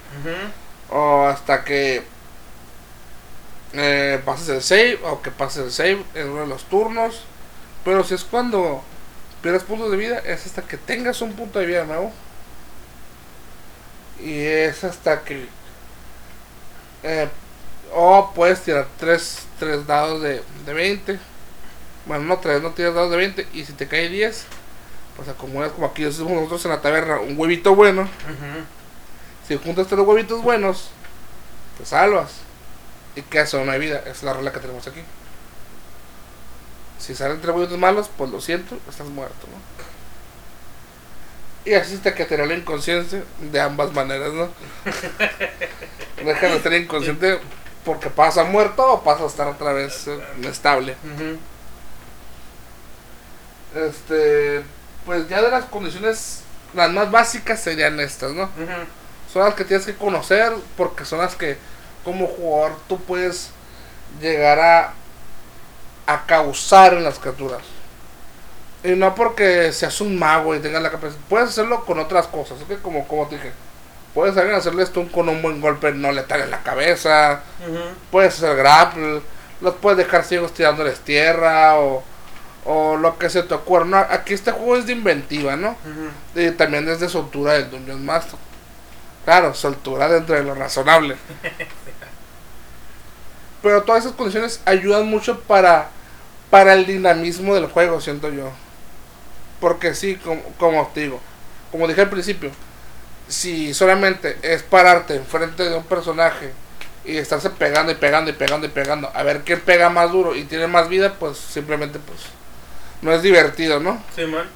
O 0.89 1.25
hasta 1.27 1.63
que 1.63 2.11
eh, 3.73 4.21
pases 4.25 4.49
el 4.49 4.61
save. 4.63 4.99
O 5.03 5.21
que 5.21 5.31
pases 5.31 5.65
el 5.65 5.71
save 5.71 6.05
en 6.15 6.29
uno 6.29 6.41
de 6.41 6.47
los 6.47 6.65
turnos. 6.69 7.27
Pero 7.83 8.03
si 8.03 8.13
es 8.15 8.23
cuando 8.25 8.83
pierdes 9.41 9.63
puntos 9.63 9.91
de 9.91 9.97
vida, 9.97 10.19
es 10.19 10.45
hasta 10.45 10.63
que 10.67 10.77
tengas 10.77 11.21
un 11.21 11.35
punto 11.35 11.59
de 11.59 11.65
vida 11.67 11.85
nuevo. 11.85 12.13
Y 14.17 14.39
es 14.45 14.83
hasta 14.83 15.23
que... 15.23 15.49
eh, 17.03 17.29
o 17.93 18.31
puedes 18.33 18.61
tirar 18.63 18.87
3 18.97 19.47
tres, 19.59 19.85
dados 19.87 20.21
de, 20.21 20.43
de 20.65 20.73
20. 20.73 21.19
Bueno, 22.05 22.25
no 22.25 22.39
3, 22.39 22.61
no 22.61 22.71
tiras 22.71 22.93
dados 22.93 23.11
de 23.11 23.17
20. 23.17 23.47
Y 23.53 23.65
si 23.65 23.73
te 23.73 23.87
cae 23.87 24.09
10, 24.09 24.45
pues 25.15 25.29
acumulas 25.29 25.71
como 25.71 25.87
aquí 25.87 26.03
decimos 26.03 26.31
nosotros 26.31 26.65
en 26.65 26.71
la 26.71 26.81
taberna, 26.81 27.19
un 27.19 27.37
huevito 27.37 27.75
bueno. 27.75 28.07
Si 29.47 29.57
juntas 29.57 29.87
tres 29.87 29.99
huevitos 29.99 30.41
buenos, 30.41 30.89
te 31.77 31.85
salvas. 31.85 32.31
Y 33.15 33.21
quedas 33.23 33.49
solo 33.49 33.65
no 33.65 33.71
hay 33.71 33.79
vida. 33.79 33.99
Esa 33.99 34.11
es 34.11 34.23
la 34.23 34.33
regla 34.33 34.53
que 34.53 34.59
tenemos 34.59 34.87
aquí. 34.87 35.01
Si 36.99 37.15
salen 37.15 37.41
tres 37.41 37.53
huevitos 37.53 37.77
malos, 37.77 38.09
pues 38.15 38.29
lo 38.31 38.39
siento, 38.39 38.77
estás 38.89 39.07
muerto, 39.07 39.47
¿no? 39.47 39.81
Y 41.69 41.73
así 41.75 41.97
te 41.97 42.13
quedaría 42.13 42.45
la 42.45 42.55
inconsciencia 42.55 43.23
de 43.39 43.59
ambas 43.59 43.93
maneras, 43.93 44.33
¿no? 44.33 44.49
Deja 46.25 46.47
de 46.47 46.55
estar 46.55 46.73
inconsciente 46.73 47.39
porque 47.85 48.09
pasa 48.09 48.43
muerto 48.43 48.93
o 48.93 49.03
pasa 49.03 49.23
a 49.23 49.27
estar 49.27 49.47
otra 49.47 49.73
vez 49.73 50.07
eh, 50.07 50.19
estable. 50.45 50.95
Este, 53.75 54.63
pues 55.05 55.27
ya 55.29 55.41
de 55.41 55.49
las 55.49 55.65
condiciones, 55.65 56.41
las 56.73 56.91
más 56.91 57.09
básicas 57.11 57.59
serían 57.61 57.99
estas, 57.99 58.31
¿no? 58.31 58.49
Son 59.31 59.43
las 59.43 59.53
que 59.55 59.65
tienes 59.65 59.85
que 59.85 59.95
conocer 59.95 60.53
porque 60.75 61.05
son 61.05 61.19
las 61.19 61.35
que 61.35 61.57
como 62.03 62.27
jugador 62.27 62.77
tú 62.87 62.99
puedes 62.99 63.51
llegar 64.19 64.59
a 64.59 64.93
a 66.07 66.25
causar 66.25 66.93
en 66.93 67.03
las 67.03 67.19
criaturas 67.19 67.61
y 68.83 68.89
no 68.89 69.13
porque 69.15 69.71
seas 69.71 70.01
un 70.01 70.17
mago 70.17 70.55
y 70.55 70.59
tengas 70.59 70.81
la 70.81 70.89
capacidad 70.91 71.19
puedes 71.29 71.49
hacerlo 71.49 71.85
con 71.85 71.99
otras 71.99 72.27
cosas 72.27 72.57
¿ok? 72.61 72.81
como 72.81 73.07
como 73.07 73.27
te 73.27 73.35
dije 73.35 73.51
puedes 74.13 74.35
saber 74.35 74.53
hacerle 74.53 74.85
stun 74.85 75.07
con 75.09 75.29
un 75.29 75.41
buen 75.41 75.61
golpe 75.61 75.91
no 75.93 76.11
letal 76.11 76.41
en 76.41 76.51
la 76.51 76.63
cabeza 76.63 77.41
puedes 78.09 78.33
hacer 78.35 78.57
grapple 78.57 79.21
los 79.61 79.75
puedes 79.75 79.97
dejar 79.99 80.23
ciegos 80.23 80.53
tirándoles 80.53 80.99
tierra 80.99 81.79
o 81.79 82.03
o 82.65 82.95
lo 82.95 83.17
que 83.17 83.29
se 83.29 83.43
te 83.43 83.53
ocurra 83.53 83.85
no, 83.85 83.97
aquí 83.97 84.33
este 84.33 84.51
juego 84.51 84.77
es 84.77 84.85
de 84.85 84.93
inventiva 84.93 85.55
no 85.55 85.75
y 86.35 86.51
también 86.51 86.85
desde 86.85 87.09
su 87.09 87.17
altura 87.17 87.53
del 87.53 87.71
Dungeon 87.71 88.05
Master. 88.05 88.39
Claro, 89.25 89.53
su 89.53 89.67
altura 89.67 90.09
dentro 90.09 90.35
de 90.35 90.43
lo 90.43 90.55
razonable. 90.55 91.15
Pero 93.61 93.83
todas 93.83 94.05
esas 94.05 94.15
condiciones 94.15 94.61
ayudan 94.65 95.07
mucho 95.07 95.41
para, 95.41 95.89
para 96.49 96.73
el 96.73 96.87
dinamismo 96.87 97.53
del 97.53 97.67
juego, 97.67 98.01
siento 98.01 98.29
yo. 98.29 98.51
Porque 99.59 99.93
sí, 99.93 100.15
como, 100.15 100.41
como 100.57 100.87
te 100.87 101.01
digo, 101.01 101.19
como 101.71 101.87
dije 101.87 102.01
al 102.01 102.09
principio, 102.09 102.49
si 103.27 103.75
solamente 103.75 104.37
es 104.41 104.63
pararte 104.63 105.15
enfrente 105.15 105.69
de 105.69 105.75
un 105.75 105.83
personaje 105.83 106.51
y 107.05 107.17
estarse 107.17 107.51
pegando 107.51 107.91
y 107.91 107.95
pegando 107.95 108.31
y 108.31 108.33
pegando 108.33 108.65
y 108.65 108.69
pegando, 108.69 109.11
a 109.13 109.23
ver 109.23 109.41
quién 109.41 109.61
pega 109.61 109.89
más 109.89 110.11
duro 110.11 110.35
y 110.35 110.43
tiene 110.43 110.65
más 110.65 110.89
vida, 110.89 111.13
pues 111.19 111.37
simplemente 111.37 111.99
pues 111.99 112.19
no 113.01 113.11
es 113.13 113.21
divertido, 113.21 113.79
¿no? 113.79 114.03
Simón. 114.15 114.47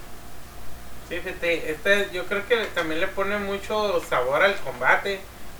Sí, 1.10 1.20
fíjate, 1.20 1.72
este 1.72 2.10
yo 2.14 2.26
creo 2.26 2.48
que 2.48 2.58
también 2.74 3.00
le 3.00 3.08
pone 3.08 3.38
mucho 3.38 4.02
sabor 4.10 4.43
al 4.43 4.56
combate. 4.58 5.20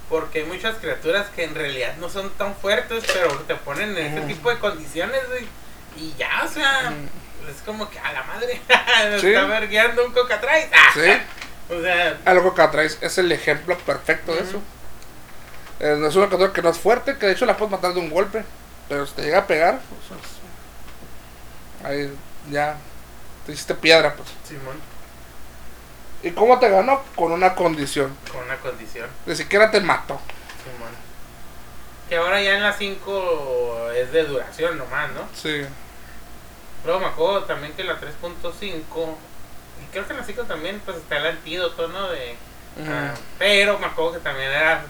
Porque 0.10 0.40
hay 0.42 0.46
muchas 0.46 0.76
criaturas 0.76 1.26
que 1.36 1.46
en 1.46 1.56
realidad 1.56 1.96
no 2.00 2.10
son 2.10 2.30
tan 2.38 2.54
fuertes, 2.56 3.04
pero 3.12 3.32
te 3.48 3.56
ponen 3.56 3.98
en 3.98 4.06
ese 4.14 4.22
Mm. 4.22 4.28
tipo 4.28 4.52
de 4.52 4.60
condiciones. 4.60 5.20
Y 5.98 6.14
ya, 6.16 6.44
o 6.46 6.48
sea, 6.48 6.92
Mm. 6.92 7.50
es 7.50 7.62
como 7.66 7.90
que 7.90 7.98
a 7.98 8.14
la 8.14 8.22
madre. 8.24 8.62
Me 9.10 9.20
Sí. 9.20 9.28
está 9.30 9.46
vergueando 9.46 10.06
un 10.06 10.12
cocatrays. 10.14 10.68
Ah, 10.72 10.90
Sí. 10.94 11.74
O 11.74 11.82
sea, 11.82 12.20
Algo 12.26 12.54
que 12.54 12.62
atraes 12.62 13.00
es 13.02 13.18
el 13.18 13.32
ejemplo 13.32 13.76
perfecto 13.80 14.36
de 14.36 14.42
eso. 14.44 14.62
Eh, 15.80 15.96
no 15.98 16.08
es 16.08 16.16
una 16.16 16.28
criatura 16.28 16.54
que 16.54 16.62
no 16.62 16.70
es 16.70 16.78
fuerte, 16.78 17.18
que 17.18 17.26
de 17.26 17.32
hecho 17.32 17.48
la 17.48 17.58
puedes 17.58 17.72
matar 17.72 17.94
de 17.96 18.00
un 18.00 18.12
golpe. 18.12 18.44
Pero 18.88 19.08
si 19.08 19.14
te 19.16 19.24
llega 19.24 19.40
a 19.40 19.48
pegar, 19.48 19.80
pues, 20.08 20.20
es- 20.22 21.86
ahí 21.88 22.14
ya 22.50 22.78
te 23.46 23.52
hiciste 23.52 23.76
piedra, 23.76 24.16
pues. 24.16 24.30
Simón, 24.48 24.80
¿Y 26.24 26.32
cómo 26.32 26.58
te 26.58 26.70
ganó? 26.70 27.04
Con 27.16 27.32
una 27.32 27.54
condición. 27.54 28.16
con 28.32 28.44
una 28.44 28.56
condición. 28.58 29.08
Ni 29.28 29.36
siquiera 29.36 29.70
te 29.70 29.80
mató. 29.82 30.20
Simón. 30.64 30.90
Que 32.10 32.18
ahora 32.18 32.42
ya 32.42 32.56
en 32.56 32.64
la 32.64 32.74
5 32.74 33.92
es 33.96 34.12
de 34.12 34.24
duración 34.24 34.78
nomás, 34.78 35.12
¿no? 35.12 35.22
Sí. 35.36 35.64
Luego 36.84 37.00
me 37.00 37.06
acuerdo 37.08 37.44
también 37.44 37.74
que 37.74 37.82
en 37.84 37.90
la 37.90 38.00
3.5, 38.00 39.16
y 39.84 39.86
creo 39.92 40.06
que 40.08 40.14
en 40.14 40.18
la 40.20 40.24
5 40.26 40.44
también, 40.44 40.82
pues 40.86 40.98
está 40.98 41.18
el 41.18 41.28
antídoto, 41.28 41.88
¿no? 41.90 42.08
De, 42.10 42.36
ah, 42.88 43.14
pero 43.38 43.78
me 43.80 43.86
acuerdo 43.88 44.14
que 44.14 44.20
también 44.20 44.50
era 44.52 44.84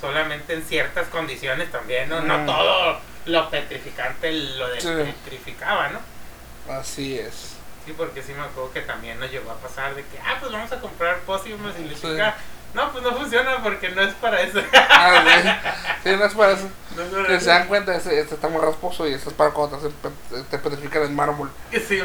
solamente 0.00 0.54
en 0.54 0.62
ciertas 0.64 1.08
condiciones 1.08 1.70
también, 1.72 2.08
¿no? 2.08 2.20
No 2.20 2.44
todo 2.46 3.00
lo 3.26 3.50
petrificante 3.50 4.30
lo 4.32 4.68
Sí. 4.80 4.88
despetrificaba, 4.88 5.88
¿no? 5.88 5.98
Así 6.68 7.18
es. 7.18 7.54
Sí, 7.84 7.92
porque 7.96 8.22
sí 8.22 8.32
me 8.32 8.42
acuerdo 8.42 8.72
que 8.72 8.80
también 8.80 9.20
nos 9.20 9.30
llegó 9.30 9.50
a 9.50 9.56
pasar 9.56 9.94
de 9.94 10.02
que, 10.02 10.18
ah, 10.18 10.36
pues 10.40 10.50
vamos 10.50 10.72
a 10.72 10.80
comprar 10.80 11.18
pócimas 11.20 11.74
y 11.78 11.84
le 11.84 11.94
chica, 11.94 12.34
no, 12.72 12.90
pues 12.90 13.04
no 13.04 13.12
funciona 13.14 13.62
porque 13.62 13.90
no 13.90 14.00
es 14.00 14.14
para 14.14 14.40
eso. 14.40 14.60
Ah, 14.72 15.22
sí. 16.02 16.10
Sí, 16.10 16.16
no 16.16 16.24
es 16.24 16.32
para 16.34 16.52
eso. 16.52 16.68
no 16.96 17.02
es 17.02 17.08
para 17.10 17.26
Que 17.26 17.40
se 17.40 17.46
dan 17.50 17.68
cuenta, 17.68 17.94
este, 17.94 18.18
este 18.18 18.34
está 18.36 18.48
muy 18.48 18.62
rasposo 18.62 19.06
y 19.06 19.12
este 19.12 19.28
es 19.28 19.34
para 19.34 19.50
cuando 19.50 19.76
te, 19.78 20.42
te 20.50 20.58
petrifican 20.58 21.02
en 21.02 21.14
mármol. 21.14 21.50
Sí, 21.70 21.78
sí, 21.88 22.00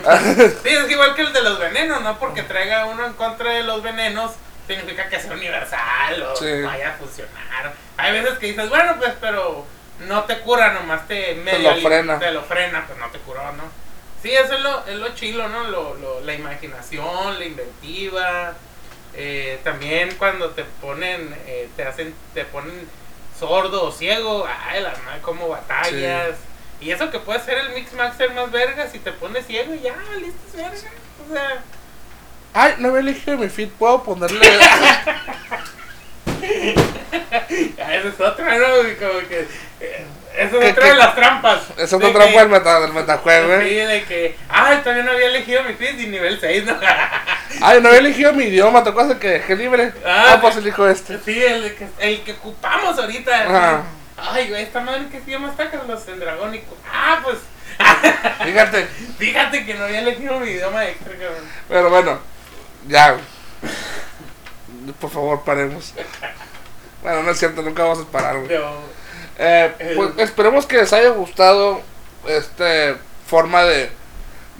es 0.70 0.91
igual 0.91 1.16
que 1.16 1.22
el 1.22 1.32
de 1.34 1.41
los 1.41 1.57
venenos, 1.60 2.01
¿no? 2.01 2.20
Porque 2.20 2.43
traiga 2.43 2.86
uno 2.86 3.05
en 3.05 3.14
contra 3.14 3.51
de 3.51 3.64
los 3.64 3.82
venenos 3.82 4.34
significa 4.68 5.07
que 5.10 5.20
sea 5.20 5.32
universal 5.32 6.22
o 6.24 6.36
Sí. 6.36 6.62
vaya 6.62 6.89
a 6.89 6.97
funcionar. 6.97 7.74
Hay 7.97 8.12
veces 8.12 8.38
que 8.38 8.47
dices, 8.47 8.68
bueno, 8.70 8.95
pues, 8.99 9.14
pero 9.22 9.66
no 10.07 10.24
te 10.26 10.39
cura, 10.41 10.74
nomás 10.74 11.07
te 11.07 11.36
medio 11.36 11.60
lo 11.60 11.70
ali- 11.72 11.82
frena. 11.82 12.20
Te 12.20 12.32
lo 12.32 12.43
frena, 12.43 12.86
pues 12.86 12.99
no 12.99 13.07
te 13.07 13.18
curó, 13.20 13.41
¿no? 13.53 13.64
Sí, 14.22 14.32
eso 14.32 14.53
es 14.55 14.59
lo, 14.61 14.86
es 14.86 14.95
lo 14.95 15.09
chilo, 15.15 15.47
¿no? 15.47 15.63
Lo, 15.70 15.95
lo- 15.95 16.20
la 16.22 16.34
imaginación, 16.34 17.39
la 17.39 17.45
inventiva. 17.45 18.53
eh, 19.15 19.59
también 19.63 20.13
cuando 20.17 20.49
te 20.51 20.63
ponen, 20.82 21.36
eh, 21.47 21.67
te 21.76 21.84
hacen, 21.84 22.13
te 22.34 22.45
ponen 22.45 22.88
sordo 23.39 23.86
o 23.86 23.91
ciego, 23.91 24.45
ay, 24.67 24.82
la 24.82 24.93
madre, 25.05 25.22
como 25.22 25.47
batallas. 25.47 26.36
Y 26.82 26.91
eso 26.91 27.09
que 27.11 27.20
puede 27.20 27.39
ser 27.39 27.57
el 27.57 27.70
Mix 27.74 27.91
Maxer 27.93 28.32
más 28.34 28.51
verga, 28.51 28.88
si 28.89 28.99
te 28.99 29.11
pones 29.11 29.45
ciego 29.47 29.74
y 29.74 29.80
ya, 29.82 29.95
listo, 30.20 30.39
es 30.47 30.53
verga. 30.55 30.89
O 31.30 31.34
sea, 31.34 31.63
Ay, 32.53 32.76
no 32.80 32.89
había 32.89 33.01
elegido 33.01 33.38
mi 33.38 33.47
feed, 33.49 33.70
puedo 33.70 34.03
ponerle. 34.03 34.39
ya, 37.78 37.95
eso 37.95 38.07
es 38.09 38.20
otra, 38.20 38.57
¿no? 38.57 38.65
Como 38.99 39.20
que. 39.28 39.47
Eso 40.40 40.58
es 40.60 40.66
¿Qué- 40.66 40.72
otra 40.72 40.88
de 40.88 40.96
las 40.96 41.16
trampas. 41.16 41.62
Es 41.78 41.90
De 41.90 41.96
otra 41.96 42.10
que- 42.10 42.16
trampa 42.16 42.40
del, 42.40 42.50
meta, 42.50 42.80
del 42.82 42.94
metajuego, 42.94 43.62
Sí, 43.62 43.80
¿eh? 43.80 43.88
de 43.88 44.04
que. 44.06 44.38
Ay, 44.50 44.78
todavía 44.84 45.04
no 45.04 45.12
había 45.12 45.28
elegido 45.28 45.64
mi 45.64 45.74
feed 45.74 46.00
y 46.00 46.08
nivel 46.08 46.40
6, 46.40 46.66
¿no? 46.66 46.78
Ay, 47.62 47.82
no 47.82 47.88
había 47.90 48.00
elegido 48.00 48.34
mi 48.34 48.46
idioma, 48.46 48.84
¿te 48.84 48.90
acuerdas 48.90 49.16
de 49.16 49.20
que 49.20 49.28
dejé 49.30 49.56
libre? 49.56 49.94
Ah, 50.06 50.26
Ah, 50.34 50.38
pues 50.42 50.56
elijo 50.58 50.88
este. 50.88 51.20
Sí, 51.26 51.44
el 51.44 51.76
que, 51.76 51.88
el 52.00 52.22
que 52.24 52.34
ocupamos 52.34 52.98
ahorita. 52.98 53.44
Ajá. 53.44 53.84
Ay, 54.18 54.50
güey, 54.50 54.64
esta 54.64 54.82
madre 54.82 55.08
que 55.10 55.18
idioma 55.18 55.50
está, 55.50 55.70
Carlos, 55.72 56.02
en 56.08 56.20
dragónico. 56.20 56.76
Ah, 56.92 57.20
pues. 57.24 57.38
Fíjate. 58.44 58.86
Fíjate 59.18 59.66
que 59.66 59.74
no 59.76 59.86
había 59.86 60.00
elegido 60.00 60.40
mi 60.40 60.50
idioma 60.52 60.86
extra, 60.86 61.14
cabrón. 61.14 61.44
Pero 61.70 61.90
bueno, 61.90 62.20
ya. 62.88 63.16
Por 65.00 65.10
favor, 65.10 65.44
paremos. 65.44 65.94
Bueno, 67.02 67.24
no 67.24 67.32
es 67.32 67.40
cierto, 67.40 67.62
nunca 67.62 67.84
vamos 67.84 68.00
a 68.06 68.12
parar, 68.12 68.36
güey. 68.36 68.48
Pero, 68.50 68.82
Eh, 69.42 69.94
pues 69.96 70.12
esperemos 70.18 70.66
que 70.66 70.76
les 70.78 70.92
haya 70.92 71.10
gustado 71.12 71.82
esta 72.28 72.98
forma 73.26 73.64
de, 73.64 73.90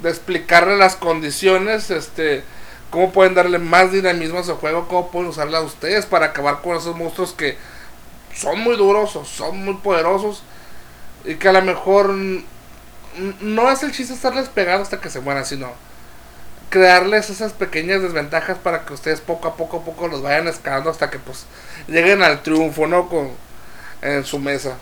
de 0.02 0.10
explicarle 0.10 0.78
las 0.78 0.96
condiciones, 0.96 1.92
este, 1.92 2.44
cómo 2.90 3.12
pueden 3.12 3.36
darle 3.36 3.60
más 3.60 3.92
dinamismo 3.92 4.40
a 4.40 4.44
su 4.44 4.56
juego, 4.56 4.88
cómo 4.88 5.12
pueden 5.12 5.28
usarla 5.28 5.60
ustedes 5.60 6.06
para 6.06 6.28
acabar 6.28 6.62
con 6.62 6.78
esos 6.78 6.96
monstruos 6.96 7.34
que 7.34 7.58
son 8.34 8.60
muy 8.62 8.78
duros 8.78 9.18
o 9.18 9.26
son 9.26 9.66
muy 9.66 9.76
poderosos 9.76 10.44
y 11.26 11.36
que 11.36 11.50
a 11.50 11.54
lo 11.54 11.62
mejor 11.62 12.16
no 13.42 13.70
es 13.70 13.84
el 13.84 13.92
chiste 13.92 14.14
estarles 14.14 14.48
pegando 14.48 14.84
hasta 14.84 15.02
que 15.02 15.10
se 15.10 15.20
mueran, 15.20 15.46
sino 15.46 15.72
crearles 16.70 17.30
esas 17.30 17.52
pequeñas 17.52 18.02
desventajas 18.02 18.58
para 18.58 18.86
que 18.86 18.94
ustedes 18.94 19.20
poco 19.20 19.50
a 19.50 19.56
poco 19.58 19.78
a 19.78 19.84
poco 19.84 20.08
los 20.08 20.22
vayan 20.22 20.48
escalando 20.48 20.90
hasta 20.90 21.10
que 21.10 21.20
pues 21.20 21.48
lleguen 21.88 22.24
al 22.24 22.44
triunfo, 22.44 22.88
¿no? 22.88 23.10
Con, 23.10 23.32
en 24.02 24.24
su 24.24 24.40
mesa. 24.40 24.78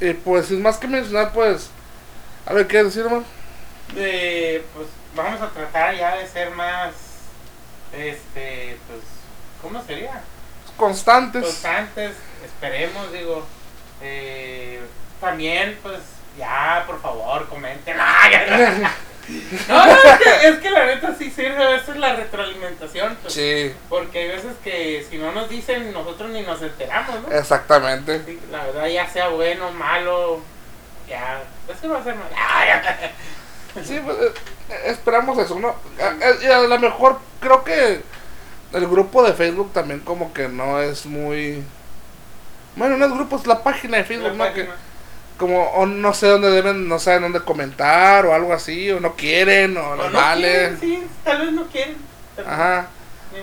Y 0.00 0.12
pues 0.14 0.46
sin 0.46 0.62
más 0.62 0.78
que 0.78 0.88
mencionar, 0.88 1.32
pues, 1.32 1.70
a 2.46 2.52
ver, 2.52 2.66
¿qué 2.66 2.82
decir, 2.82 3.02
hermano? 3.02 3.24
eh, 3.96 4.64
pues 4.74 4.88
vamos 5.14 5.40
a 5.40 5.48
tratar 5.50 5.94
ya 5.96 6.16
de 6.16 6.26
ser 6.26 6.50
más. 6.50 6.92
Este, 7.92 8.78
pues. 8.88 9.00
¿Cómo 9.60 9.82
sería? 9.84 10.22
Constantes. 10.76 11.44
constantes, 11.44 12.16
esperemos, 12.44 13.12
digo. 13.12 13.46
Eh, 14.00 14.80
también, 15.20 15.78
pues, 15.82 16.00
ya, 16.36 16.82
por 16.86 17.00
favor, 17.00 17.48
comenten. 17.48 17.96
¡Ah! 18.00 18.92
No, 19.68 19.86
no, 19.86 19.92
es 19.92 20.18
que, 20.18 20.48
es 20.48 20.56
que 20.58 20.70
la 20.70 20.86
neta 20.86 21.14
sí 21.18 21.30
sirve 21.30 21.62
a 21.64 21.68
veces 21.70 21.96
la 21.96 22.16
retroalimentación. 22.16 23.16
pues, 23.22 23.34
Sí, 23.34 23.72
Porque 23.88 24.18
hay 24.20 24.28
veces 24.28 24.52
que 24.64 25.06
si 25.08 25.18
no 25.18 25.30
nos 25.32 25.48
dicen, 25.48 25.92
nosotros 25.92 26.30
ni 26.30 26.42
nos 26.42 26.60
enteramos, 26.60 27.20
¿no? 27.22 27.32
exactamente. 27.36 28.22
Sí, 28.26 28.40
la 28.50 28.64
verdad, 28.64 28.86
ya 28.88 29.08
sea 29.08 29.28
bueno, 29.28 29.70
malo, 29.72 30.40
ya. 31.08 31.42
Eso 31.68 31.88
va 31.88 31.98
a 32.00 32.04
ser 32.04 32.14
malo. 32.16 32.30
Sí, 33.84 33.98
pues, 34.04 34.16
eh, 34.18 34.32
esperamos 34.86 35.38
eso, 35.38 35.58
¿no? 35.58 35.68
A- 35.68 36.44
Y 36.44 36.46
a 36.46 36.58
lo 36.60 36.78
mejor 36.78 37.18
creo 37.40 37.64
que 37.64 38.02
el 38.74 38.86
grupo 38.86 39.22
de 39.22 39.32
Facebook 39.32 39.72
también 39.72 40.00
como 40.00 40.34
que 40.34 40.48
no 40.48 40.78
es 40.80 41.06
muy... 41.06 41.62
Bueno, 42.76 42.98
no 42.98 43.06
es 43.06 43.12
grupo, 43.14 43.36
es 43.36 43.46
la 43.46 43.62
página 43.62 43.96
de 43.98 44.04
Facebook, 44.04 44.36
La 44.36 44.48
¿no? 44.48 44.54
Que. 44.54 44.68
Como 45.38 45.62
o 45.70 45.86
no 45.86 46.14
sé 46.14 46.26
dónde 46.26 46.50
deben, 46.50 46.88
no 46.88 46.98
saben 46.98 47.22
dónde 47.22 47.40
comentar 47.40 48.26
o 48.26 48.34
algo 48.34 48.52
así, 48.52 48.90
o 48.90 49.00
no 49.00 49.14
quieren, 49.14 49.76
o 49.76 49.96
no 49.96 50.10
vale. 50.10 50.48
quieren, 50.48 50.80
sí, 50.80 51.06
tal 51.24 51.38
vez 51.38 51.52
no 51.52 51.66
quieren. 51.66 51.96
Ajá. 52.46 52.88
ni. 53.32 53.38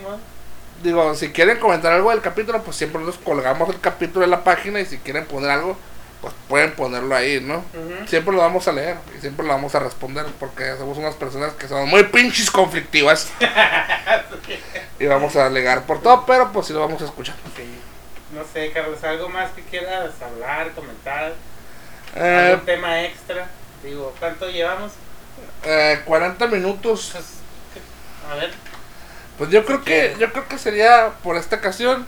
Digo, 0.84 1.14
si 1.14 1.30
quieren 1.30 1.60
comentar 1.60 1.92
algo 1.92 2.10
del 2.10 2.22
capítulo, 2.22 2.64
pues 2.64 2.78
siempre 2.78 3.02
nos 3.02 3.18
colgamos 3.18 3.68
el 3.70 3.82
capítulo 3.82 4.24
en 4.24 4.32
la 4.32 4.44
página 4.44 4.80
y 4.80 4.86
si 4.86 4.98
quieren 4.98 5.26
poner 5.26 5.50
algo, 5.50 5.78
pues 6.22 6.34
pueden 6.48 6.72
ponerlo 6.72 7.16
ahí, 7.16 7.42
¿no? 7.42 7.64
Siempre 8.06 8.34
lo 8.34 8.42
vamos 8.42 8.68
a 8.68 8.72
leer 8.72 8.98
y 9.18 9.22
siempre 9.22 9.46
lo 9.46 9.52
vamos 9.52 9.76
a 9.76 9.80
responder 9.80 10.26
porque 10.40 10.76
somos 10.78 10.98
unas 10.98 11.16
personas 11.16 11.54
que 11.54 11.68
son 11.68 11.90
muy 11.90 12.04
pinches 12.06 12.50
conflictivas 12.50 13.30
y 15.00 15.06
vamos 15.06 15.36
a 15.36 15.48
alegar 15.48 15.84
por 15.84 16.02
todo, 16.02 16.26
pero 16.26 16.52
pues 16.52 16.68
sí 16.68 16.74
lo 16.74 16.80
vamos 16.80 17.02
a 17.02 17.06
escuchar. 17.06 17.36
Sí. 17.58 17.64
No 18.34 18.44
sé, 18.54 18.72
Carlos, 18.72 19.04
¿algo 19.04 19.28
más 19.28 19.52
que 19.52 19.64
quieras 19.64 20.12
hablar, 20.22 20.72
comentar? 20.72 21.34
Eh, 22.16 22.50
¿Algún 22.52 22.66
tema 22.66 23.02
extra? 23.04 23.48
Digo, 23.84 24.14
¿cuánto 24.20 24.50
llevamos? 24.50 24.92
eh, 25.64 26.02
40 26.06 26.48
minutos. 26.48 27.10
Pues, 27.14 27.26
a 28.32 28.36
ver. 28.36 28.52
Pues 29.38 29.50
yo 29.52 29.66
creo 29.66 29.84
que 29.84 30.16
yo 30.20 30.32
creo 30.32 30.48
que 30.48 30.58
sería 30.58 31.12
por 31.24 31.38
esta 31.38 31.56
ocasión 31.58 32.06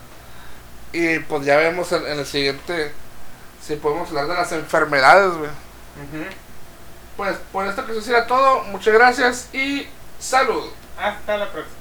y 0.91 1.19
pues 1.19 1.45
ya 1.45 1.55
vemos 1.57 1.91
en, 1.93 2.05
en 2.05 2.19
el 2.19 2.25
siguiente 2.25 2.91
si 3.65 3.75
podemos 3.77 4.09
hablar 4.09 4.27
de 4.27 4.33
las 4.33 4.51
enfermedades, 4.51 5.33
güey. 5.35 5.49
Pues 7.15 7.37
por 7.51 7.67
esta 7.67 7.81
ocasión 7.83 8.03
sería 8.03 8.27
todo. 8.27 8.63
Muchas 8.65 8.93
gracias 8.93 9.49
y 9.53 9.87
salud. 10.19 10.69
Hasta 10.99 11.37
la 11.37 11.49
próxima. 11.51 11.80